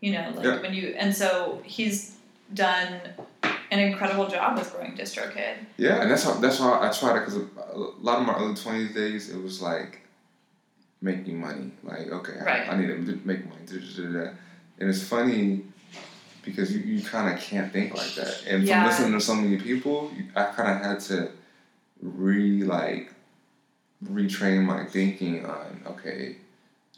[0.00, 0.60] You know, like Yeah.
[0.62, 2.14] when you and so he's
[2.54, 3.00] done
[3.70, 5.56] an incredible job with growing DistroKid.
[5.76, 8.54] Yeah, and that's how that's how I tried it because a lot of my early
[8.54, 10.00] twenties days it was like
[11.00, 11.72] making money.
[11.82, 12.68] Like okay, I- Right.
[12.70, 14.30] I, need to make money.
[14.80, 15.64] And it's funny
[16.44, 18.44] because you, you kind of can't think like that.
[18.48, 18.80] And Yeah.
[18.82, 21.30] from listening to so many people, I kind of had to
[22.00, 23.12] re like
[24.04, 26.36] retrain my thinking on okay,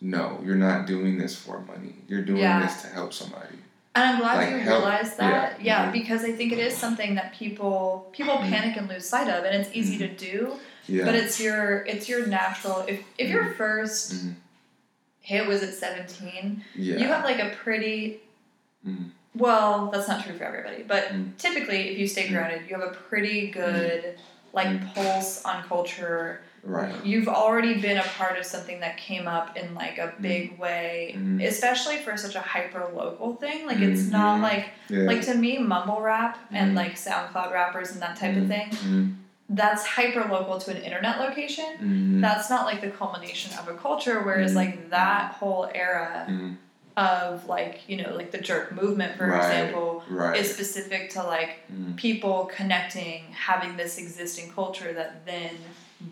[0.00, 1.94] no, you're not doing this for money.
[2.08, 2.60] You're doing Yeah.
[2.62, 3.56] this to help somebody.
[3.94, 5.60] And I'm glad Like you help- realized that.
[5.60, 5.84] yeah.
[5.84, 5.92] Yeah, Mhm.
[5.92, 8.48] because I think it is something that people people Mhm.
[8.50, 10.54] panic and lose sight of, and it's easy to do.
[10.86, 11.04] Yeah.
[11.04, 12.84] But it's your it's your natural.
[12.86, 13.56] If if your Mhm.
[13.56, 14.34] 1st Mhm.
[15.22, 16.98] hit was at seventeen, yeah.
[16.98, 18.20] you have like a pretty.
[19.34, 22.92] Well, that's not true for everybody, but typically, if you stay grounded, you have a
[22.94, 24.18] pretty good
[24.52, 26.40] like pulse on culture.
[26.62, 26.94] Right.
[27.04, 30.22] You've already been a part of something that came up in like a Mm-hmm.
[30.22, 31.44] big way, Mhm.
[31.46, 33.66] especially for such a hyper local thing.
[33.66, 34.42] Like it's not Mhm.
[34.42, 35.04] like Yeah.
[35.04, 39.16] like to me, mumble rap and like SoundCloud rappers and that type of thing.
[39.52, 41.64] That's hyper local to an internet location.
[41.80, 42.20] Mhm.
[42.20, 44.20] That's not like the culmination of a culture.
[44.22, 44.56] Whereas Mhm.
[44.56, 46.56] like that whole era Mhm.
[46.96, 49.38] of like you know like the jerk movement, for Right.
[49.42, 50.36] example, Right.
[50.38, 51.60] is specific to like
[51.96, 55.50] people connecting, having this existing culture that then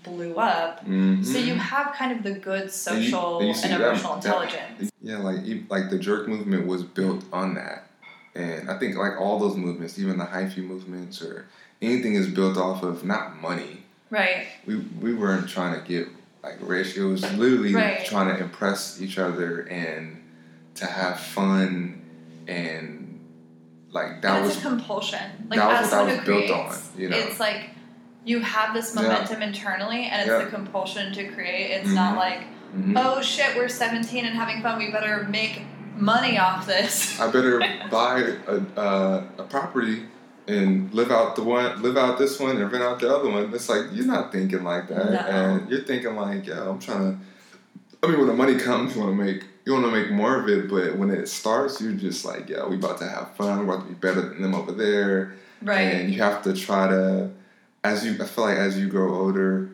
[0.05, 0.87] blew up.
[0.87, 1.25] Mhm.
[1.25, 3.81] So you have kind of the good And you- social and you and, see that-
[3.81, 4.91] emotional that- intelligence.
[5.03, 5.39] Yeah, like
[5.71, 7.87] like the jerk movement was built on that,
[8.35, 11.47] and I think like all those movements, even the hyphy movements or
[11.81, 13.85] anything, is built off of not money.
[14.11, 14.47] Right.
[14.67, 16.09] We we weren't trying to get
[16.43, 16.97] like rich.
[16.97, 18.05] It was literally Right.
[18.05, 20.23] trying to impress each other and
[20.77, 22.01] to have fun
[22.47, 23.19] and
[23.91, 25.47] like that and was compulsion.
[25.49, 27.17] Like that was what that was built creates, on, you know.
[27.17, 27.71] it's like
[28.29, 29.03] you have this Yeah.
[29.03, 30.45] momentum internally, and it's Yeah.
[30.45, 31.71] the compulsion to create.
[31.71, 32.19] It's not Mhm.
[32.19, 32.41] like,
[32.77, 32.93] Mhm.
[33.03, 34.79] oh shit, we're seventeen and having fun.
[34.79, 35.63] We better make
[35.97, 37.19] money off this.
[37.19, 37.59] I better
[37.91, 40.03] buy a, a, a property
[40.47, 43.51] and live out the one, live out this one, and rent out the other one.
[43.55, 45.19] It's like you're not thinking like that, No.
[45.19, 47.19] and you're thinking like, yeah, I'm trying to.
[48.03, 50.37] I mean, when the money comes, you want to make you want to make more
[50.41, 53.59] of it, but when it starts, you're just like, yeah, we about to have fun.
[53.67, 55.33] We're about to be better than them over there,
[55.63, 55.81] Right.
[55.95, 57.29] and you have to try to,
[57.93, 59.71] as you, I feel like as you grow older,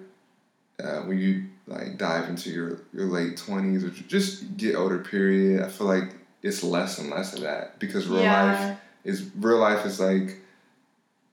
[0.82, 5.62] uh, when you like dive into your your late twenties or just get older, period,
[5.62, 9.86] I feel like it's less and less of that because real life is real life
[9.86, 10.38] is like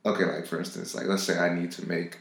[0.05, 2.17] okay like for instance like let's say i need to make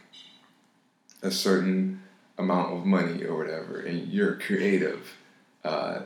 [1.22, 2.02] a certain
[2.38, 5.16] amount of money or whatever, and you're creative.
[5.64, 6.00] Uh,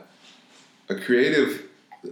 [0.89, 1.63] a creative,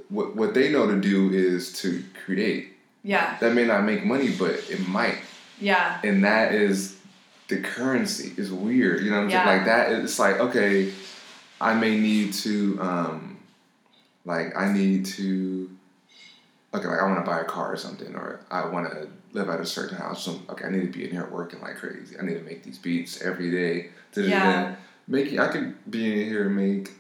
[0.10, 2.74] what what they know to do is to create.
[3.04, 3.38] Yeah.
[3.40, 5.18] That may not make money, but it might,
[5.60, 6.00] Yeah.
[6.04, 6.98] and that is
[7.48, 8.34] the currency.
[8.38, 9.46] Is weird, you know what I'm Yeah.
[9.46, 9.58] saying?
[9.58, 9.92] Like that.
[10.04, 10.92] It's like okay,
[11.62, 13.38] I may need to, um,
[14.26, 15.70] like I need to.
[16.76, 19.48] Okay, like I want to buy a car or something, or I want to live
[19.50, 20.24] at a certain house.
[20.26, 22.18] So, okay, I need to be in here working like crazy.
[22.20, 23.90] I need to make these beats every day.
[24.14, 24.76] To Yeah.
[25.08, 26.94] make I could be in here and make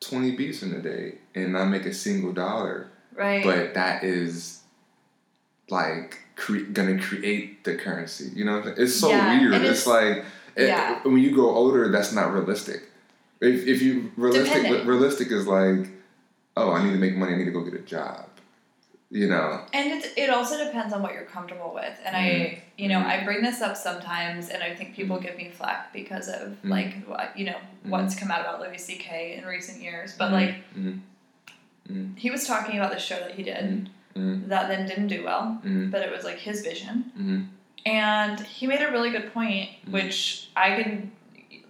[0.00, 2.88] twenty beats in a day and not make a single dollar.
[3.14, 3.44] Right.
[3.44, 4.62] But that is
[5.68, 8.30] like cre- gonna create the currency.
[8.34, 8.86] You know, what I'm saying?
[8.86, 9.54] it's so Yeah, weird.
[9.54, 10.24] It's, it's- like
[10.56, 11.00] it- yeah.
[11.02, 12.82] when you grow older, that's not realistic.
[13.40, 15.88] If if you realistic realistic is like,
[16.56, 17.34] oh, I need to make money.
[17.34, 18.26] I need to go get a job.
[19.10, 19.60] You know.
[19.72, 21.96] And it, it also depends on what you're comfortable with.
[22.04, 25.50] And I, you know, I bring this up sometimes, and I think people give me
[25.50, 26.70] flack because of Mhm.
[26.70, 27.90] like, what, you know, Mm-hmm.
[27.90, 29.36] what's come out about Louis C.K.
[29.38, 30.14] in recent years.
[30.18, 30.98] But Mhm.
[31.92, 34.48] like, he was talking about the show that he did Mhm.
[34.48, 35.90] that then didn't do well, Mhm.
[35.90, 37.10] but it was like his vision.
[37.18, 37.46] Mhm.
[37.86, 39.92] And he made a really good point, Mhm.
[39.92, 41.12] which I can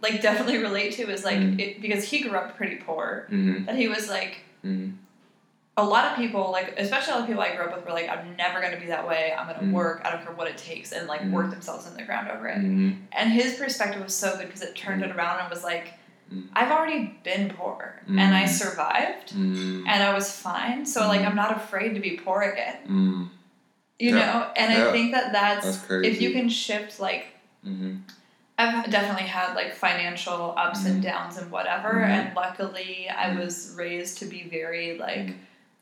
[0.02, 1.58] like definitely relate to, is like, Mhm.
[1.58, 3.64] it, because he grew up pretty poor, Mhm.
[3.66, 4.40] that he was like,
[5.76, 8.08] a lot of people, like especially all the people I grew up with, were like,
[8.08, 9.34] "I'm never gonna be that way.
[9.36, 9.72] I'm gonna Mm.
[9.72, 10.02] work.
[10.04, 11.32] I don't care what it takes," and like Mm.
[11.32, 12.58] work themselves in the ground over it.
[12.58, 12.98] Mhm.
[13.12, 15.94] And his perspective was so good because it turned it around and was like,
[16.32, 16.48] Mm.
[16.54, 18.18] "I've already been poor Mm.
[18.20, 19.84] and I survived Mhm.
[19.86, 20.86] and I was fine.
[20.86, 21.28] So like Mm.
[21.28, 23.28] I'm not afraid to be poor again." Mhm.
[23.98, 24.26] You Yeah.
[24.26, 27.26] know, and I think that that's, That's if you can shift like.
[27.66, 28.00] Mhm.
[28.56, 32.08] I've definitely had like financial ups and downs and whatever, Mhm.
[32.08, 35.34] and luckily I was raised to be very like.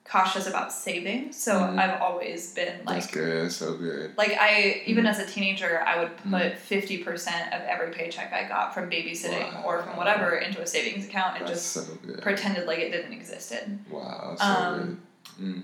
[0.05, 1.33] Cautious about saving.
[1.33, 1.79] So Mhm.
[1.79, 3.45] I've always been like That's good.
[3.45, 4.13] That's so good.
[4.19, 5.11] Like I, even Mhm.
[5.11, 6.35] as a teenager, I would Mm-hmm.
[6.37, 9.99] put fifty percent of every paycheck I got from babysitting or from Wow.
[9.99, 13.79] whatever into a savings account and That's just so pretended like it didn't existed.
[13.91, 14.37] Wow.
[14.39, 15.03] So Um,
[15.39, 15.45] good.
[15.47, 15.63] Mm.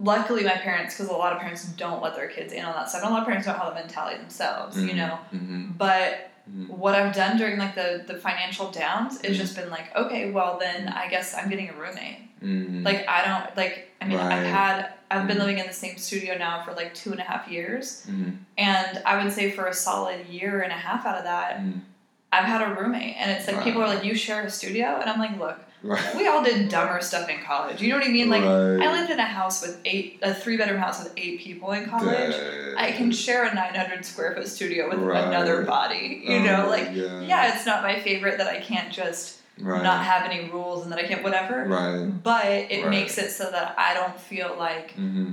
[0.00, 2.88] Luckily, my parents, because a lot of parents don't let their kids in on that
[2.88, 5.18] stuff, and a lot of parents don't have the mentality themselves, you know.
[5.34, 5.76] Mhm.
[5.76, 6.68] But Mhm.
[6.70, 9.40] what I've done during like the the financial downs is Mhm.
[9.40, 12.20] just been like, okay, well then I guess I'm getting a roommate.
[12.46, 12.84] Mhm.
[12.84, 13.90] Like I don't like.
[14.00, 15.40] I mean, I've had I've been Mhm.
[15.40, 18.06] living in the same studio now for like two and a half years.
[18.10, 18.38] Mhm.
[18.58, 21.60] And I would say for a solid year and a half out of that.
[22.32, 23.14] I've had a roommate.
[23.18, 23.62] And it's like Wow.
[23.64, 24.98] people are like, you share a studio?
[25.00, 26.14] And I'm like, look, Right.
[26.16, 27.80] we all did dumber stuff in college.
[27.80, 28.28] You know what I mean?
[28.28, 28.82] Like, Right.
[28.84, 31.88] I lived in a house with eight, a three bedroom house with eight people in
[31.88, 32.34] college.
[32.76, 35.22] I can share a 900 square foot studio with Right.
[35.24, 36.22] another body.
[36.26, 37.22] You Oh know, like, God.
[37.28, 39.82] yeah, it's not my favorite that I can't just Right.
[39.82, 41.64] not have any rules and that I can't, whatever.
[41.64, 42.22] Right.
[42.22, 42.90] But it Right.
[42.90, 45.32] makes it so that I don't feel like Mm-hmm.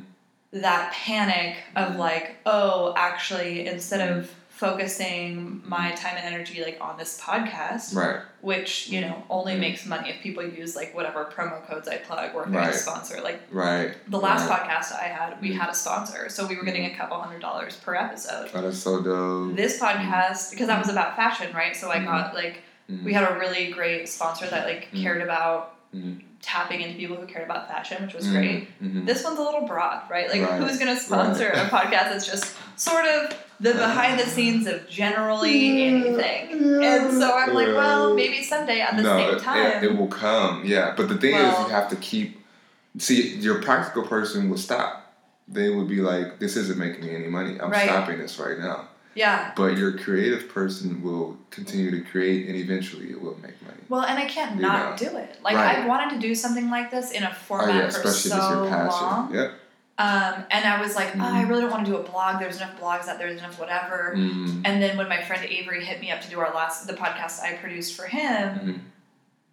[0.53, 1.99] that panic of mm-hmm.
[1.99, 4.19] like, oh, actually, instead mm-hmm.
[4.19, 8.21] of focusing my time and energy like on this podcast, Right.
[8.41, 9.59] which you know only Mhm.
[9.59, 12.69] makes money if people use like whatever promo codes I plug or if I Right.
[12.69, 13.19] a sponsor.
[13.21, 13.93] Like Right.
[14.09, 14.59] the last Right.
[14.61, 15.59] podcast I had, we mm-hmm.
[15.59, 18.51] had a sponsor, so we were getting a couple hundred dollars per episode.
[18.53, 19.55] Oh, that's so dope.
[19.55, 21.75] This podcast, because that was about fashion, right?
[21.75, 22.61] So I got like
[22.91, 23.03] Mhm.
[23.03, 25.01] we had a really great sponsor that like Mhm.
[25.03, 26.21] cared about Mhm.
[26.41, 28.31] tapping into people who cared about fashion, which was Mhm.
[28.33, 28.81] great.
[28.83, 29.05] Mhm.
[29.05, 30.29] This one's a little broad, right?
[30.29, 30.61] Like, Right.
[30.61, 34.89] who's going to sponsor a podcast that's just sort of the behind the scenes of
[34.89, 36.83] generally anything?
[36.83, 39.83] And so I'm like, well, maybe someday at the no, same it- time.
[39.83, 40.93] It, it will come, yeah.
[40.97, 42.43] But the thing is, you have to keep.
[42.97, 45.13] See, your practical person will stop.
[45.47, 47.57] They would be like, "This isn't making me any money.
[47.61, 47.83] I'm Right.
[47.89, 49.51] stopping this right now." Yeah.
[49.55, 53.77] But your creative person will continue to create, and eventually, it will make money.
[53.89, 55.09] Well, and I can't You not know.
[55.09, 55.39] do it.
[55.43, 55.79] Like, Right.
[55.79, 58.67] I wanted to do something like this in a Oh format yeah, for so your
[58.69, 59.01] passion.
[59.07, 59.33] long.
[59.35, 59.51] Yep.
[59.99, 61.49] Um, and I was like, oh, I Mhm.
[61.49, 62.39] really don't want to do a blog.
[62.39, 63.27] There's enough blogs out there.
[63.29, 64.13] There's enough whatever.
[64.17, 64.61] Mm-hmm.
[64.65, 67.43] And then when my friend Avery hit me up to do our last the podcast
[67.43, 68.79] I produced for him, Mhm.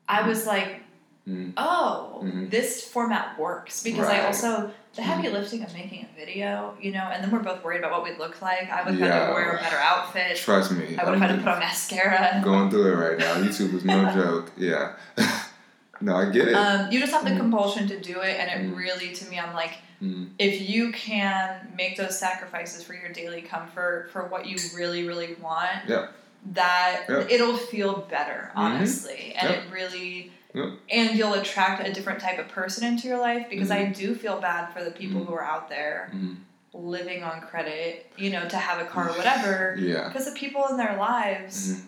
[0.09, 0.83] I was like,
[1.29, 1.53] Mhm.
[1.57, 2.51] oh, Mhm.
[2.51, 5.35] this format works because I also the heavy Mm-hmm.
[5.37, 8.17] lifting of making a video, you know, and then we're both worried about what we
[8.19, 8.69] look like.
[8.71, 9.27] I would have had Yeah.
[9.29, 10.37] to wear a better outfit.
[10.37, 10.97] Trust me.
[10.99, 12.41] I would have had to put on mascara.
[12.45, 13.35] going through it right now.
[13.35, 14.51] YouTube is no joke.
[14.57, 14.95] Yeah.
[16.01, 16.55] no, I get it.
[16.55, 17.37] Um, you just have the Mhm.
[17.37, 18.77] compulsion to do it, and it Mhm.
[18.77, 20.31] really, to me, I'm like, Mhm.
[20.39, 25.35] if you can make those sacrifices for your daily comfort, for what you really, really
[25.35, 26.13] want, Yep.
[26.53, 27.27] that Yep.
[27.31, 29.59] it'll feel better, honestly, and Yep.
[29.59, 30.33] it really.
[30.55, 30.69] Yep.
[30.91, 33.95] And you'll attract a different type of person into your life because I Mhm.
[33.97, 35.27] do feel bad for the people Mhm.
[35.27, 36.37] who are out there Mhm.
[36.73, 39.77] living on credit, you know, to have a car or whatever.
[39.79, 40.09] Yeah.
[40.09, 41.81] Because the people in their lives, Mhm.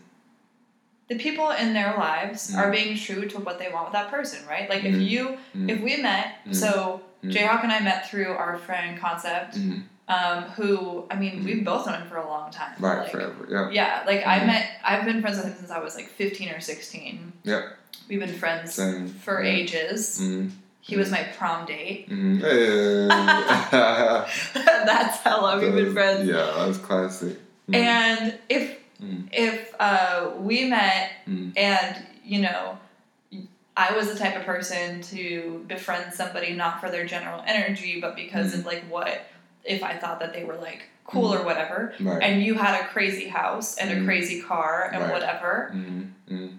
[1.08, 2.72] the people in their lives are Mhm.
[2.72, 4.68] being true to what they want with that person, right?
[4.70, 5.08] Like if Mhm.
[5.08, 7.32] you, if we met, so Mhm.
[7.32, 9.56] Jayhawk and I met through our friend Concept.
[10.12, 12.72] Um, who I mean we've both known him for a long time.
[12.74, 12.84] Mm-hmm.
[12.84, 13.46] Right, like, forever.
[13.48, 13.70] Yeah.
[13.70, 14.46] Yeah, like I Mhm.
[14.46, 17.32] met I've been friends with him since I was like fifteen or sixteen.
[17.44, 17.62] Yeah.
[18.08, 19.08] We've been friends Same.
[19.08, 19.50] for Yeah.
[19.58, 20.18] ages.
[20.20, 20.48] Mm-hmm.
[20.80, 22.10] He was my prom date.
[22.10, 22.38] Mm-hmm.
[22.40, 23.06] Hey.
[24.84, 26.28] That's how long we've been friends.
[26.28, 27.38] Yeah, that's classic.
[27.72, 28.78] And if
[29.32, 32.78] if uh, we met and you know
[33.76, 38.14] I was the type of person to befriend somebody not for their general energy, but
[38.16, 39.26] because of like what
[39.64, 42.22] if I thought that they were like cool or whatever, Right.
[42.22, 44.04] and you had a crazy house and a Mhm.
[44.06, 45.12] crazy car and Right.
[45.12, 46.10] whatever, Mhm.
[46.30, 46.58] Mhm.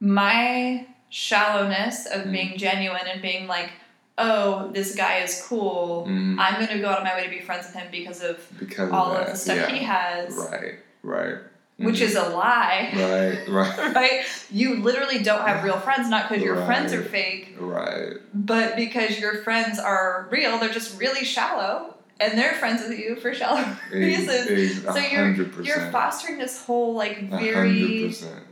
[0.00, 2.32] my shallowness of Mhm.
[2.32, 3.70] being genuine and being like,
[4.18, 6.06] oh, this guy is cool.
[6.08, 6.36] Mhm.
[6.38, 8.90] I'm gonna go out of my way to be friends with him because of Because
[8.90, 9.68] all of, of the stuff yeah.
[9.68, 10.74] he has, Right.
[11.02, 11.34] Right.
[11.76, 12.92] which is a lie.
[12.94, 13.48] Right.
[13.48, 13.94] Right.
[13.94, 14.24] right?
[14.50, 18.14] You literally don't have real friends, not because your friends are fake, Right.
[18.32, 20.58] but because your friends are real.
[20.58, 24.82] They're just really shallow, and they're friends with you for shallow reasons.
[24.84, 25.32] So you're
[25.62, 28.06] you're fostering this whole like very.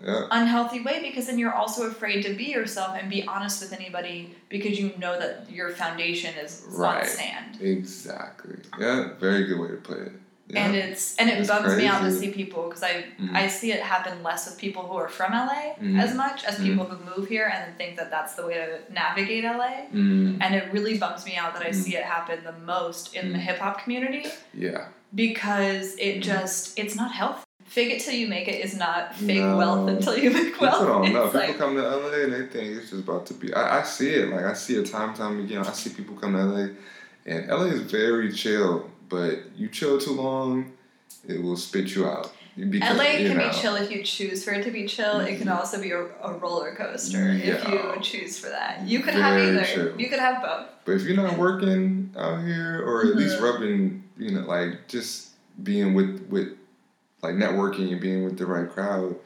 [0.04, 0.26] Yeah.
[0.30, 4.34] unhealthy way because then you're also afraid to be yourself and be honest with anybody
[4.50, 7.06] because you know that your foundation is on Right.
[7.06, 7.58] sand.
[7.60, 8.56] Exactly.
[8.78, 9.10] Yeah.
[9.18, 10.12] Very good way to put it.
[10.48, 10.66] Yeah.
[10.66, 13.34] And it's and it It's bums me out to see people because I Mhm.
[13.34, 15.98] I see it happen less with people who are from LA Mhm.
[15.98, 16.64] as much as Mhm.
[16.64, 19.86] people who move here and think that that's the way to navigate LA.
[19.92, 21.74] Mm, And it really bums me out that I Mhm.
[21.74, 24.88] see it happen the most in the hip hop community yeah.
[25.14, 27.40] because it just it's not healthy.
[27.64, 29.56] Fake it till you make it is not fake No.
[29.56, 30.80] wealth until you make wealth.
[30.80, 31.24] People don't know.
[31.24, 33.52] It's People like- come to LA and they think it's just about to be.
[33.54, 34.28] I, I see it.
[34.28, 35.64] Like I see it time time again.
[35.66, 36.68] I see people come to LA,
[37.24, 38.90] and LA is very chill.
[39.14, 40.72] But you chill too long,
[41.28, 42.32] it will spit you out.
[42.56, 45.20] Because, LA can know, be chill if you choose for it to be chill.
[45.20, 45.56] It can Mhm.
[45.56, 48.82] also be a, a roller coaster if you choose for that.
[48.86, 49.64] You could have either.
[49.64, 50.00] chill.
[50.00, 50.66] You could have both.
[50.84, 53.42] But if you're not working out here, or at least Mhm.
[53.42, 55.30] rubbing, you know, like just
[55.62, 56.48] being with with
[57.22, 59.16] like networking and being with the right crowd,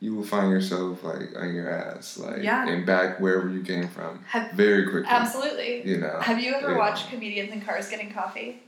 [0.00, 2.66] you will find yourself like on your ass, like Yeah.
[2.68, 5.08] and back wherever you came from Have, very quickly.
[5.08, 5.86] absolutely.
[5.88, 6.18] You know.
[6.20, 6.78] Have you ever Yeah.
[6.78, 8.60] watched comedians in cars getting coffee?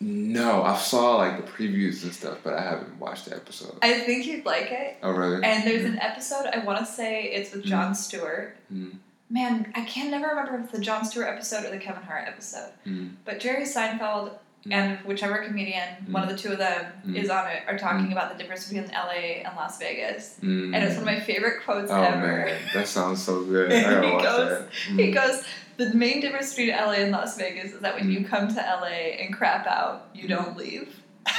[0.00, 3.78] No, I saw like the previews and stuff, but I haven't watched the episode.
[3.82, 4.98] I think you'd like it.
[5.02, 5.42] oh really?
[5.44, 6.06] And there's an mm-hmm.
[6.06, 7.94] episode, I want to say it's with Jon mm-hmm.
[7.94, 8.56] Stewart.
[8.72, 8.96] Mm.
[9.30, 12.28] Man, I can never remember if it's the Jon Stewart episode or the Kevin Hart
[12.28, 12.70] episode.
[12.86, 13.12] Mm.
[13.24, 14.32] But Jerry Seinfeld
[14.66, 14.72] Mm.
[14.72, 18.32] and whichever comedian, one of the two of them, is on it, are talking about
[18.32, 20.38] the difference between LA and Las Vegas.
[20.40, 22.26] And it's one of my favorite quotes Oh ever.
[22.26, 23.70] man, that sounds so good.
[23.72, 24.68] I gotta He watch goes- that.
[24.96, 25.44] He goes,
[25.76, 28.86] the main difference between LA and Las Vegas is that when you come to LA
[29.20, 31.00] and crap out, you don't leave.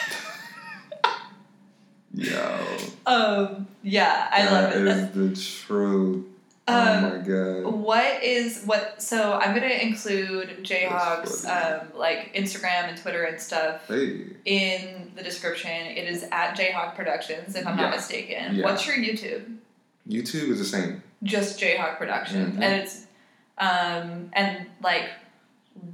[2.14, 4.84] Yo, Um, yeah, I love it.
[4.86, 5.36] That That's- the
[5.68, 6.26] truth.
[6.68, 6.76] Um,
[7.06, 7.74] oh my god.
[7.76, 9.00] What is what?
[9.00, 15.22] So I'm gonna include Jayhawk's um, like Instagram and Twitter and stuff Hey, in the
[15.22, 15.70] description.
[15.70, 18.56] It is at Jayhawk Productions, if I'm not mistaken.
[18.56, 18.64] Yeah.
[18.66, 19.58] What's your YouTube?
[20.10, 21.04] YouTube is the same.
[21.22, 22.64] Just Jayhawk Productions, Mhm.
[22.64, 23.05] and it's
[23.58, 25.10] um and like,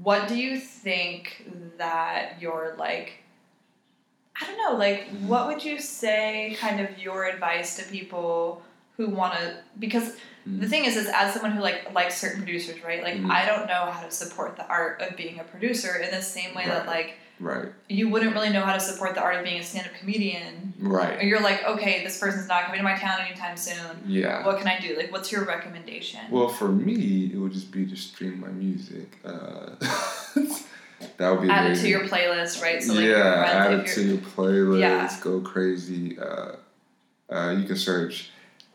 [0.02, 1.46] what do you think
[1.78, 3.14] that your like?
[4.42, 4.78] I don't know.
[4.78, 5.28] Like, Mhm.
[5.28, 6.56] what would you say?
[6.60, 8.64] Kind of your advice to people
[8.98, 10.16] who want to because
[10.46, 13.30] the thing is is as someone who like likes certain producers right like Mhm.
[13.30, 16.56] i don't know how to support the art of being a producer in the same
[16.56, 19.60] way that like Right, you wouldn't really know how to support the art of being
[19.60, 21.24] a stand-up comedian or right.
[21.24, 24.46] you're like okay this person's not coming to my town anytime soon Yeah.
[24.46, 27.86] what can i do like what's your recommendation Well, for me, it would just be
[27.88, 29.18] to stream my music.
[29.26, 29.72] Uh,
[31.18, 34.02] that would be add it to your playlist right so like yeah, add it to
[34.04, 34.80] your playlist.
[34.80, 35.18] Yeah.
[35.22, 36.18] Go crazy.
[36.20, 36.56] Uh,
[37.30, 38.31] uh, you can search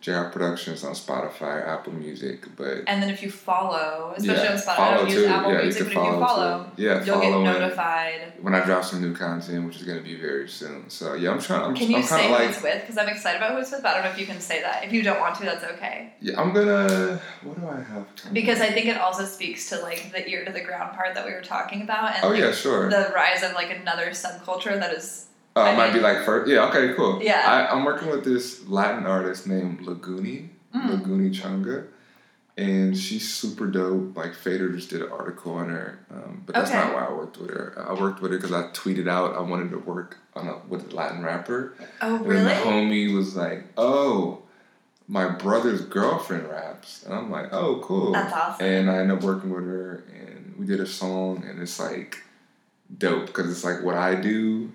[0.07, 4.57] JR Productions on Spotify, Apple Music, but and then if you follow especially yeah, on
[4.57, 5.15] spotify i don't too.
[5.15, 6.27] use apple yeah, music but if you follow.
[6.27, 6.83] follow too.
[6.83, 10.03] Yeah, you'll get follow it notified when I drop some new content, which is gonna
[10.03, 10.89] be very soon.
[10.91, 11.63] So yeah, I'm trying.
[11.63, 13.59] I'm, can you I'm say kind who like it's with because i'm excited about who
[13.59, 15.35] it's with but i don't know if you can say that if you don't want
[15.39, 16.41] to that's okay yeah.
[16.41, 17.21] I'm gonna.
[17.43, 18.07] What do I have?
[18.33, 18.61] Because?
[18.61, 21.33] I think it also speaks to like the ear to the ground part that we
[21.33, 22.89] were talking about, and Oh like, yeah, sure.
[22.89, 25.26] the rise of like another subculture that is
[25.57, 26.51] Uh, I might be like first.
[26.51, 26.67] Yeah.
[26.69, 26.93] Okay.
[26.95, 27.23] Cool.
[27.23, 27.43] Yeah.
[27.47, 30.91] I, I'm working with this Latin artist named La Goony, Mm.
[30.91, 31.87] La Goony Chonga,
[32.59, 34.15] and she's super dope.
[34.15, 36.79] Like Fader just did an article on her, um, but that's Okay.
[36.79, 37.87] not why I worked with her.
[37.89, 40.93] I worked with her because I tweeted out I wanted to work on a with
[40.93, 44.43] a Latin rapper, oh and really then the homie was like, "Oh,
[45.09, 48.67] my brother's girlfriend raps," and I'm like, "Oh, cool." that's awesome.
[48.67, 52.19] And I ended up working with her, and we did a song, and it's like
[52.99, 54.71] dope because it's like what I do,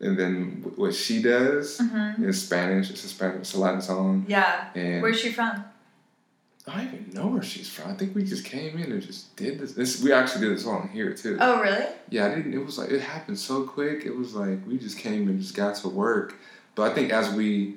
[0.00, 2.90] and then what she does hmm in Spanish.
[2.90, 5.64] It's a Spanish, it's a Latin song, Yeah, and where's she from?
[6.68, 7.92] I don't even know where she's from.
[7.92, 9.72] I think we just came in and just did this.
[9.74, 11.36] This we actually did this song here too.
[11.40, 11.86] Oh, really?
[12.10, 12.54] Yeah, I didn't.
[12.54, 14.04] It was like it happened so quick.
[14.04, 16.34] It was like we just came and just got to work.
[16.74, 17.76] But I think as we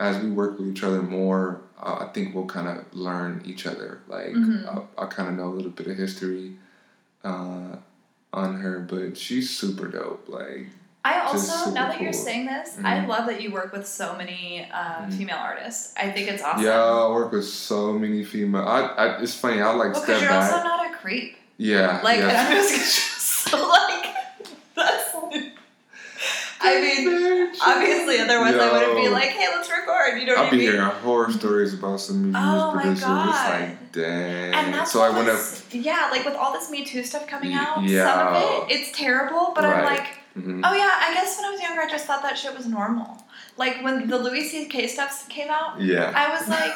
[0.00, 3.64] as we work with each other more, uh, I think we'll kind of learn each
[3.64, 4.00] other.
[4.08, 4.66] Like Mhm.
[4.66, 6.56] I'll, I'll kind of know a little bit of history
[7.22, 7.76] uh,
[8.32, 10.28] on her, but she's super dope.
[10.28, 10.66] Like
[11.08, 12.20] I also, now that you're cool.
[12.28, 13.06] saying this, I Mhm.
[13.08, 15.16] love that you work with so many uh, Mhm.
[15.16, 15.92] female artists.
[15.96, 16.64] I think it's awesome.
[16.64, 18.66] yeah, I work with so many female.
[18.66, 19.60] I, I it's funny.
[19.62, 20.52] I like Well, step you're back.
[20.52, 21.36] also not a creep.
[21.58, 22.46] yeah, Like, yeah.
[22.48, 24.06] I'm just so like,
[24.74, 25.14] that's.
[26.58, 30.18] I mean, obviously, otherwise I wouldn't be like, hey, let's record.
[30.18, 30.72] You know what I'll I be mean?
[30.72, 33.02] hearing horror stories about some music Oh producers.
[33.02, 34.54] It's like, dang.
[34.54, 35.38] And that's so I went up.
[35.70, 38.06] Yeah, like with all this Me Too stuff coming out, yeah.
[38.10, 40.60] some of it, it's terrible, but I'm like, mhm.
[40.64, 43.22] oh yeah, I guess when I was younger, I just thought that shit was normal.
[43.56, 44.86] Like when the Louis C.K.
[44.88, 46.12] stuff came out, Yeah.
[46.14, 46.72] I was like,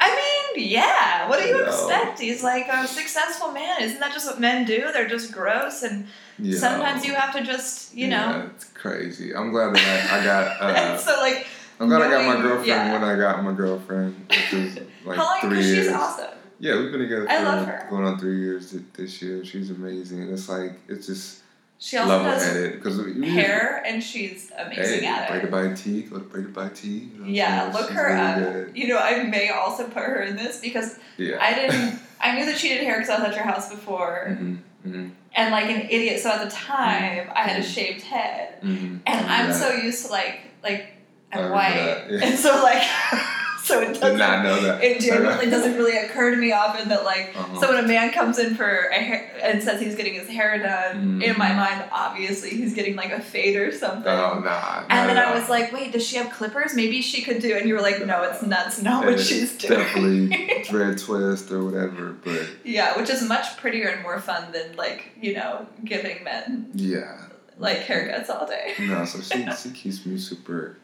[0.00, 0.08] I
[0.56, 1.64] mean, yeah, what do you No.
[1.66, 2.18] expect?
[2.20, 3.82] He's like a successful man.
[3.82, 4.90] Isn't that just what men do?
[4.92, 6.06] They're just gross, and
[6.38, 6.58] yeah.
[6.58, 8.16] sometimes you have to just, you know.
[8.16, 9.34] Yeah, it's crazy.
[9.34, 10.60] I'm glad that I, I got.
[10.62, 11.46] Uh, so, like,
[11.78, 12.92] I'm glad I got my girlfriend yeah.
[12.92, 15.40] when I got my girlfriend, which was like how long?
[15.42, 15.86] three years.
[15.86, 16.30] she's awesome.
[16.58, 17.86] Yeah, we've been together I for love her.
[17.90, 19.44] going on three years this year.
[19.44, 20.22] She's amazing.
[20.32, 21.41] It's like it's just
[21.84, 25.28] She also level does headed because hair, and she's amazing Hey, at it.
[25.32, 26.02] braided by T.
[26.02, 26.88] Go to braided by T.
[26.88, 28.38] You know Yeah, look her really up.
[28.38, 28.76] good.
[28.76, 31.38] You know, I may also put her in this because Yeah.
[31.40, 31.98] I didn't.
[32.20, 34.54] I knew that she did hair because I was at your house before, hmm
[34.88, 36.20] hmm and like an idiot.
[36.20, 37.74] So at the time, I had a Mhm.
[37.74, 39.52] shaved head, hmm and I'm yeah.
[39.52, 40.86] so used to like like
[41.32, 42.20] I'm white, yeah.
[42.26, 42.84] and so like
[43.64, 44.18] so it doesn't.
[44.18, 44.82] not know that.
[44.82, 47.60] It genuinely doesn't really occur to me often that like Uh-huh.
[47.60, 50.58] so when a man comes in for a hair and says he's getting his hair
[50.58, 51.22] done, Mhm.
[51.22, 54.02] in my mind obviously he's getting like a fade or something.
[54.12, 54.84] Oh nah.
[54.88, 56.74] and then I was like, wait, does she have clippers?
[56.74, 57.56] Maybe she could do.
[57.56, 59.78] And you were like, no, it's that's not what she's doing.
[59.80, 64.76] Definitely dread twist or whatever, but Yeah, which is much prettier and more fun than
[64.76, 67.18] like you know giving men yeah.
[67.58, 68.74] like haircuts all day.
[68.80, 70.76] No, so she she keeps me super,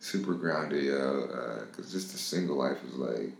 [0.00, 1.28] super grounded, yo.
[1.32, 3.32] Uh, because just the single life is like,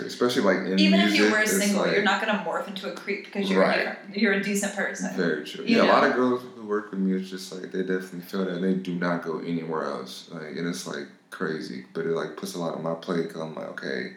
[0.00, 1.20] especially like in Even music.
[1.20, 3.86] if you were single, like, you're not gonna morph into a creep because you're Right.
[4.14, 5.14] a you're a decent person.
[5.16, 5.64] Very true.
[5.64, 8.20] you Yeah, a lot of girls who work with me, it's just like they definitely
[8.20, 10.28] feel that they do not go anywhere else.
[10.32, 13.40] Like, and it's like crazy, but it like puts a lot on my plate because
[13.40, 14.12] I'm like, okay,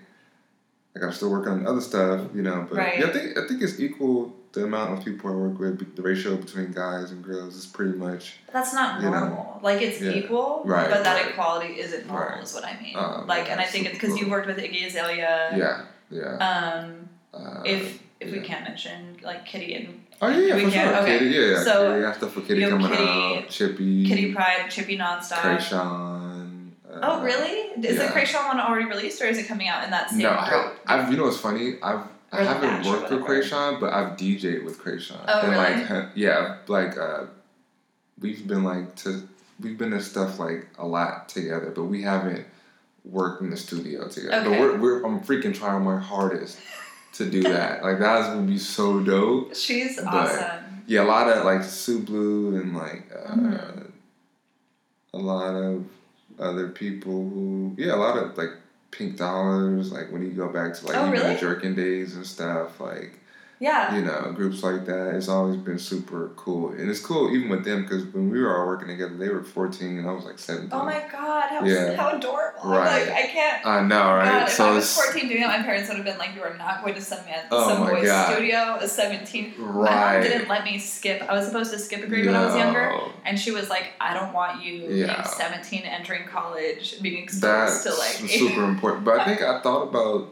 [0.99, 2.67] I gotta still working on other stuff, you know.
[2.69, 2.99] But Right.
[2.99, 4.35] yeah, I think I think it's equal.
[4.51, 7.95] The amount of people I work with, the ratio between guys and girls is pretty
[7.95, 9.19] much But that's not You know.
[9.19, 9.59] normal.
[9.63, 10.11] Like it's Yeah.
[10.11, 11.29] equal, Right, but that right.
[11.31, 12.29] equality isn't normal.
[12.29, 12.43] Right.
[12.43, 12.97] Is what I mean.
[12.97, 15.51] Um, like, and I think it's because you worked with Iggy Azalea.
[15.55, 16.37] yeah, yeah.
[16.49, 19.87] Um, Uh, if if we can't mention like Kitty and
[20.21, 20.97] Oh yeah, we for can- sure.
[21.03, 21.19] okay.
[21.19, 21.63] Kitty, yeah, yeah.
[21.63, 23.03] So, Kitty, I got stuff for Kitty have coming Kitty-
[23.37, 23.49] out.
[23.49, 25.37] Chippy, Kitty Pryde, Chippy Nonstop.
[25.45, 26.28] Kreayshawn.
[26.89, 27.71] Uh, Oh really?
[27.85, 28.07] Is yeah.
[28.07, 30.73] the Kreayshawn one already released, or is it coming out in that same No, I?
[30.87, 31.75] I've you know what's funny?
[31.83, 32.01] I've
[32.31, 33.21] I haven't worked with.
[33.21, 35.19] Kreayshawn, but I've DJed with Kreayshawn.
[35.27, 35.83] Oh, and really?
[35.85, 37.25] like yeah, like uh,
[38.19, 39.27] we've been like to
[39.59, 42.45] we've been to stuff like a lot together, but we haven't
[43.05, 44.29] worked in the studio together.
[44.43, 44.59] But Okay.
[44.59, 46.57] we're, we're I'm freaking trying my hardest
[47.13, 47.83] to do that.
[47.83, 49.55] like that's gonna be so dope.
[49.55, 50.65] She's But- awesome.
[50.87, 53.91] Yeah, a lot of like Sue Blue and like uh, Mhm.
[55.13, 55.85] a lot of
[56.39, 58.51] other people who yeah, a lot of like
[58.91, 61.33] Pink Dollaz, like when you go back to like Oh, even really?
[61.35, 63.19] the Jerkin days and stuff, like
[63.61, 63.93] Yeah.
[63.93, 65.15] you know groups like that.
[65.15, 68.57] It's always been super cool, and it's cool even with them because when we were
[68.57, 70.69] all working together, they were fourteen and I was like seventeen.
[70.71, 71.93] Oh my god, how, Yeah.
[71.95, 72.69] how adorable.
[72.69, 73.07] Right.
[73.07, 74.29] Like I can't I know, right?
[74.29, 76.35] God, if so I was it's 14 doing it, my parents would have been like,
[76.35, 78.31] "You are not going to send me at Oh some boy's God.
[78.33, 81.21] studio." At 17, my mom didn't let me skip.
[81.23, 82.93] I was supposed to skip a grade when I was younger,
[83.25, 85.07] and she was like, "I don't want you Yeah.
[85.15, 89.03] being 17, entering college, being exposed That's to like." super important.
[89.03, 90.29] But I think I thought about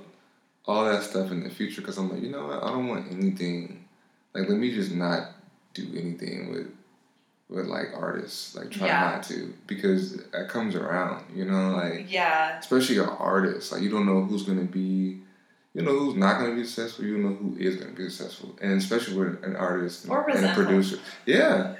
[0.68, 2.64] all that stuff in the future because I'm like, you know what?
[2.64, 3.86] I don't want anything.
[4.34, 5.32] Like, let me just not
[5.74, 6.68] do anything with
[7.50, 8.56] with like artists.
[8.56, 9.12] Like, try Yeah.
[9.12, 11.24] not to because that comes around.
[11.34, 13.72] You know, like yeah, especially an artist.
[13.72, 15.22] Like, you don't know who's gonna be.
[15.74, 17.06] You know who's not gonna be successful.
[17.06, 20.44] You know who is gonna be successful, and especially with an artist and, Or and
[20.46, 20.98] a producer.
[21.28, 21.76] Yeah,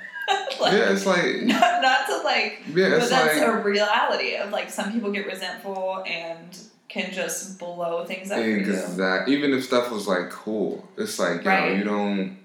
[0.62, 0.92] like, yeah.
[0.92, 4.92] It's like not, not to like, yeah, but that's like a reality of like some
[4.94, 6.56] people get resentful and
[6.90, 8.40] can just blow things up.
[8.40, 9.36] Exactly.
[9.36, 12.38] Even if stuff was like cool, it's like you know you don't.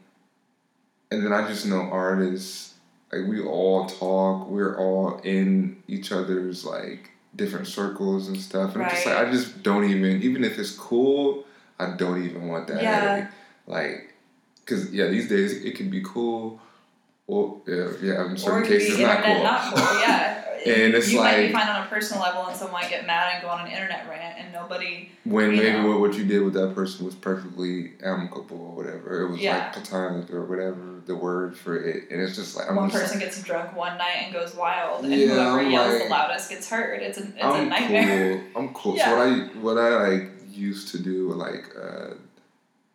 [1.11, 2.75] And then I just know artists
[3.13, 4.49] like we all talk.
[4.49, 8.75] We're all in each other's like different circles and stuff.
[8.75, 9.29] And I'm just like Right.
[9.29, 11.45] I just don't even even if it's cool,
[11.79, 12.83] I don't even want that.
[12.83, 13.31] Yeah.
[13.67, 14.15] Like,
[14.67, 16.61] cause yeah, these days it can be cool.
[17.27, 19.43] Or yeah, yeah in certain cases not cool.
[19.43, 20.01] not cool.
[20.01, 21.13] Yeah, And it's like.
[21.13, 23.49] you might be fine on a personal level, and someone might get mad and go
[23.49, 25.11] on an internet rant, and nobody.
[25.25, 25.89] when maybe know.
[25.89, 29.23] what, what you did with that person was perfectly amicable or whatever.
[29.23, 29.59] It was Yeah.
[29.59, 32.11] like platonic or whatever the word for it.
[32.11, 35.05] And it's just like I'm one just person gets drunk one night and goes wild,
[35.05, 37.03] and Yeah, whoever I'm yells like- the loudest gets hurt.
[37.03, 38.39] It's a it's a I'm nightmare.
[38.55, 38.63] cool.
[38.69, 38.97] I'm cool.
[38.97, 39.05] Yeah.
[39.07, 39.31] So what I
[39.61, 42.15] what I like used to do like uh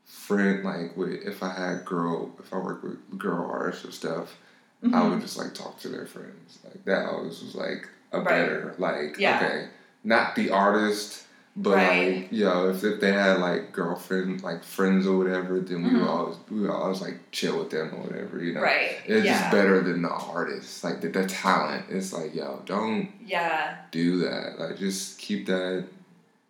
[0.05, 4.37] friend like with if I had girl if I worked with girl artists or stuff,
[4.83, 5.09] I Mhm.
[5.11, 6.59] would just like talk to their friends.
[6.63, 8.27] Like that always was like a Right.
[8.27, 9.37] better like Yeah.
[9.37, 9.67] okay.
[10.03, 11.23] Not the artist
[11.59, 12.15] but Right.
[12.17, 16.03] like yo, if, if they had like girlfriend like friends or whatever, then we would
[16.03, 16.07] Mhm.
[16.07, 18.61] always we would always like chill with them or whatever, you know.
[18.61, 18.97] Right.
[19.07, 19.39] It's yeah.
[19.39, 20.83] just better than the artist.
[20.83, 21.85] Like the, the talent.
[21.89, 23.75] It's like, yo, don't Yeah.
[23.89, 24.59] do that.
[24.59, 25.85] Like just keep that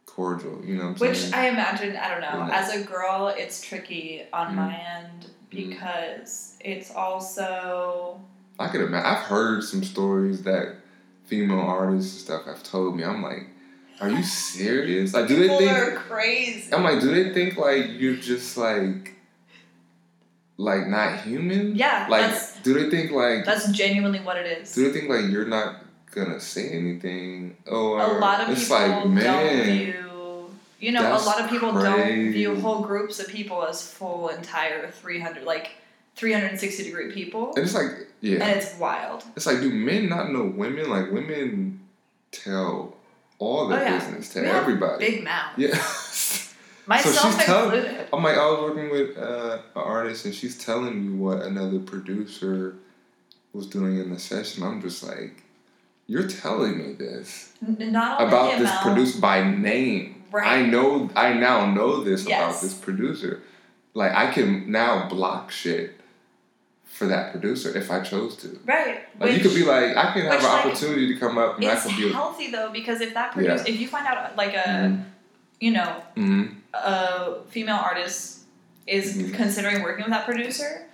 [0.06, 0.62] cordial.
[0.66, 1.34] You know what I'm Which saying?
[1.34, 2.60] I imagine, I don't know, Yeah.
[2.60, 4.56] as a girl, it's tricky on Mhm.
[4.56, 5.28] my end.
[5.58, 5.70] Mm-hmm.
[5.72, 8.22] because it's also.
[8.60, 9.06] I could imagine.
[9.06, 10.76] I've heard some stories that
[11.26, 13.04] female artists and stuff have told me.
[13.04, 13.48] I'm like,
[14.02, 15.14] are you serious?
[15.14, 15.72] Like, do they People think?
[15.72, 16.74] are crazy.
[16.74, 19.14] I'm like, do they think like you're just like,
[20.58, 21.76] like not human?
[21.76, 23.46] Yeah, Like, do they think like?
[23.46, 24.74] that's genuinely what it is.
[24.74, 27.58] Do they think like you're not gonna say anything?
[27.68, 30.07] Or a lot of it's people like, don't man, view
[30.80, 34.30] you know that's a lot of people don't view whole groups of people as full
[34.30, 35.72] entire 300 like
[36.16, 37.92] 360 degree people and it's like,
[38.22, 38.44] yeah.
[38.44, 40.90] and it's wild It's like, do men not know women?
[40.90, 41.80] Like, women
[42.32, 42.96] tell
[43.40, 44.00] all their Oh, yeah.
[44.00, 45.06] business to We everybody.
[45.12, 45.68] big mouth yeah.
[46.88, 50.58] myself she's telling- included I'm like, I was working with uh, an artist, and she's
[50.58, 52.76] telling me what another producer
[53.54, 54.64] was doing in the session.
[54.64, 55.44] I'm just like,
[56.08, 60.17] you're telling me this N- not only about this amount, producer by name.
[60.32, 60.48] Right.
[60.48, 61.10] I know.
[61.16, 62.40] I now know this Yes.
[62.52, 63.42] about this producer.
[63.94, 66.00] Like, I can now block shit
[66.86, 68.60] for that producer if I chose to.
[68.66, 71.58] right Like you could be like, I can have an like, opportunity to come up
[71.58, 72.12] and I it's could be.
[72.12, 74.98] healthy though because if that producer if you find out like a
[75.60, 76.54] you know Mm-hmm.
[76.74, 78.40] a female artist
[78.88, 79.34] is Mhm.
[79.36, 80.88] considering working with that producer,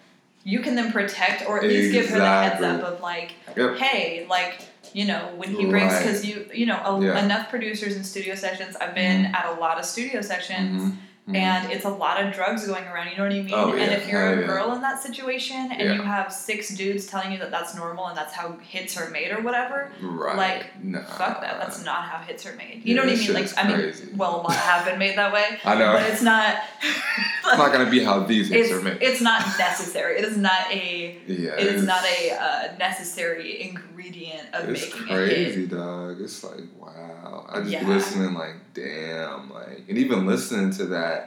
[0.44, 3.78] you can then protect or at least give her the heads up of like, Yep.
[3.78, 4.56] hey, like
[4.94, 6.04] you know when he brings Right.
[6.04, 7.24] because you you know a, Yeah.
[7.24, 8.76] enough producers in studio sessions.
[8.82, 10.82] I've been at a lot of studio sessions.
[10.94, 10.98] Mhm.
[11.28, 11.36] Mhm.
[11.38, 13.54] And it's a lot of drugs going around, you know what I mean?
[13.54, 14.46] Oh, and if you're Oh, a yeah.
[14.46, 15.94] girl in that situation and Yeah.
[15.94, 19.32] you have six dudes telling you that that's normal and that's how hits are made
[19.32, 20.36] or whatever, Right.
[20.36, 21.02] like, nah.
[21.02, 21.60] fuck that.
[21.62, 22.82] That's not how hits are made.
[22.84, 23.34] You Yeah, know what I mean?
[23.34, 25.94] Like, I mean, well, a lot have been made that way, I know.
[25.94, 26.58] but it's not.
[26.84, 28.98] it's not gonna be how these hits are made.
[29.00, 30.18] it's not necessary.
[30.20, 31.18] It is not a.
[31.26, 31.52] yeah.
[31.52, 36.20] It is not a uh, necessary ingredient of It's making crazy, dog.
[36.20, 37.46] It's like wow.
[37.50, 37.88] I just Yeah.
[37.88, 41.23] listening, like damn, like, and even listening to that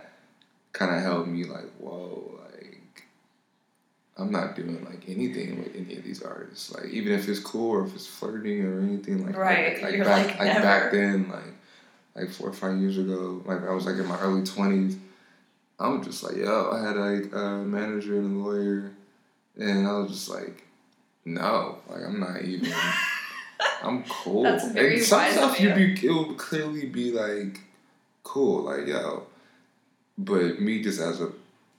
[0.76, 3.04] kind of helped me, like, whoa, like,
[4.18, 6.72] I'm not doing like anything with any of these artists.
[6.74, 10.04] Like, even if it's cool or if it's flirting or anything, like, Right, Like, like
[10.04, 11.54] back, like, like back then, like,
[12.14, 14.96] like four or five years ago, like I was like in my early twenties.
[15.78, 18.92] I'm just like, yo, I had like a manager and a lawyer,
[19.56, 20.64] and I was just like,
[21.24, 22.72] no, like I'm not even.
[23.82, 24.42] I'm cool.
[24.42, 25.74] That's very and some stuff you.
[25.74, 27.60] be it would clearly be like
[28.22, 29.26] cool, like yo.
[30.18, 31.30] But me just as a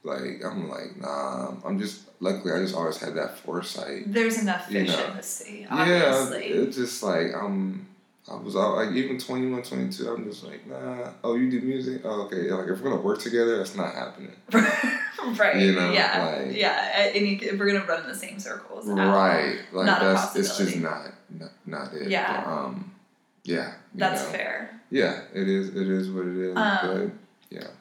[0.03, 1.53] like I'm like nah.
[1.65, 4.03] I'm just luckily I just always had that foresight.
[4.13, 5.05] There's enough You fish know.
[5.07, 7.87] in the sea, Yeah, it's just like I'm.
[8.29, 11.11] I was out like even 21, 22, I'm just like nah.
[11.23, 12.01] Oh, you do music?
[12.03, 12.51] Oh, okay.
[12.51, 14.33] Like if we're gonna work together, that's not happening.
[14.51, 15.55] right.
[15.55, 16.43] You know, yeah.
[16.45, 17.09] like- yeah.
[17.15, 18.85] And you, if we're gonna run in the same circles.
[18.87, 19.07] Right.
[19.07, 19.13] all.
[19.15, 19.59] Right.
[19.71, 22.09] Like Not that's it's just not not, not it.
[22.09, 22.43] Yeah.
[22.43, 22.91] But, um.
[23.45, 23.73] Yeah.
[23.95, 24.29] That's know.
[24.31, 24.81] fair.
[24.89, 25.69] Yeah, it is.
[25.69, 26.55] It is what it is.
[26.57, 27.11] Um, but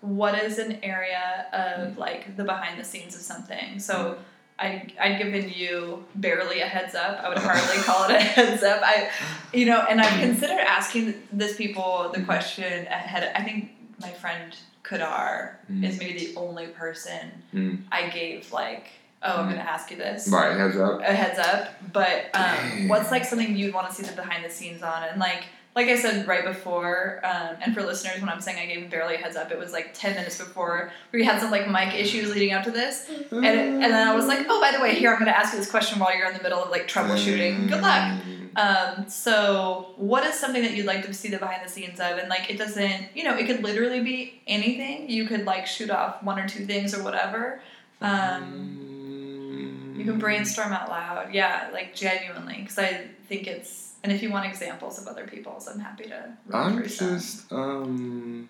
[0.00, 3.78] What is an area of like the behind the scenes of something?
[3.78, 4.18] So
[4.58, 7.18] I I'd given you barely a heads up.
[7.22, 8.80] I would hardly call it a heads up.
[8.82, 9.10] I
[9.52, 13.30] you know, and I've considered asking this people the question ahead.
[13.34, 13.70] I think
[14.00, 15.84] my friend Kadar Mhm.
[15.84, 17.82] is maybe the only person Mm.
[17.90, 18.86] I gave like,
[19.22, 20.28] oh, I'm gonna ask you this.
[20.28, 21.00] right, heads up.
[21.00, 21.74] a heads up.
[21.92, 25.02] But um, what's like something you'd want to see the behind the scenes on?
[25.02, 25.44] And like
[25.76, 29.16] like I said right before, um, and for listeners, when I'm saying I gave barely
[29.16, 32.32] a heads up, it was like ten minutes before we had some like mic issues
[32.32, 34.94] leading up to this, and it, and then I was like, oh, by the way,
[34.94, 36.88] here I'm going to ask you this question while you're in the middle of like
[36.88, 37.68] troubleshooting.
[37.68, 38.22] Good luck.
[38.22, 38.46] Mm.
[38.56, 42.16] Um, so what is something that you'd like to see the behind the scenes of?
[42.16, 45.10] And like it doesn't, you know, it could literally be anything.
[45.10, 47.60] You could like shoot off one or two things or whatever.
[48.00, 51.34] Um, you can brainstorm out loud.
[51.34, 53.92] Yeah, like genuinely, because I think it's.
[54.06, 56.32] And if you want examples of other people's, I'm happy to.
[56.52, 58.48] I'm just um.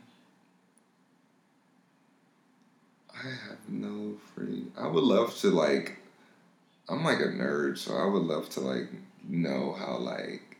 [3.10, 4.66] I have no free.
[4.76, 5.96] I would love to like.
[6.90, 8.88] I'm like a nerd, so I would love to like
[9.26, 10.58] know how like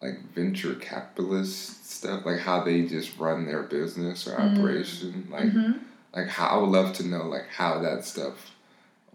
[0.00, 4.52] like venture capitalist stuff, like how they just run their business or Mm.
[4.56, 5.26] operation.
[5.32, 5.80] Like Mhm.
[6.14, 8.52] like how I would love to know like how that stuff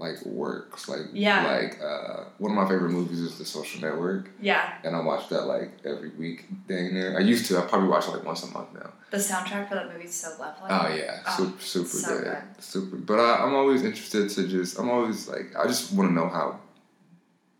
[0.01, 0.89] like works.
[0.89, 1.45] Like Yeah.
[1.47, 5.29] like uh, one of my favorite movies is The Social Network, Yeah, and I watch
[5.29, 6.45] that like every week.
[6.67, 7.15] Dang near.
[7.17, 7.57] I used to.
[7.57, 8.89] I probably watch it like once a month now.
[9.11, 10.67] the soundtrack for that movie is so lovely.
[10.69, 12.23] Oh yeah, Oh, super super so good.
[12.25, 12.63] good.
[12.63, 12.95] super.
[12.97, 14.77] But I, I'm always interested to just.
[14.79, 16.59] I'm always like I just want to know how.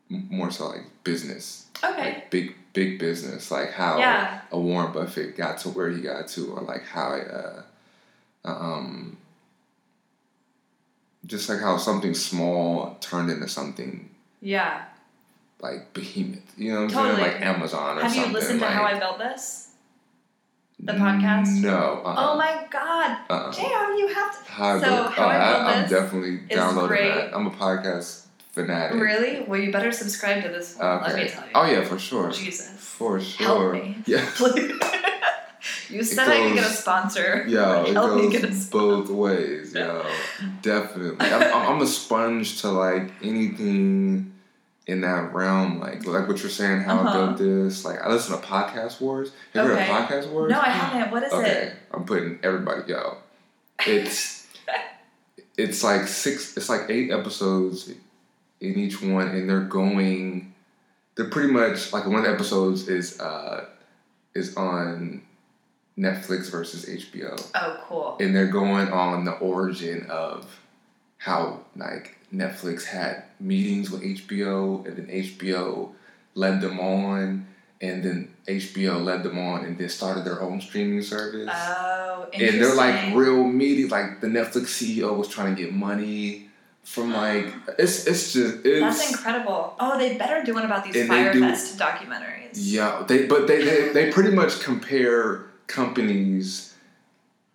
[0.10, 2.04] More so like business, Okay.
[2.16, 4.42] like big big business, like how Yeah.
[4.52, 7.62] a Warren Buffett got to where he got to, or like how uh,
[8.44, 9.16] um,
[11.26, 14.10] just like how something small turned into something
[14.42, 14.84] Yeah.
[15.60, 16.40] like behemoth.
[16.58, 17.20] You know what I'm saying?
[17.34, 18.20] Like Amazon or Have something.
[18.24, 19.68] Have you listened to like, How I Built This?
[20.84, 21.62] The podcast?
[21.62, 22.02] No.
[22.04, 22.16] Uh-uh.
[22.34, 23.18] Oh my god.
[23.30, 23.54] uh-uh.
[23.98, 24.52] You have to.
[24.52, 27.14] How So, built, How oh, I uh, am definitely downloading great.
[27.14, 27.36] that.
[27.36, 29.00] I'm a podcast fanatic.
[29.00, 29.42] Really?
[29.48, 31.04] Well, you better subscribe to this one.
[31.04, 31.52] Let me tell you.
[31.54, 32.32] Oh yeah, for sure.
[32.32, 32.70] Jesus.
[32.80, 33.74] For Help sure.
[33.74, 33.98] me.
[34.08, 34.28] Yeah.
[35.92, 37.46] you said I could get a sponsor.
[37.48, 40.04] Yeah, it goes get a both ways, Yeah,
[40.62, 41.26] Definitely.
[41.26, 44.34] I'm, I'm, a sponge to like anything
[44.88, 47.28] in that realm, like like what you're saying, how I Uh-huh.
[47.28, 47.86] built this.
[47.86, 49.32] Like I listen to Podcast Wars.
[49.54, 49.84] Have you Okay.
[49.86, 50.52] heard of Podcast Wars?
[50.52, 51.12] No, I haven't.
[51.12, 51.74] What is okay, it?
[51.94, 52.92] I'm putting everybody.
[52.92, 53.18] Yo,
[53.86, 54.48] it's
[55.58, 56.58] it's like six.
[56.58, 57.90] It's like eight episodes
[58.60, 60.54] in each one, and they're going.
[61.16, 63.66] They're pretty much like one of the episodes is uh
[64.34, 65.22] is on
[66.06, 68.18] Netflix versus HBO, Oh, cool.
[68.20, 70.60] and they're going on the origin of
[71.18, 75.92] how like Netflix had meetings with HBO, and then HBO
[76.34, 77.46] led them on,
[77.82, 81.50] and then HBO led them on, and then started their own streaming service.
[81.54, 82.56] Oh, interesting.
[82.56, 83.86] and they're like real meaty.
[83.88, 86.48] Like the Netflix CEO was trying to get money
[86.84, 87.46] from like
[87.78, 89.76] it's it's just it's That's incredible.
[89.80, 92.54] Oh, they better do one about these they do- Fyre Fest documentaries.
[92.56, 93.04] yeah.
[93.08, 96.76] They but they, they they pretty much compare companies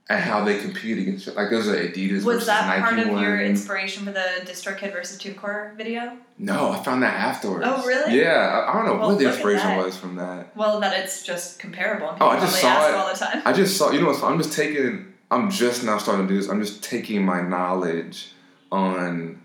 [0.09, 3.23] and how they compete against like there's a Adidas Was that Nike part of one.
[3.23, 6.17] your inspiration for the DistroKid versus TuneCore video?
[6.39, 7.65] no, I found that afterwards.
[7.69, 8.21] Oh, really?
[8.21, 8.35] Yeah,
[8.67, 10.57] I, I don't know Well, what the inspiration was from that.
[10.57, 12.17] Well, that it's just comparable.
[12.21, 12.95] Oh, I just saw ask it.
[12.95, 13.43] all the time.
[13.45, 14.33] I just saw, you know fun?
[14.35, 16.49] I'm just taking, I'm just now starting to do this.
[16.49, 18.31] I'm just taking my knowledge
[18.71, 19.41] on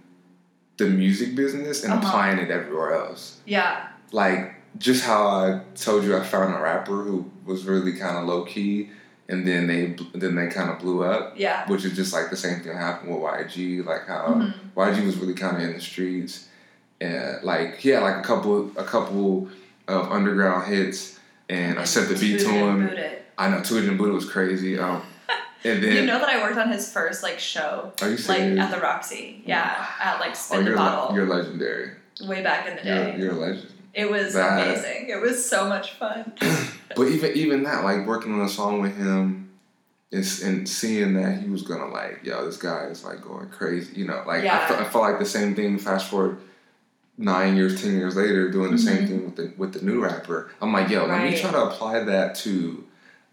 [0.77, 2.07] the music business and Uh-huh.
[2.07, 3.39] applying it everywhere else.
[3.45, 3.88] Yeah.
[4.11, 8.26] Like, just how I told you I found a rapper who was really kind of
[8.26, 8.89] low key
[9.30, 11.65] and then they then they kind of blew up, Yeah.
[11.69, 13.81] which is just like the same thing happened with YG.
[13.85, 14.53] Like, how Mhm.
[14.76, 16.48] YG was really kind of in the streets.
[16.99, 19.48] And like, he had like a couple, a couple
[19.88, 21.18] of underground hits.
[21.49, 22.89] And I sent the beat to him.
[23.38, 24.77] I know Toot It and Boot It was crazy.
[24.80, 25.02] Um,
[25.64, 28.41] and then You know that I worked on his first like show, are you like
[28.41, 29.43] at the Roxy.
[29.45, 31.91] Yeah, at like oh, the you're, Bottle, le- you're legendary.
[32.26, 33.18] way back in the You're, day.
[33.18, 33.68] you're a legend.
[33.93, 35.09] It was That- amazing.
[35.09, 36.34] It was so much fun.
[36.95, 39.49] But even even that, like working on a song with him,
[40.11, 43.93] is and seeing that he was gonna like, yo, this guy is like going crazy.
[43.99, 44.68] You know, like I, Yeah.
[44.68, 45.77] fe- I felt like the same thing.
[45.80, 46.38] Fast forward
[47.18, 49.07] nine years, ten years later, doing the same Mhm.
[49.07, 50.49] thing with the with the new rapper.
[50.61, 52.84] I'm like, yo, let me try to apply that to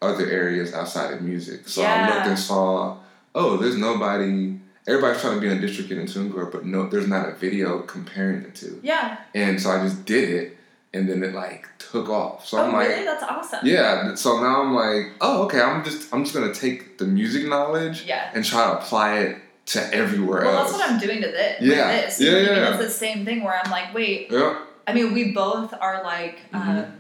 [0.01, 1.69] other areas outside of music.
[1.69, 2.99] So I looked and saw,
[3.35, 4.58] oh, there's nobody.
[4.89, 8.43] Everybody's trying to be on DistroKid and TuneCore, but no, there's not a video comparing
[8.43, 8.81] the two.
[8.83, 9.19] Yeah.
[9.35, 10.57] And so I just did it,
[10.95, 12.47] and then it like took off.
[12.47, 13.05] So oh, I'm like, really?
[13.05, 13.61] That's awesome.
[13.65, 14.15] yeah.
[14.15, 15.61] So now I'm like, oh, okay.
[15.61, 18.31] I'm just I'm just gonna take the music knowledge Yeah.
[18.35, 19.37] and try to apply it
[19.67, 20.71] to everywhere Well, else.
[20.71, 21.61] that's what I'm doing to this.
[21.61, 21.93] Yeah.
[22.07, 22.21] This.
[22.21, 22.57] Yeah, what I mean?
[22.57, 22.69] yeah.
[22.77, 24.29] It's the same thing where I'm like, wait.
[24.31, 24.59] yeah.
[24.87, 26.39] I mean, we both are like.
[26.55, 26.95] Um,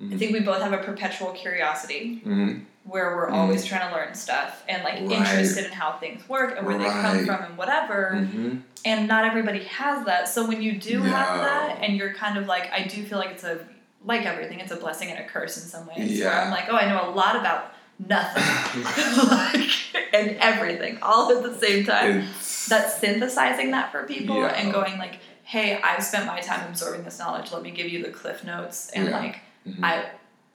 [0.00, 0.16] I Mhm.
[0.16, 3.34] think we both have a perpetual curiosity hmm where we're Mhm.
[3.34, 5.10] always trying to learn stuff and like Right.
[5.10, 8.16] interested in how things work and where they come from and whatever.
[8.16, 10.28] hmm And not everybody has that.
[10.28, 13.30] So when you do have that and you're kind of like, I do feel like
[13.30, 13.58] it's a,
[14.04, 16.18] like everything, it's a blessing and a curse in some ways.
[16.20, 16.42] Where Yeah.
[16.44, 18.44] I'm like, oh, I know a lot about nothing.
[19.28, 19.70] like,
[20.14, 22.20] and everything all at the same time.
[22.20, 24.54] It's That's synthesizing that for people Yeah.
[24.54, 27.50] and going like, hey, I've spent my time absorbing this knowledge.
[27.52, 28.90] Let me give you the cliff notes.
[28.94, 29.18] And Yeah.
[29.18, 30.04] like, mhm, I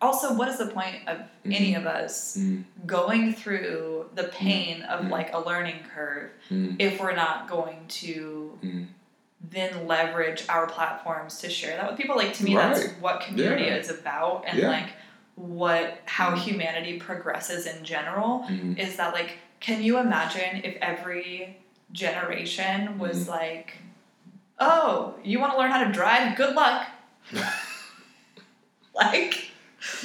[0.03, 5.05] also, what is the point of any of us mhm, going through the pain of
[5.05, 5.09] Mhm.
[5.17, 8.59] like a learning curve mhm, if we're not going to
[9.55, 12.15] then leverage our platforms to share that with people?
[12.17, 13.75] Like to me, that's what community Yeah.
[13.81, 14.69] is about, and Yeah.
[14.77, 14.89] like
[15.35, 18.77] what how humanity progresses in general mhm.
[18.77, 21.57] is that like can you imagine if every
[21.91, 23.31] generation was Mm-hmm.
[23.31, 23.77] like
[24.59, 26.85] oh you want to learn how to drive good luck
[28.93, 29.51] like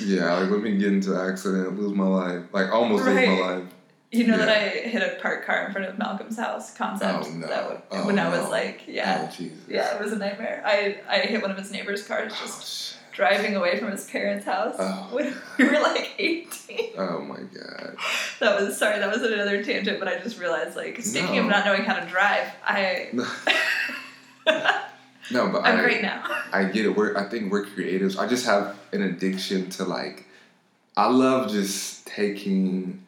[0.01, 3.29] Yeah, like let me get into an accident, lose my life, like almost Right.
[3.29, 3.65] lose my life.
[4.11, 7.31] you know that i hit a parked car in front of malcolm's house concept Oh,
[7.35, 7.47] no.
[7.47, 9.59] that would, Oh, when i was like yeah Oh, Jesus.
[9.69, 12.93] yeah it was a nightmare i i hit one of his neighbor's cars Oh, just
[12.95, 12.99] shit.
[13.13, 16.93] driving away from his parents' house Oh, when we were like 18.
[16.97, 17.97] Oh my god.
[18.41, 21.43] That was sorry, that was another tangent, but I just realized like speaking No.
[21.43, 23.11] of not knowing how to drive, I
[25.31, 26.25] No, but I'm I, great now.
[26.53, 26.97] I get it.
[26.97, 28.19] We're I think we're creatives.
[28.19, 30.25] I just have an addiction to like
[30.97, 33.05] I love just taking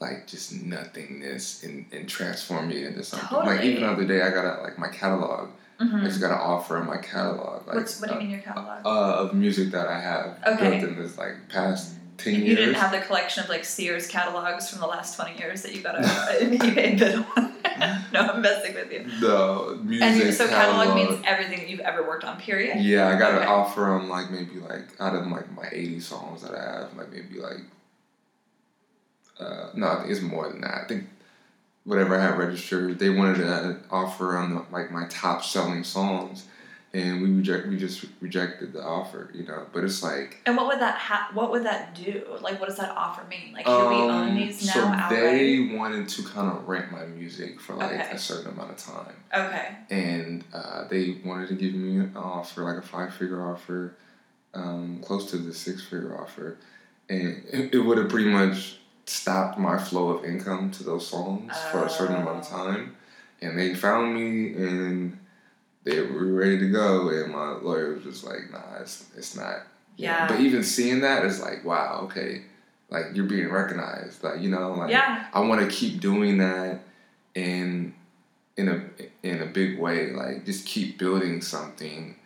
[0.00, 3.38] like just nothingness and, and transforming it into something.
[3.38, 5.50] Like even the other day I got a, like my catalog.
[5.80, 6.04] I Mhm.
[6.04, 7.66] just got an offer on my catalog.
[7.66, 8.86] Like What's what do uh, you mean your catalog?
[8.86, 10.78] uh, of music that I have Okay.
[10.78, 12.48] built in this like past ten you years.
[12.50, 15.74] You didn't have the collection of like Sears catalogs from the last twenty years that
[15.74, 15.98] you got a
[16.40, 17.53] an eBay bid on.
[18.12, 19.04] no, I'm messing with you.
[19.20, 22.38] the music And so catalog, catalog means everything that you've ever worked on.
[22.40, 22.80] Period.
[22.82, 23.42] Yeah, I got Okay.
[23.42, 26.96] an offer on like maybe like out of like my eighty songs that I have,
[26.96, 27.60] like maybe like
[29.40, 30.82] uh no, I think it's more than that.
[30.84, 31.04] I think
[31.84, 36.46] whatever I have registered, they wanted an offer on the, like my top selling songs,
[36.94, 39.66] and we reject we just rejected the offer, you know.
[39.72, 42.24] But it's like And what would that ha- What would that do?
[42.40, 43.52] Like, what does that offer mean?
[43.52, 45.10] Like, here we own um, these now so outright.
[45.10, 48.10] they wanted to kind of rent my music for like Okay.
[48.12, 49.14] a certain amount of time.
[49.34, 49.68] Okay.
[49.90, 53.96] and uh, they wanted to give me an offer, like a five figure offer,
[54.54, 56.56] um, close to the six figure offer,
[57.08, 61.52] and it, it would have pretty much stopped my flow of income to those songs
[61.72, 62.64] for a certain amount of Oh.
[62.68, 62.96] time.
[63.42, 65.18] And they found me, and
[65.84, 69.60] they were ready to go, and my lawyer was just like, "Nah, it's it's not."
[69.96, 70.26] Yeah.
[70.26, 72.42] But even seeing that is like, wow, okay,
[72.90, 75.26] like you're being recognized, like you know, like yeah.
[75.32, 76.80] I want to keep doing that
[77.34, 77.94] in
[78.56, 78.84] in a
[79.22, 80.12] in a big way.
[80.12, 82.16] Like just keep building something.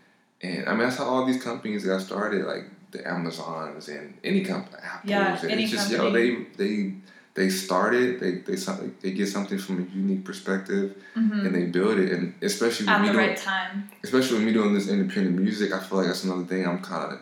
[0.41, 4.45] And I mean that's how all these companies got started, like the Amazons and any
[4.45, 5.11] company, Apple's.
[5.11, 6.95] Yeah, and any it's just yo, they they
[7.39, 8.57] they started, they they
[9.01, 12.11] they get something from a unique perspective hmm and they build it.
[12.13, 13.89] And especially with At me the doing right time.
[14.03, 17.13] especially with me doing this independent music, I feel like that's another thing I'm kind
[17.13, 17.19] of,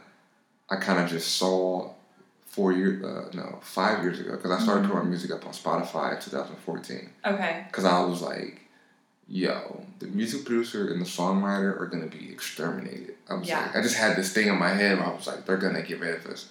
[0.71, 1.91] I kind of just saw
[2.47, 4.89] four years, uh, no, five years ago, because I started Mhm.
[4.89, 7.11] putting my music up on Spotify in 2014.
[7.27, 7.65] Okay.
[7.69, 8.63] Because I was like,
[9.29, 13.15] yo, the music producer and the songwriter are gonna be exterminated.
[13.29, 13.61] I was Yeah.
[13.63, 15.83] like, I just had this thing in my head where I was like, they're gonna
[15.83, 16.49] get rid of us.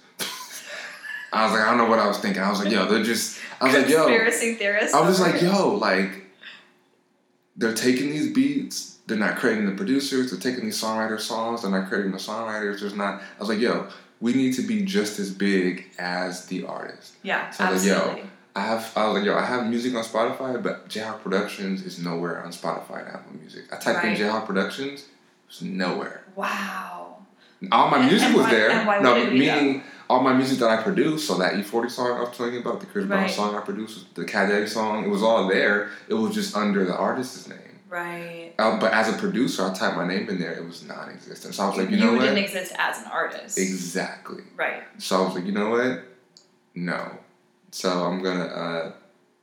[1.35, 2.41] I was like, I don't know what I was thinking.
[2.41, 3.39] I was like, yo, they're just.
[3.61, 4.93] I was like, yo, Conspiracy theorists.
[4.93, 6.25] I was just like, yo, like
[7.57, 11.71] they're taking these beats, they're not creating the producers, they're taking these songwriter songs, they're
[11.71, 13.87] not creating the songwriters, there's not I was like, yo,
[14.19, 17.13] we need to be just as big as the artist.
[17.23, 18.29] Yeah, So I was like, yo, absolutely.
[18.55, 21.99] I have I was like, yo, I have music on Spotify, but Jayhawk Productions is
[21.99, 23.63] nowhere on Spotify and Apple Music.
[23.71, 24.19] I typed Right.
[24.19, 25.05] in Jayhawk Productions,
[25.47, 26.23] it's nowhere.
[26.35, 27.17] Wow.
[27.71, 29.01] All my And- music and was why- there.
[29.01, 32.17] no, would it be meaning all my music that I produced, so that E40 song
[32.17, 35.03] I was telling you about, the Chris Brown song I produced, the Cat Daddy song,
[35.03, 35.89] it was all there.
[36.07, 37.59] It was just under the artist's name.
[37.89, 38.53] Right.
[38.59, 40.53] Uh, but as a producer, I typed my name in there.
[40.53, 41.55] It was non-existent.
[41.55, 42.21] So I was like, you, you know what?
[42.21, 43.57] You didn't exist as an artist.
[43.57, 44.43] exactly.
[44.55, 44.83] Right.
[44.97, 46.03] So I was like, you know what?
[46.73, 47.17] No.
[47.71, 48.93] So I'm gonna uh,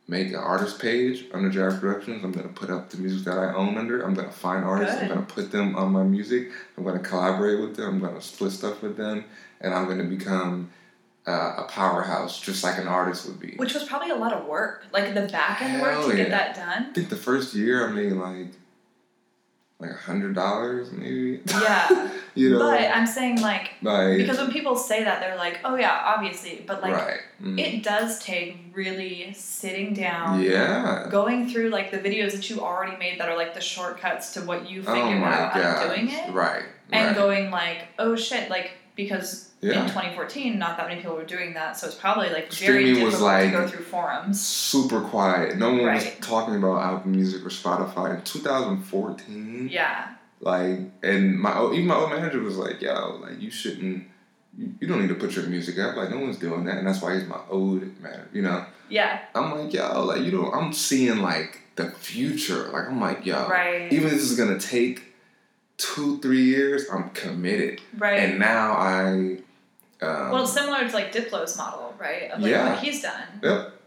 [0.09, 2.25] make an artist page under Jared Productions.
[2.25, 4.03] I'm gonna put up the music that I own under.
[4.03, 4.97] I'm gonna find artists.
[4.97, 5.05] Good.
[5.05, 6.51] I'm gonna put them on my music.
[6.77, 7.95] I'm gonna collaborate with them.
[7.95, 9.25] I'm gonna split stuff with them,
[9.63, 10.71] and I'm gonna become
[11.27, 13.55] uh, a powerhouse, just like an artist would be.
[13.57, 14.85] Which was probably a lot of work.
[14.93, 16.89] Like the back end work Hell to get that done.
[16.91, 18.49] I think the first year I made like
[19.79, 21.41] like a hundred dollars maybe.
[21.49, 22.09] Yeah.
[22.37, 25.75] you know, But I'm saying like like because when people say that they're like, Oh
[25.77, 27.21] yeah, obviously but like right.
[27.43, 27.59] Mm.
[27.59, 31.09] it does take really sitting down yeah.
[31.11, 34.41] going through like the videos that you already made that are like the shortcuts to
[34.43, 35.89] what you Oh figured my out god.
[35.89, 36.63] doing it Right.
[36.93, 37.17] and right.
[37.17, 41.77] going like oh shit like because in 2014 not that many people were doing that
[41.77, 45.57] so it's probably like very Streaming was difficult like- to go through forums super quiet.
[45.57, 45.95] No one Right.
[46.05, 49.69] was talking about Apple Music or Spotify in 2014.
[49.71, 54.09] yeah Like, and my old- even my old manager was like, "Yo, like you shouldn't,
[54.59, 55.95] you, you don't need to put your music up.
[55.97, 58.29] Like no one's doing that." And that's why he's my old manager.
[58.33, 60.53] You know, yeah I'm like, yo, like you don't.
[60.53, 62.65] I'm seeing like the future.
[62.73, 65.15] Like I'm like, yo, right even if this is gonna take
[65.79, 67.81] two, three years, I'm committed.
[67.97, 69.39] right And now I.
[70.03, 72.71] Um, well it's similar to like diplo's model right of like Yeah.
[72.75, 73.79] what he's done Yep.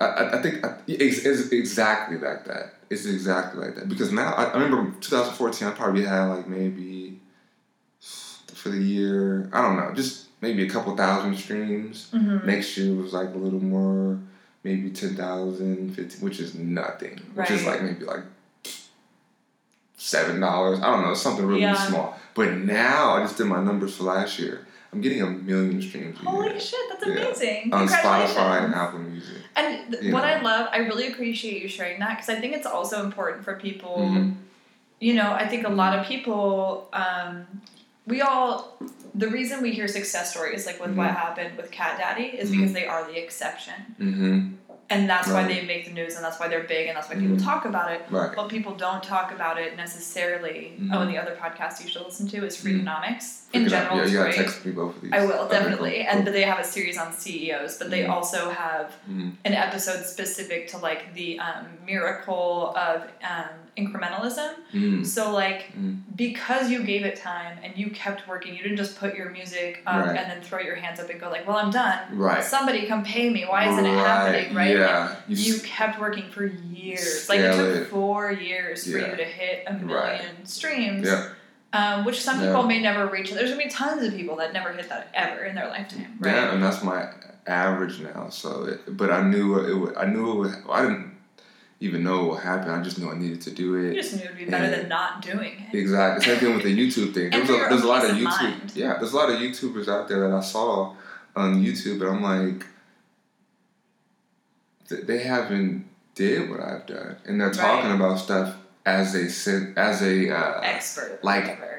[0.00, 2.76] I, I, think I, it's, it's exactly like that.
[2.88, 5.68] It's exactly like that because now I, I remember 2014.
[5.68, 7.20] I probably had like maybe
[8.54, 9.50] for the year.
[9.52, 12.10] I don't know, just maybe a couple thousand streams.
[12.10, 12.46] mm-hmm.
[12.46, 14.18] Next year was like a little more,
[14.64, 17.20] maybe 10,000, 15, which is nothing.
[17.34, 17.50] Right.
[17.50, 18.24] Which is like maybe like
[19.96, 20.80] seven dollars.
[20.80, 21.74] I don't know, something really Yeah.
[21.74, 22.18] small.
[22.34, 24.66] But now I just did my numbers for last year.
[24.92, 27.12] I'm getting a million streams holy shit that's Yeah.
[27.12, 27.86] amazing on.
[27.88, 29.36] Spotify and Apple Music.
[29.56, 30.28] And th- what know.
[30.28, 33.54] I love, I really appreciate you sharing that because I think it's also important for
[33.54, 33.98] people.
[33.98, 34.34] Mhm.
[34.98, 37.46] You know, I think a lot of people, um,
[38.06, 38.76] we all
[39.14, 41.16] the reason we hear success stories like with what Mhm.
[41.16, 42.56] happened with Cat Daddy is Mhm.
[42.58, 43.74] because they are the exception.
[44.00, 44.48] Mm-hmm.
[44.88, 47.14] And that's why they make the news and that's why they're big and that's why
[47.14, 47.44] people Mhm.
[47.44, 48.02] talk about it.
[48.10, 48.30] Right.
[48.34, 50.72] But people don't talk about it necessarily.
[50.80, 50.90] Mhm.
[50.92, 52.56] Oh, and the other podcast you should listen to is.
[52.56, 53.39] Freakonomics.
[53.52, 55.12] In general, yeah, you gotta text me both of these.
[55.12, 56.24] I will Okay, definitely, cool, and cool.
[56.24, 58.10] but they have a series on CEOs, but they Mhm.
[58.10, 59.32] also have Mhm.
[59.44, 64.50] an episode specific to like the um, miracle of um, incrementalism.
[64.72, 65.04] Mm.
[65.06, 66.00] So like Mm.
[66.16, 69.82] because you gave it time and you kept working, you didn't just put your music
[69.86, 70.16] up Right.
[70.18, 71.98] and then throw your hands up and go like, "Well, I'm done.
[72.12, 72.44] Right.
[72.44, 73.44] Somebody come pay me.
[73.48, 74.76] Why isn't it happening?" Right?
[74.76, 75.08] Yeah.
[75.08, 77.28] Like, you s- kept working for years.
[77.28, 77.86] Like it took it.
[77.88, 80.48] four years for you to hit a million Right.
[80.48, 81.06] streams.
[81.06, 81.24] Yeah.
[81.72, 82.46] Um, which some Yeah.
[82.48, 83.30] people may never reach.
[83.32, 86.34] There's gonna be tons of people that never hit that ever in their lifetime, right?
[86.34, 87.08] Yeah, and that's my
[87.46, 88.28] average now.
[88.30, 89.96] So, it, but I knew it would.
[89.96, 90.64] I knew it would.
[90.66, 91.12] Well, I didn't
[91.78, 92.72] even know what happened.
[92.72, 93.94] I just knew I needed to do You it.
[93.94, 95.76] just knew it'd be better And- than not doing it.
[95.76, 96.24] Exactly.
[96.24, 97.26] Same thing with the YouTube thing.
[97.32, 98.24] And There's a, there's a lot of YouTube.
[98.40, 98.72] mind.
[98.74, 100.94] Yeah, there's a lot of YouTubers out there that I saw
[101.36, 102.66] on YouTube, but I'm like,
[104.88, 105.86] they haven't
[106.16, 107.94] did what I've done, and they're talking Right.
[107.96, 111.76] about stuff as a as a uh, Expert, like- whatever.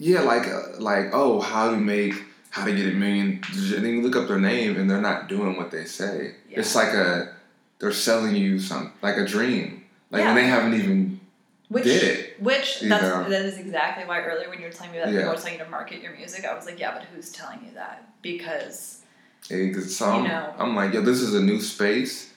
[0.00, 2.14] Yeah, like uh, like oh, how to make
[2.50, 3.40] how to get a million.
[3.52, 6.34] And then you look up their name and they're not doing what they say.
[6.50, 7.34] It's like a
[7.80, 9.84] they're selling you some like a dream.
[10.10, 10.28] Like Yeah.
[10.30, 11.20] and they haven't even
[11.68, 12.40] Which, did it.
[12.42, 13.28] which that's, know?
[13.28, 15.18] that is exactly why earlier when you were telling me that Yeah.
[15.20, 17.58] people were telling you to market your music, I was like, yeah, but who's telling
[17.64, 18.08] you that?
[18.22, 19.02] Because
[19.50, 20.54] Ex- So You I'm, know.
[20.58, 22.27] I'm like, yo, this is a new space,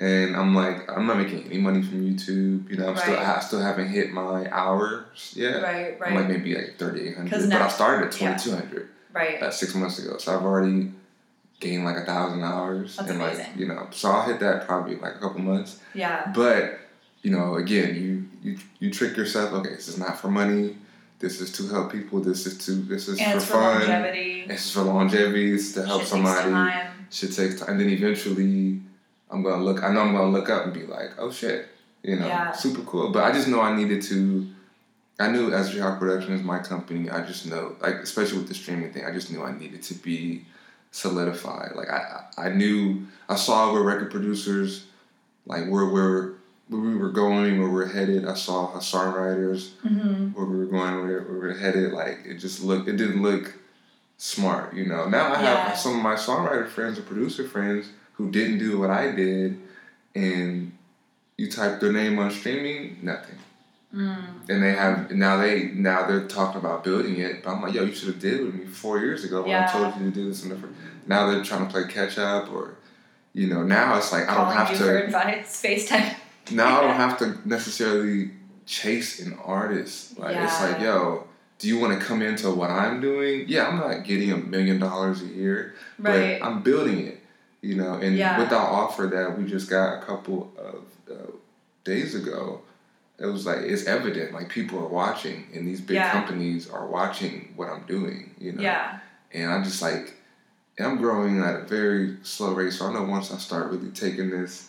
[0.00, 2.70] and I'm like, I'm not making any money from YouTube.
[2.70, 5.62] You know, I'm still I still haven't hit my hours yet.
[5.62, 6.10] right, right.
[6.12, 8.28] I'm like maybe like thirty eight hundred, but I started at yeah.
[8.28, 8.88] twenty two hundred.
[9.12, 9.40] right.
[9.40, 10.16] That's six months ago.
[10.18, 10.92] So I've already
[11.60, 12.96] gained like a thousand hours.
[12.96, 13.46] That's and amazing.
[13.46, 15.80] like you know, so I'll hit that probably like a couple months.
[15.94, 16.78] Yeah, But,
[17.22, 20.76] you know, again, you you you trick yourself, okay, this is not for money,
[21.18, 23.78] this is to help people, this is to this is and for it's fun.
[23.80, 24.46] longevity.
[24.46, 26.36] This is for longevity, is to help Shit somebody.
[26.36, 27.06] Takes time.
[27.10, 27.70] Shit takes time.
[27.70, 28.80] And then eventually
[29.30, 31.68] I'm gonna look I know I'm gonna look up and be like, oh shit.
[32.02, 32.52] You know, Yeah.
[32.52, 33.10] super cool.
[33.10, 34.46] But I just know I needed to
[35.20, 37.10] I knew SGR Production is my company.
[37.10, 39.94] I just know, like, especially with the streaming thing, I just knew I needed to
[39.94, 40.44] be
[40.92, 41.72] solidified.
[41.74, 44.86] Like, I, I knew, I saw where record producers,
[45.44, 46.34] like, where, where,
[46.68, 48.26] where we were going, where we are headed.
[48.26, 50.28] I saw how songwriters, Mm-hmm.
[50.34, 51.92] where we were going, where, where we were headed.
[51.92, 53.54] Like, it just looked, it didn't look
[54.18, 55.08] smart, you know.
[55.08, 55.68] Now I Yeah.
[55.68, 57.86] have some of my songwriter friends or producer friends
[58.18, 59.58] who didn't do what I did,
[60.14, 60.72] and
[61.38, 63.36] you type their name on streaming, nothing
[63.94, 64.50] Mm.
[64.50, 67.42] and they have now they now they're talking about building it.
[67.42, 69.50] But I'm like, yo, you should have did it with me four years ago when
[69.52, 69.66] Yeah.
[69.66, 70.44] I told you to do this.
[70.44, 70.62] And
[71.06, 72.74] now they're trying to play catch up, or
[73.32, 75.04] you know, now it's like I don't Calling have you for to.
[75.06, 76.14] advice, FaceTime.
[76.50, 78.32] Now I don't have to necessarily
[78.66, 80.18] chase an artist.
[80.18, 81.24] Like it's like, yo,
[81.58, 83.46] do you want to come into what I'm doing?
[83.48, 86.38] Yeah, I'm not getting a million dollars a year, Right.
[86.40, 87.17] but I'm building it.
[87.60, 88.38] You know, and Yeah.
[88.38, 91.32] with our offer that we just got a couple of uh,
[91.84, 92.62] days ago,
[93.18, 96.12] it was like it's evident like people are watching and these big Yeah.
[96.12, 98.62] companies are watching what I'm doing, you know.
[98.62, 99.00] Yeah.
[99.32, 100.14] And I'm just like
[100.80, 102.72] I'm growing at a very slow rate.
[102.72, 104.68] So I know once I start really taking this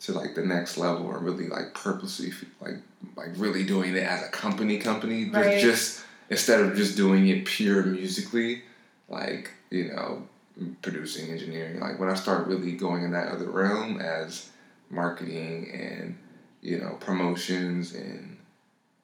[0.00, 2.30] to like the next level and really like purposely
[2.60, 2.74] like
[3.16, 5.60] like really doing it as a company company, just- Right.
[5.60, 8.62] just instead of just doing it pure musically,
[9.08, 10.26] like, you know,
[10.82, 14.48] producing, engineering, like when I start really going in that other realm as
[14.90, 16.16] marketing and
[16.62, 18.36] you know promotions and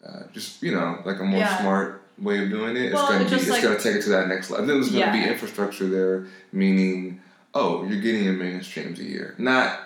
[0.07, 1.61] uh, just you know like a more Yeah.
[1.61, 2.93] smart way of doing it.
[2.93, 4.67] Well, it's gonna be it's like- gonna take it to that next level.
[4.67, 5.13] Then there's gonna Yeah.
[5.25, 7.21] be infrastructure there, meaning
[7.55, 9.81] oh you're getting a million streams a year, not.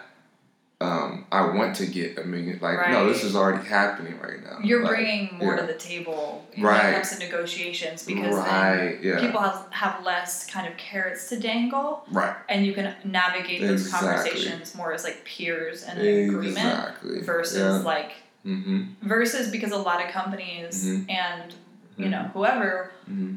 [0.79, 2.59] Um, I want to get a million.
[2.61, 4.59] Like no, this is already happening right now.
[4.63, 5.63] You're Like, bringing more yeah.
[5.63, 6.91] to the table when Right.
[6.91, 11.31] it comes to negotiations because then right, yeah, people have, have less kind of carrots
[11.31, 14.09] to dangle right, and you can navigate those Exactly.
[14.11, 17.23] conversations more as like peers and an agreement exactly.
[17.23, 18.13] versus like
[18.45, 18.83] mm-hmm.
[19.01, 21.11] versus because a lot of companies Mhm.
[21.11, 21.55] and
[21.97, 23.37] you know whoever hmm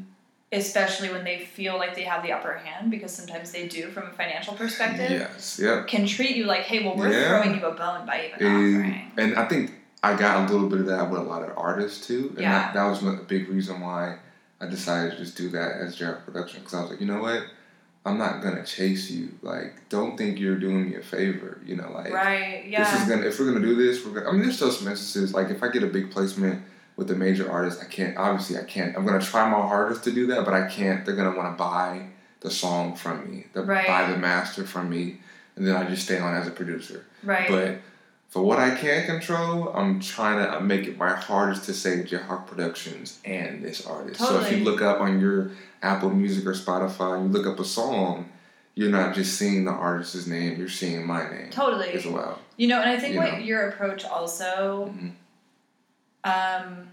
[0.52, 4.08] especially when they feel like they have the upper hand because sometimes they do from
[4.08, 5.86] a financial perspective Yes, yep.
[5.86, 7.28] can treat you like hey well we're Yeah.
[7.40, 9.72] throwing you a bone by even And, offering and I think
[10.02, 12.28] I got a little bit of that with a lot of artists too.
[12.30, 12.52] And Yeah.
[12.52, 14.16] that, that was a big reason why
[14.60, 17.20] I decided to just do that as Jared Production because I was like, you know
[17.20, 17.44] what?
[18.06, 19.28] I'm not gonna chase you.
[19.42, 21.60] Like, don't think you're doing me a favor.
[21.66, 23.26] You know, like right this is gonna.
[23.26, 24.30] If we're gonna do this, we're gonna.
[24.30, 26.62] I mean, there's still some instances like if I get a big placement
[27.00, 28.14] with a major artist, I can't.
[28.18, 28.94] Obviously, I can't.
[28.94, 31.04] I'm gonna try my hardest to do that, but I can't.
[31.06, 32.08] They're gonna want to buy
[32.40, 33.86] the song from me, the, Right.
[33.86, 35.20] buy the master from me,
[35.56, 37.06] and then I just stay on as a producer.
[37.22, 37.78] right But
[38.28, 42.46] for what I can control, I'm trying to make it my hardest to say Jayhawk
[42.46, 44.20] Productions and this artist.
[44.20, 44.40] Totally.
[44.40, 45.50] So if you look up on your
[45.82, 48.28] Apple Music or Spotify, you look up a song,
[48.74, 51.92] you're not just seeing the artist's name, you're seeing my name Totally.
[51.92, 52.38] as well.
[52.58, 53.38] You know, and I think You what know.
[53.38, 55.12] your approach also, Mhm.
[56.24, 56.88] Um,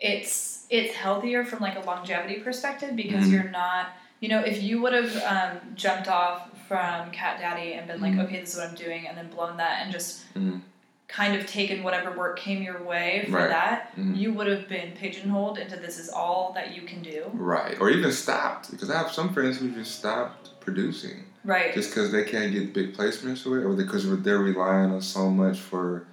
[0.00, 3.32] it's it's healthier from like a longevity perspective because Mhm.
[3.32, 3.88] you're not.
[4.20, 8.12] You know, if you would have um, jumped off from Cat Daddy and been like,
[8.12, 8.24] Mhm.
[8.24, 10.60] okay, this is what I'm doing, and then blown that and just Mhm.
[11.08, 13.48] kind of taken whatever work came your way for Right.
[13.48, 14.16] that, Mhm.
[14.16, 17.24] you would have been pigeonholed into this is all that you can do.
[17.34, 17.76] Right.
[17.80, 18.70] Or even stopped.
[18.70, 21.24] Because I have some friends who just stopped producing.
[21.42, 21.72] Right.
[21.74, 26.04] just because they can't get big placements or because they're relying on so much for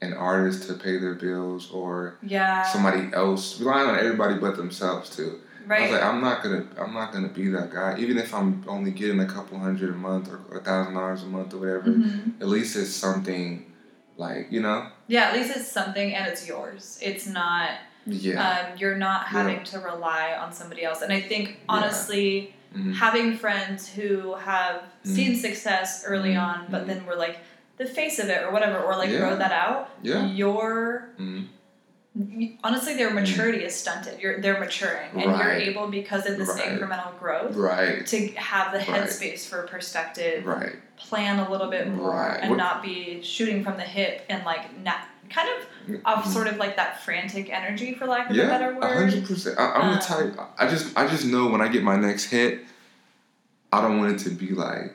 [0.00, 2.62] an artist to pay their bills, or yeah.
[2.62, 5.40] somebody else relying on everybody but themselves too.
[5.66, 5.80] Right.
[5.80, 7.96] I was like, I'm not gonna, I'm not gonna be that guy.
[7.98, 11.26] Even if I'm only getting a couple hundred a month or a thousand dollars a
[11.26, 12.40] month or whatever, Mhm.
[12.40, 13.70] at least it's something,
[14.16, 16.98] like you know, Yeah, at least it's something and it's yours.
[17.02, 17.70] It's not
[18.06, 19.42] yeah, um, you're not Yeah.
[19.42, 21.02] having to rely on somebody else.
[21.02, 21.54] And I think Yeah.
[21.68, 22.94] honestly, Mhm.
[22.94, 25.14] having friends who have Mhm.
[25.14, 26.42] seen success early Mhm.
[26.42, 26.86] on, but Mhm.
[26.86, 27.38] then were like
[27.78, 29.20] the face of it or whatever, or like Yeah.
[29.20, 29.90] rode that out.
[30.02, 31.46] yeah, Your Mhm.
[32.64, 34.20] honestly, their maturity is stunted.
[34.20, 36.68] You're they're maturing, and you're able because of this Right.
[36.80, 38.86] incremental growth right, to have the Right.
[39.04, 42.38] headspace for perspective, right, plan a little bit more, Right.
[42.40, 44.98] and What- not be shooting from the hip and like not
[45.30, 46.32] kind of off Mhm.
[46.32, 49.10] sort of like that frantic energy, for lack of a Yeah, better a word.
[49.10, 49.58] hundred percent.
[49.58, 50.34] I- I'm Um, the type.
[50.58, 52.60] I just, I just know when I get my next hit,
[53.72, 54.94] I don't want it to be like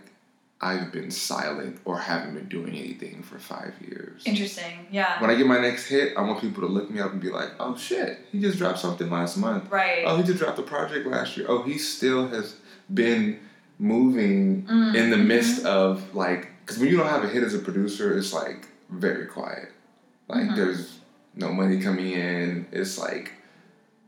[0.63, 4.21] I've been silent or haven't been doing anything for five years.
[4.25, 4.87] Interesting.
[4.91, 5.19] Yeah.
[5.21, 7.29] When I get my next hit, I want people to look me up and be
[7.29, 9.69] like, "Oh shit, he just dropped something last month.
[9.69, 10.03] Right.
[10.07, 11.45] Oh, he just dropped a project last year.
[11.49, 12.55] Oh, he still has
[12.93, 13.39] been
[13.77, 15.25] moving Mm, in the mhm.
[15.27, 18.67] midst of like, because when you don't have a hit as a producer, it's like
[18.89, 19.69] very quiet.
[20.29, 20.55] Like Mhm.
[20.55, 20.99] there's
[21.35, 22.67] no money coming in.
[22.71, 23.33] It's like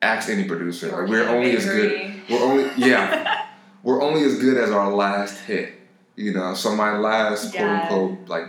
[0.02, 0.88] ask any producer.
[0.90, 2.14] Like, we're only as good.
[2.30, 3.45] We're only yeah.
[3.84, 5.73] we're only as good as our last hit.
[6.15, 6.53] You know.
[6.53, 7.61] So my last Yeah.
[7.87, 8.47] quote unquote like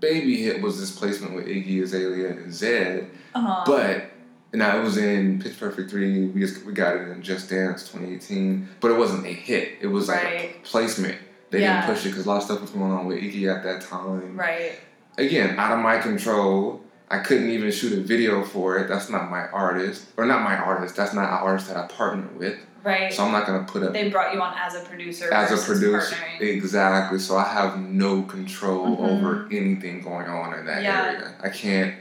[0.00, 3.08] baby hit was this placement with Iggy Azalea and Zedd.
[3.34, 3.62] Uh-huh.
[3.66, 4.04] But
[4.52, 6.26] now it was in Pitch Perfect three.
[6.26, 9.72] We just, we got it in Just Dance 2018, but it wasn't a hit.
[9.80, 10.64] It was like a Right.
[10.64, 11.16] placement.
[11.50, 11.80] They Yeah.
[11.82, 13.82] didn't push it because a lot of stuff was going on with Iggy at that
[13.82, 14.36] time.
[14.38, 14.72] right.
[15.18, 16.80] Again, out of my control.
[17.12, 18.88] I couldn't even shoot a video for it.
[18.88, 20.94] That's not my artist, or not my artist.
[20.94, 22.56] That's not an artist that I partnered with.
[22.82, 23.12] Right.
[23.12, 25.64] So I'm not gonna put up they brought you on as a producer as a
[25.64, 26.14] producer.
[26.14, 26.40] partnering.
[26.40, 27.18] Exactly.
[27.18, 29.00] So I have no control Mhm.
[29.18, 31.04] over anything going on in that Yeah.
[31.06, 31.34] area.
[31.42, 31.94] I can't.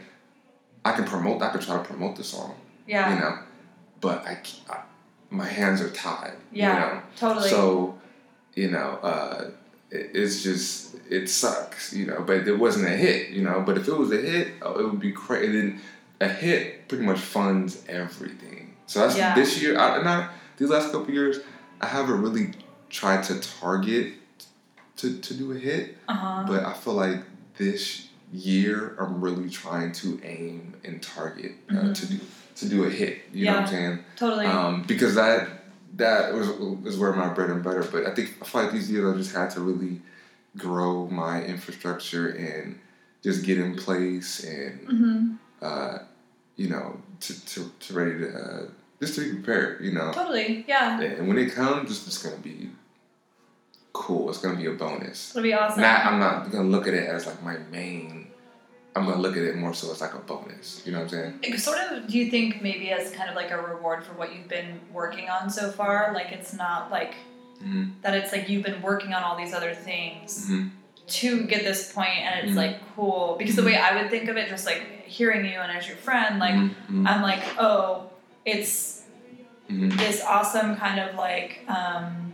[0.86, 1.42] I can promote.
[1.42, 2.56] I can try to promote the song
[2.88, 3.14] Yeah.
[3.14, 3.38] you know
[4.02, 4.38] but I,
[5.30, 6.74] my hands are tied Yeah.
[6.74, 7.50] you know Totally.
[7.50, 8.00] so
[8.56, 9.50] you know uh
[9.92, 13.78] it, it's just it sucks you know but it wasn't a hit you know but
[13.78, 15.82] if it was a hit oh, it would be crazy then
[16.22, 19.36] a hit pretty much funds everything so that's Yeah.
[19.36, 21.40] this year I, and I, these last couple years
[21.82, 22.52] i haven't really
[22.90, 24.14] tried to target
[24.98, 26.44] to, to do a hit uh-huh.
[26.48, 27.22] but i feel like
[27.58, 31.96] this year i'm really trying to aim and target uh, Mhm.
[31.96, 32.20] to do
[32.56, 34.46] to do a hit you know what i'm saying totally.
[34.46, 35.50] um, because that
[35.96, 36.48] that was
[36.86, 37.84] is where my bread and butter.
[37.84, 40.02] But I think I feel like these years I just had to really
[40.58, 42.80] grow my infrastructure and
[43.24, 46.00] just get in place and hmm uh,
[46.56, 48.66] you know to, to, to ready to uh,
[49.00, 49.84] just to be prepared.
[49.84, 50.66] You know, Totally.
[50.68, 51.00] Yeah.
[51.02, 52.70] and when it comes, it's just gonna be
[53.94, 54.30] cool.
[54.30, 55.32] It's gonna be a bonus.
[55.36, 55.82] It'll be awesome.
[55.82, 58.28] Not I'm not gonna look at it as like my main.
[58.96, 60.82] I'm gonna look at it more so as like a bonus.
[60.86, 61.58] You know what I'm saying?
[61.58, 64.48] Sort of, do you think maybe as kind of like a reward for what you've
[64.48, 66.12] been working on so far?
[66.14, 67.16] Like, it's not like
[67.64, 67.92] Mhm.
[68.02, 70.72] that it's like you've been working on all these other things Mhm.
[71.08, 72.58] to get this point and it's Mhm.
[72.58, 73.36] like cool.
[73.38, 75.98] Because the way I would think of it, just like hearing you and as your
[75.98, 76.72] friend, like, Mhm.
[76.90, 77.08] Mhm.
[77.10, 78.09] I'm like, oh,
[78.50, 79.02] it's
[79.70, 79.96] Mhm.
[79.98, 82.34] this awesome kind of like, um,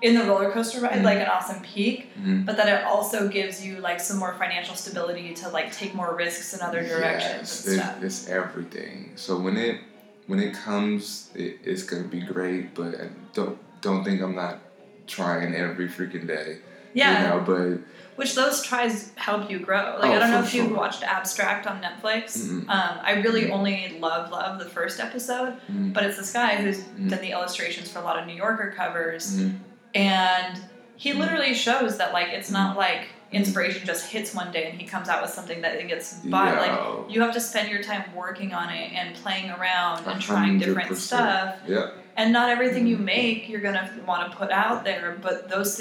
[0.00, 1.02] in the roller coaster ride, Mhm.
[1.02, 2.46] like an awesome peak, Mhm.
[2.46, 6.14] but that it also gives you like some more financial stability to like take more
[6.14, 8.02] risks in other directions Yes, and it- stuff.
[8.02, 9.12] It's everything.
[9.16, 9.80] So when it
[10.28, 12.74] when it comes, it, it's gonna be great.
[12.74, 12.94] But
[13.32, 14.58] don't don't think I'm not
[15.06, 16.58] trying every freaking day.
[16.92, 17.78] Yeah, You know, but
[18.18, 19.96] which those tries help you grow.
[20.00, 22.36] Like Oh, I don't know if you've watched Abstract on Netflix.
[22.38, 22.68] Mhm.
[22.68, 23.52] Um, I really Mhm.
[23.52, 25.92] only love love the first episode, Mhm.
[25.94, 27.10] but it's this guy who's Mhm.
[27.10, 29.58] done the illustrations for a lot of New Yorker covers, Mhm.
[29.94, 30.58] and
[30.96, 31.18] he Mhm.
[31.20, 35.08] literally shows that like it's not like inspiration just hits one day and he comes
[35.08, 36.50] out with something that it gets by.
[36.58, 40.58] Like you have to spend your time working on it and playing around and trying
[40.58, 40.98] different 100%.
[40.98, 41.54] stuff.
[41.68, 41.86] yeah,
[42.16, 45.76] And not everything you make you're gonna want to put out there, but those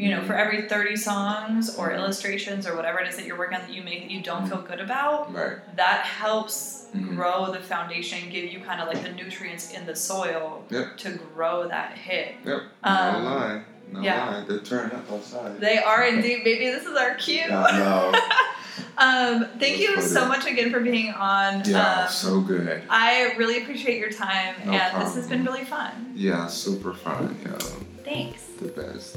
[0.00, 3.58] you know, for every 30 songs or illustrations or whatever it is that you're working
[3.58, 5.58] on that you make that you don't feel good about, Right.
[5.76, 7.16] that helps Mhm.
[7.16, 10.96] grow the foundation, give you kind of like the nutrients in the soil Yep.
[10.98, 12.36] to grow that hit.
[12.46, 12.62] Yep.
[12.82, 13.60] Um, no lie.
[13.92, 14.30] No yeah.
[14.30, 14.44] lie.
[14.48, 15.60] They're turning up outside.
[15.60, 16.42] They are indeed.
[16.44, 17.46] Maybe this is our cue.
[17.48, 18.12] Know.
[18.98, 21.62] um, thank you so much again for being on.
[21.66, 22.82] Yeah, um, so good.
[22.88, 26.12] I really appreciate your time, No and this has been really fun.
[26.14, 27.36] Yeah, super fun.
[27.44, 27.58] Yeah,
[28.02, 28.44] Thanks.
[28.60, 29.16] the best.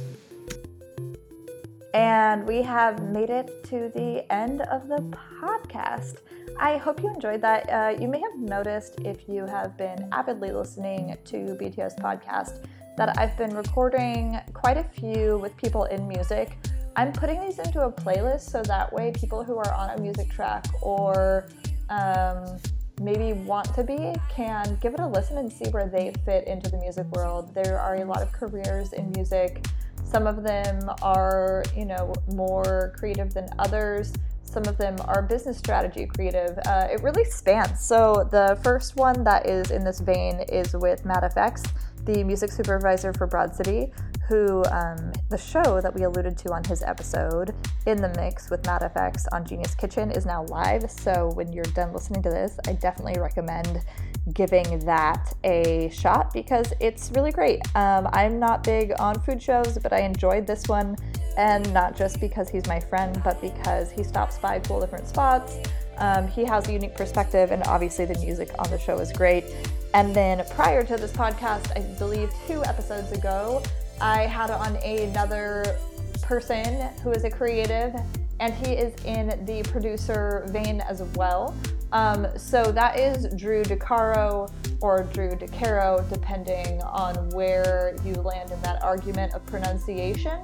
[1.94, 4.98] And we have made it to the end of the
[5.40, 6.18] podcast.
[6.60, 7.70] I hope you enjoyed that.
[7.70, 12.66] Uh, you may have noticed if you have been avidly listening to BTS podcast
[12.98, 16.58] that I've been recording quite a few with people in music.
[16.96, 20.32] I'm putting these into a playlist so that way people who are on a music
[20.32, 21.48] track or
[21.90, 22.58] um,
[23.02, 26.70] maybe want to be can give it a listen and see where they fit into
[26.70, 27.54] the music world.
[27.54, 29.66] There are a lot of careers in music.
[30.14, 34.14] Some of them are, you know, more creative than others.
[34.44, 36.56] Some of them are business strategy creative.
[36.68, 37.84] Uh, it really spans.
[37.84, 41.68] So the first one that is in this vein is with Matt FX,
[42.06, 43.92] the music supervisor for Broad City,
[44.28, 47.56] who um, the show that we alluded to on his episode
[47.88, 50.92] in the mix with Matt FX on Genius Kitchen is now live.
[50.92, 53.84] So when you're done listening to this, I definitely recommend
[54.32, 57.60] giving that a shot because it's really great.
[57.76, 60.96] Um, I'm not big on food shows, but I enjoyed this one,
[61.38, 65.58] and not just because he's my friend, but because he stops by cool different spots.
[65.98, 69.46] Um, he has a unique perspective, and obviously the music on the show is great.
[69.94, 73.62] And then prior to this podcast, I believe two episodes ago,
[74.02, 75.78] I had on another
[76.22, 77.94] person who is a creative,
[78.40, 81.56] and he is in the producer vein as well.
[81.94, 84.52] Um, so that is Drew DeCaro
[84.82, 90.44] or Drew DeCaro, depending on where you land in that argument of pronunciation.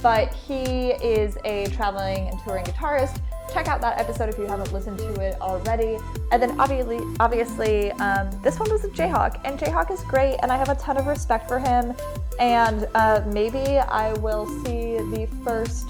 [0.00, 3.20] But he is a traveling and touring guitarist.
[3.52, 5.98] Check out that episode if you haven't listened to it already.
[6.30, 10.52] And then obviously, obviously, um, this one was with Jayhawk, and Jayhawk is great, and
[10.52, 11.94] I have a ton of respect for him.
[12.38, 15.88] And uh, maybe I will see the first,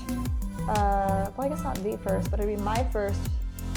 [0.68, 3.20] uh, well, I guess not the first, but it'd be my first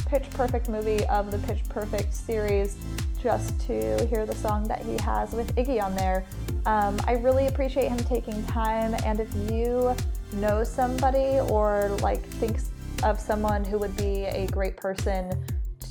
[0.08, 2.78] Pitch Perfect movie of the Pitch Perfect series
[3.22, 6.26] just to hear the song that he has with Iggy on there.
[6.66, 9.94] Um, I really appreciate him taking time, and if you
[10.34, 12.70] know somebody or like thinks
[13.04, 15.30] of someone who would be a great person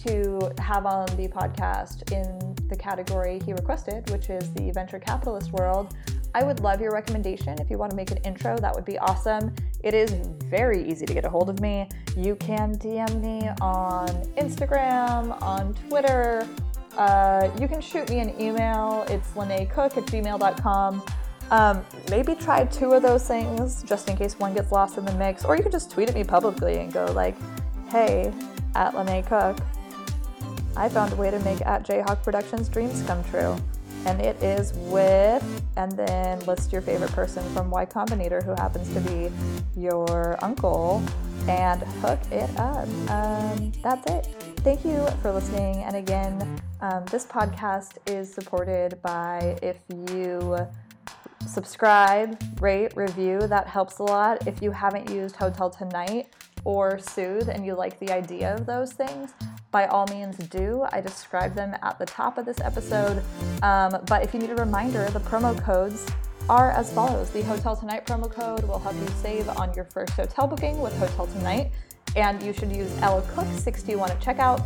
[0.07, 5.53] to have on the podcast in the category he requested, which is the venture capitalist
[5.53, 5.95] world,
[6.37, 7.59] I would love your recommendation.
[7.63, 9.55] If you want to make an intro, that would be awesome.
[9.83, 10.11] It is
[10.51, 11.89] very easy to get a hold of me.
[12.15, 16.47] You can DM me on Instagram, on Twitter.
[16.95, 19.07] Uh, you can shoot me an email.
[19.09, 21.03] It's LeneCook at gmail.com.
[21.51, 25.15] Um, maybe try two of those things just in case one gets lost in the
[25.15, 25.43] mix.
[25.43, 27.35] Or you can just tweet at me publicly and go like,
[27.89, 28.31] hey,
[28.75, 29.57] at Lene Cook,
[30.77, 33.57] I found a way to make at Jayhawk Productions dreams come true.
[34.07, 35.45] And it is with,
[35.77, 39.31] and then list your favorite person from Y Combinator who happens to be
[39.77, 41.03] your uncle
[41.49, 42.89] and hook it up.
[43.11, 44.27] Um, that's it.
[44.59, 45.83] Thank you for listening.
[45.83, 49.79] And again, um, this podcast is supported by if
[50.13, 50.57] you
[51.47, 53.47] subscribe, rate, review.
[53.47, 54.47] That helps a lot.
[54.47, 56.29] If you haven't used Hotel Tonight
[56.65, 59.35] or Soothe and you like the idea of those things,
[59.77, 60.87] by all means do.
[60.91, 63.23] I describe them at the top of this episode.
[63.63, 66.07] Um, but if you need a reminder, the promo codes
[66.49, 67.29] are as follows.
[67.29, 70.97] The Hotel Tonight promo code will help you save on your first hotel booking with
[70.97, 71.73] Hotel Tonight.
[72.17, 74.65] And you should use LCook61 at checkout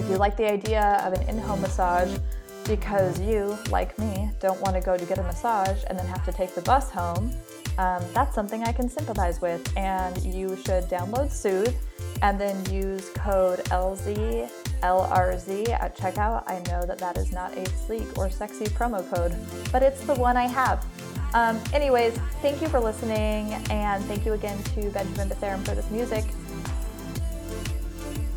[0.00, 2.18] if you like the idea of an in home massage
[2.66, 6.24] because you, like me, don't want to go to get a massage and then have
[6.24, 7.30] to take the bus home.
[7.78, 11.74] Um, that's something I can sympathize with, and you should download Soothe
[12.22, 14.50] and then use code LZ
[14.84, 16.44] LRZ at checkout.
[16.46, 19.34] I know that that is not a sleek or sexy promo code,
[19.72, 20.84] but it's the one I have.
[21.32, 25.90] Um, anyways, thank you for listening, and thank you again to Benjamin Betharum for this
[25.90, 26.24] music.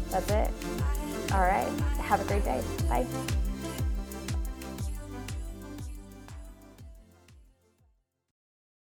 [0.10, 0.50] That's it.
[1.34, 1.68] All right.
[2.00, 2.64] Have a great day.
[2.88, 3.06] Bye.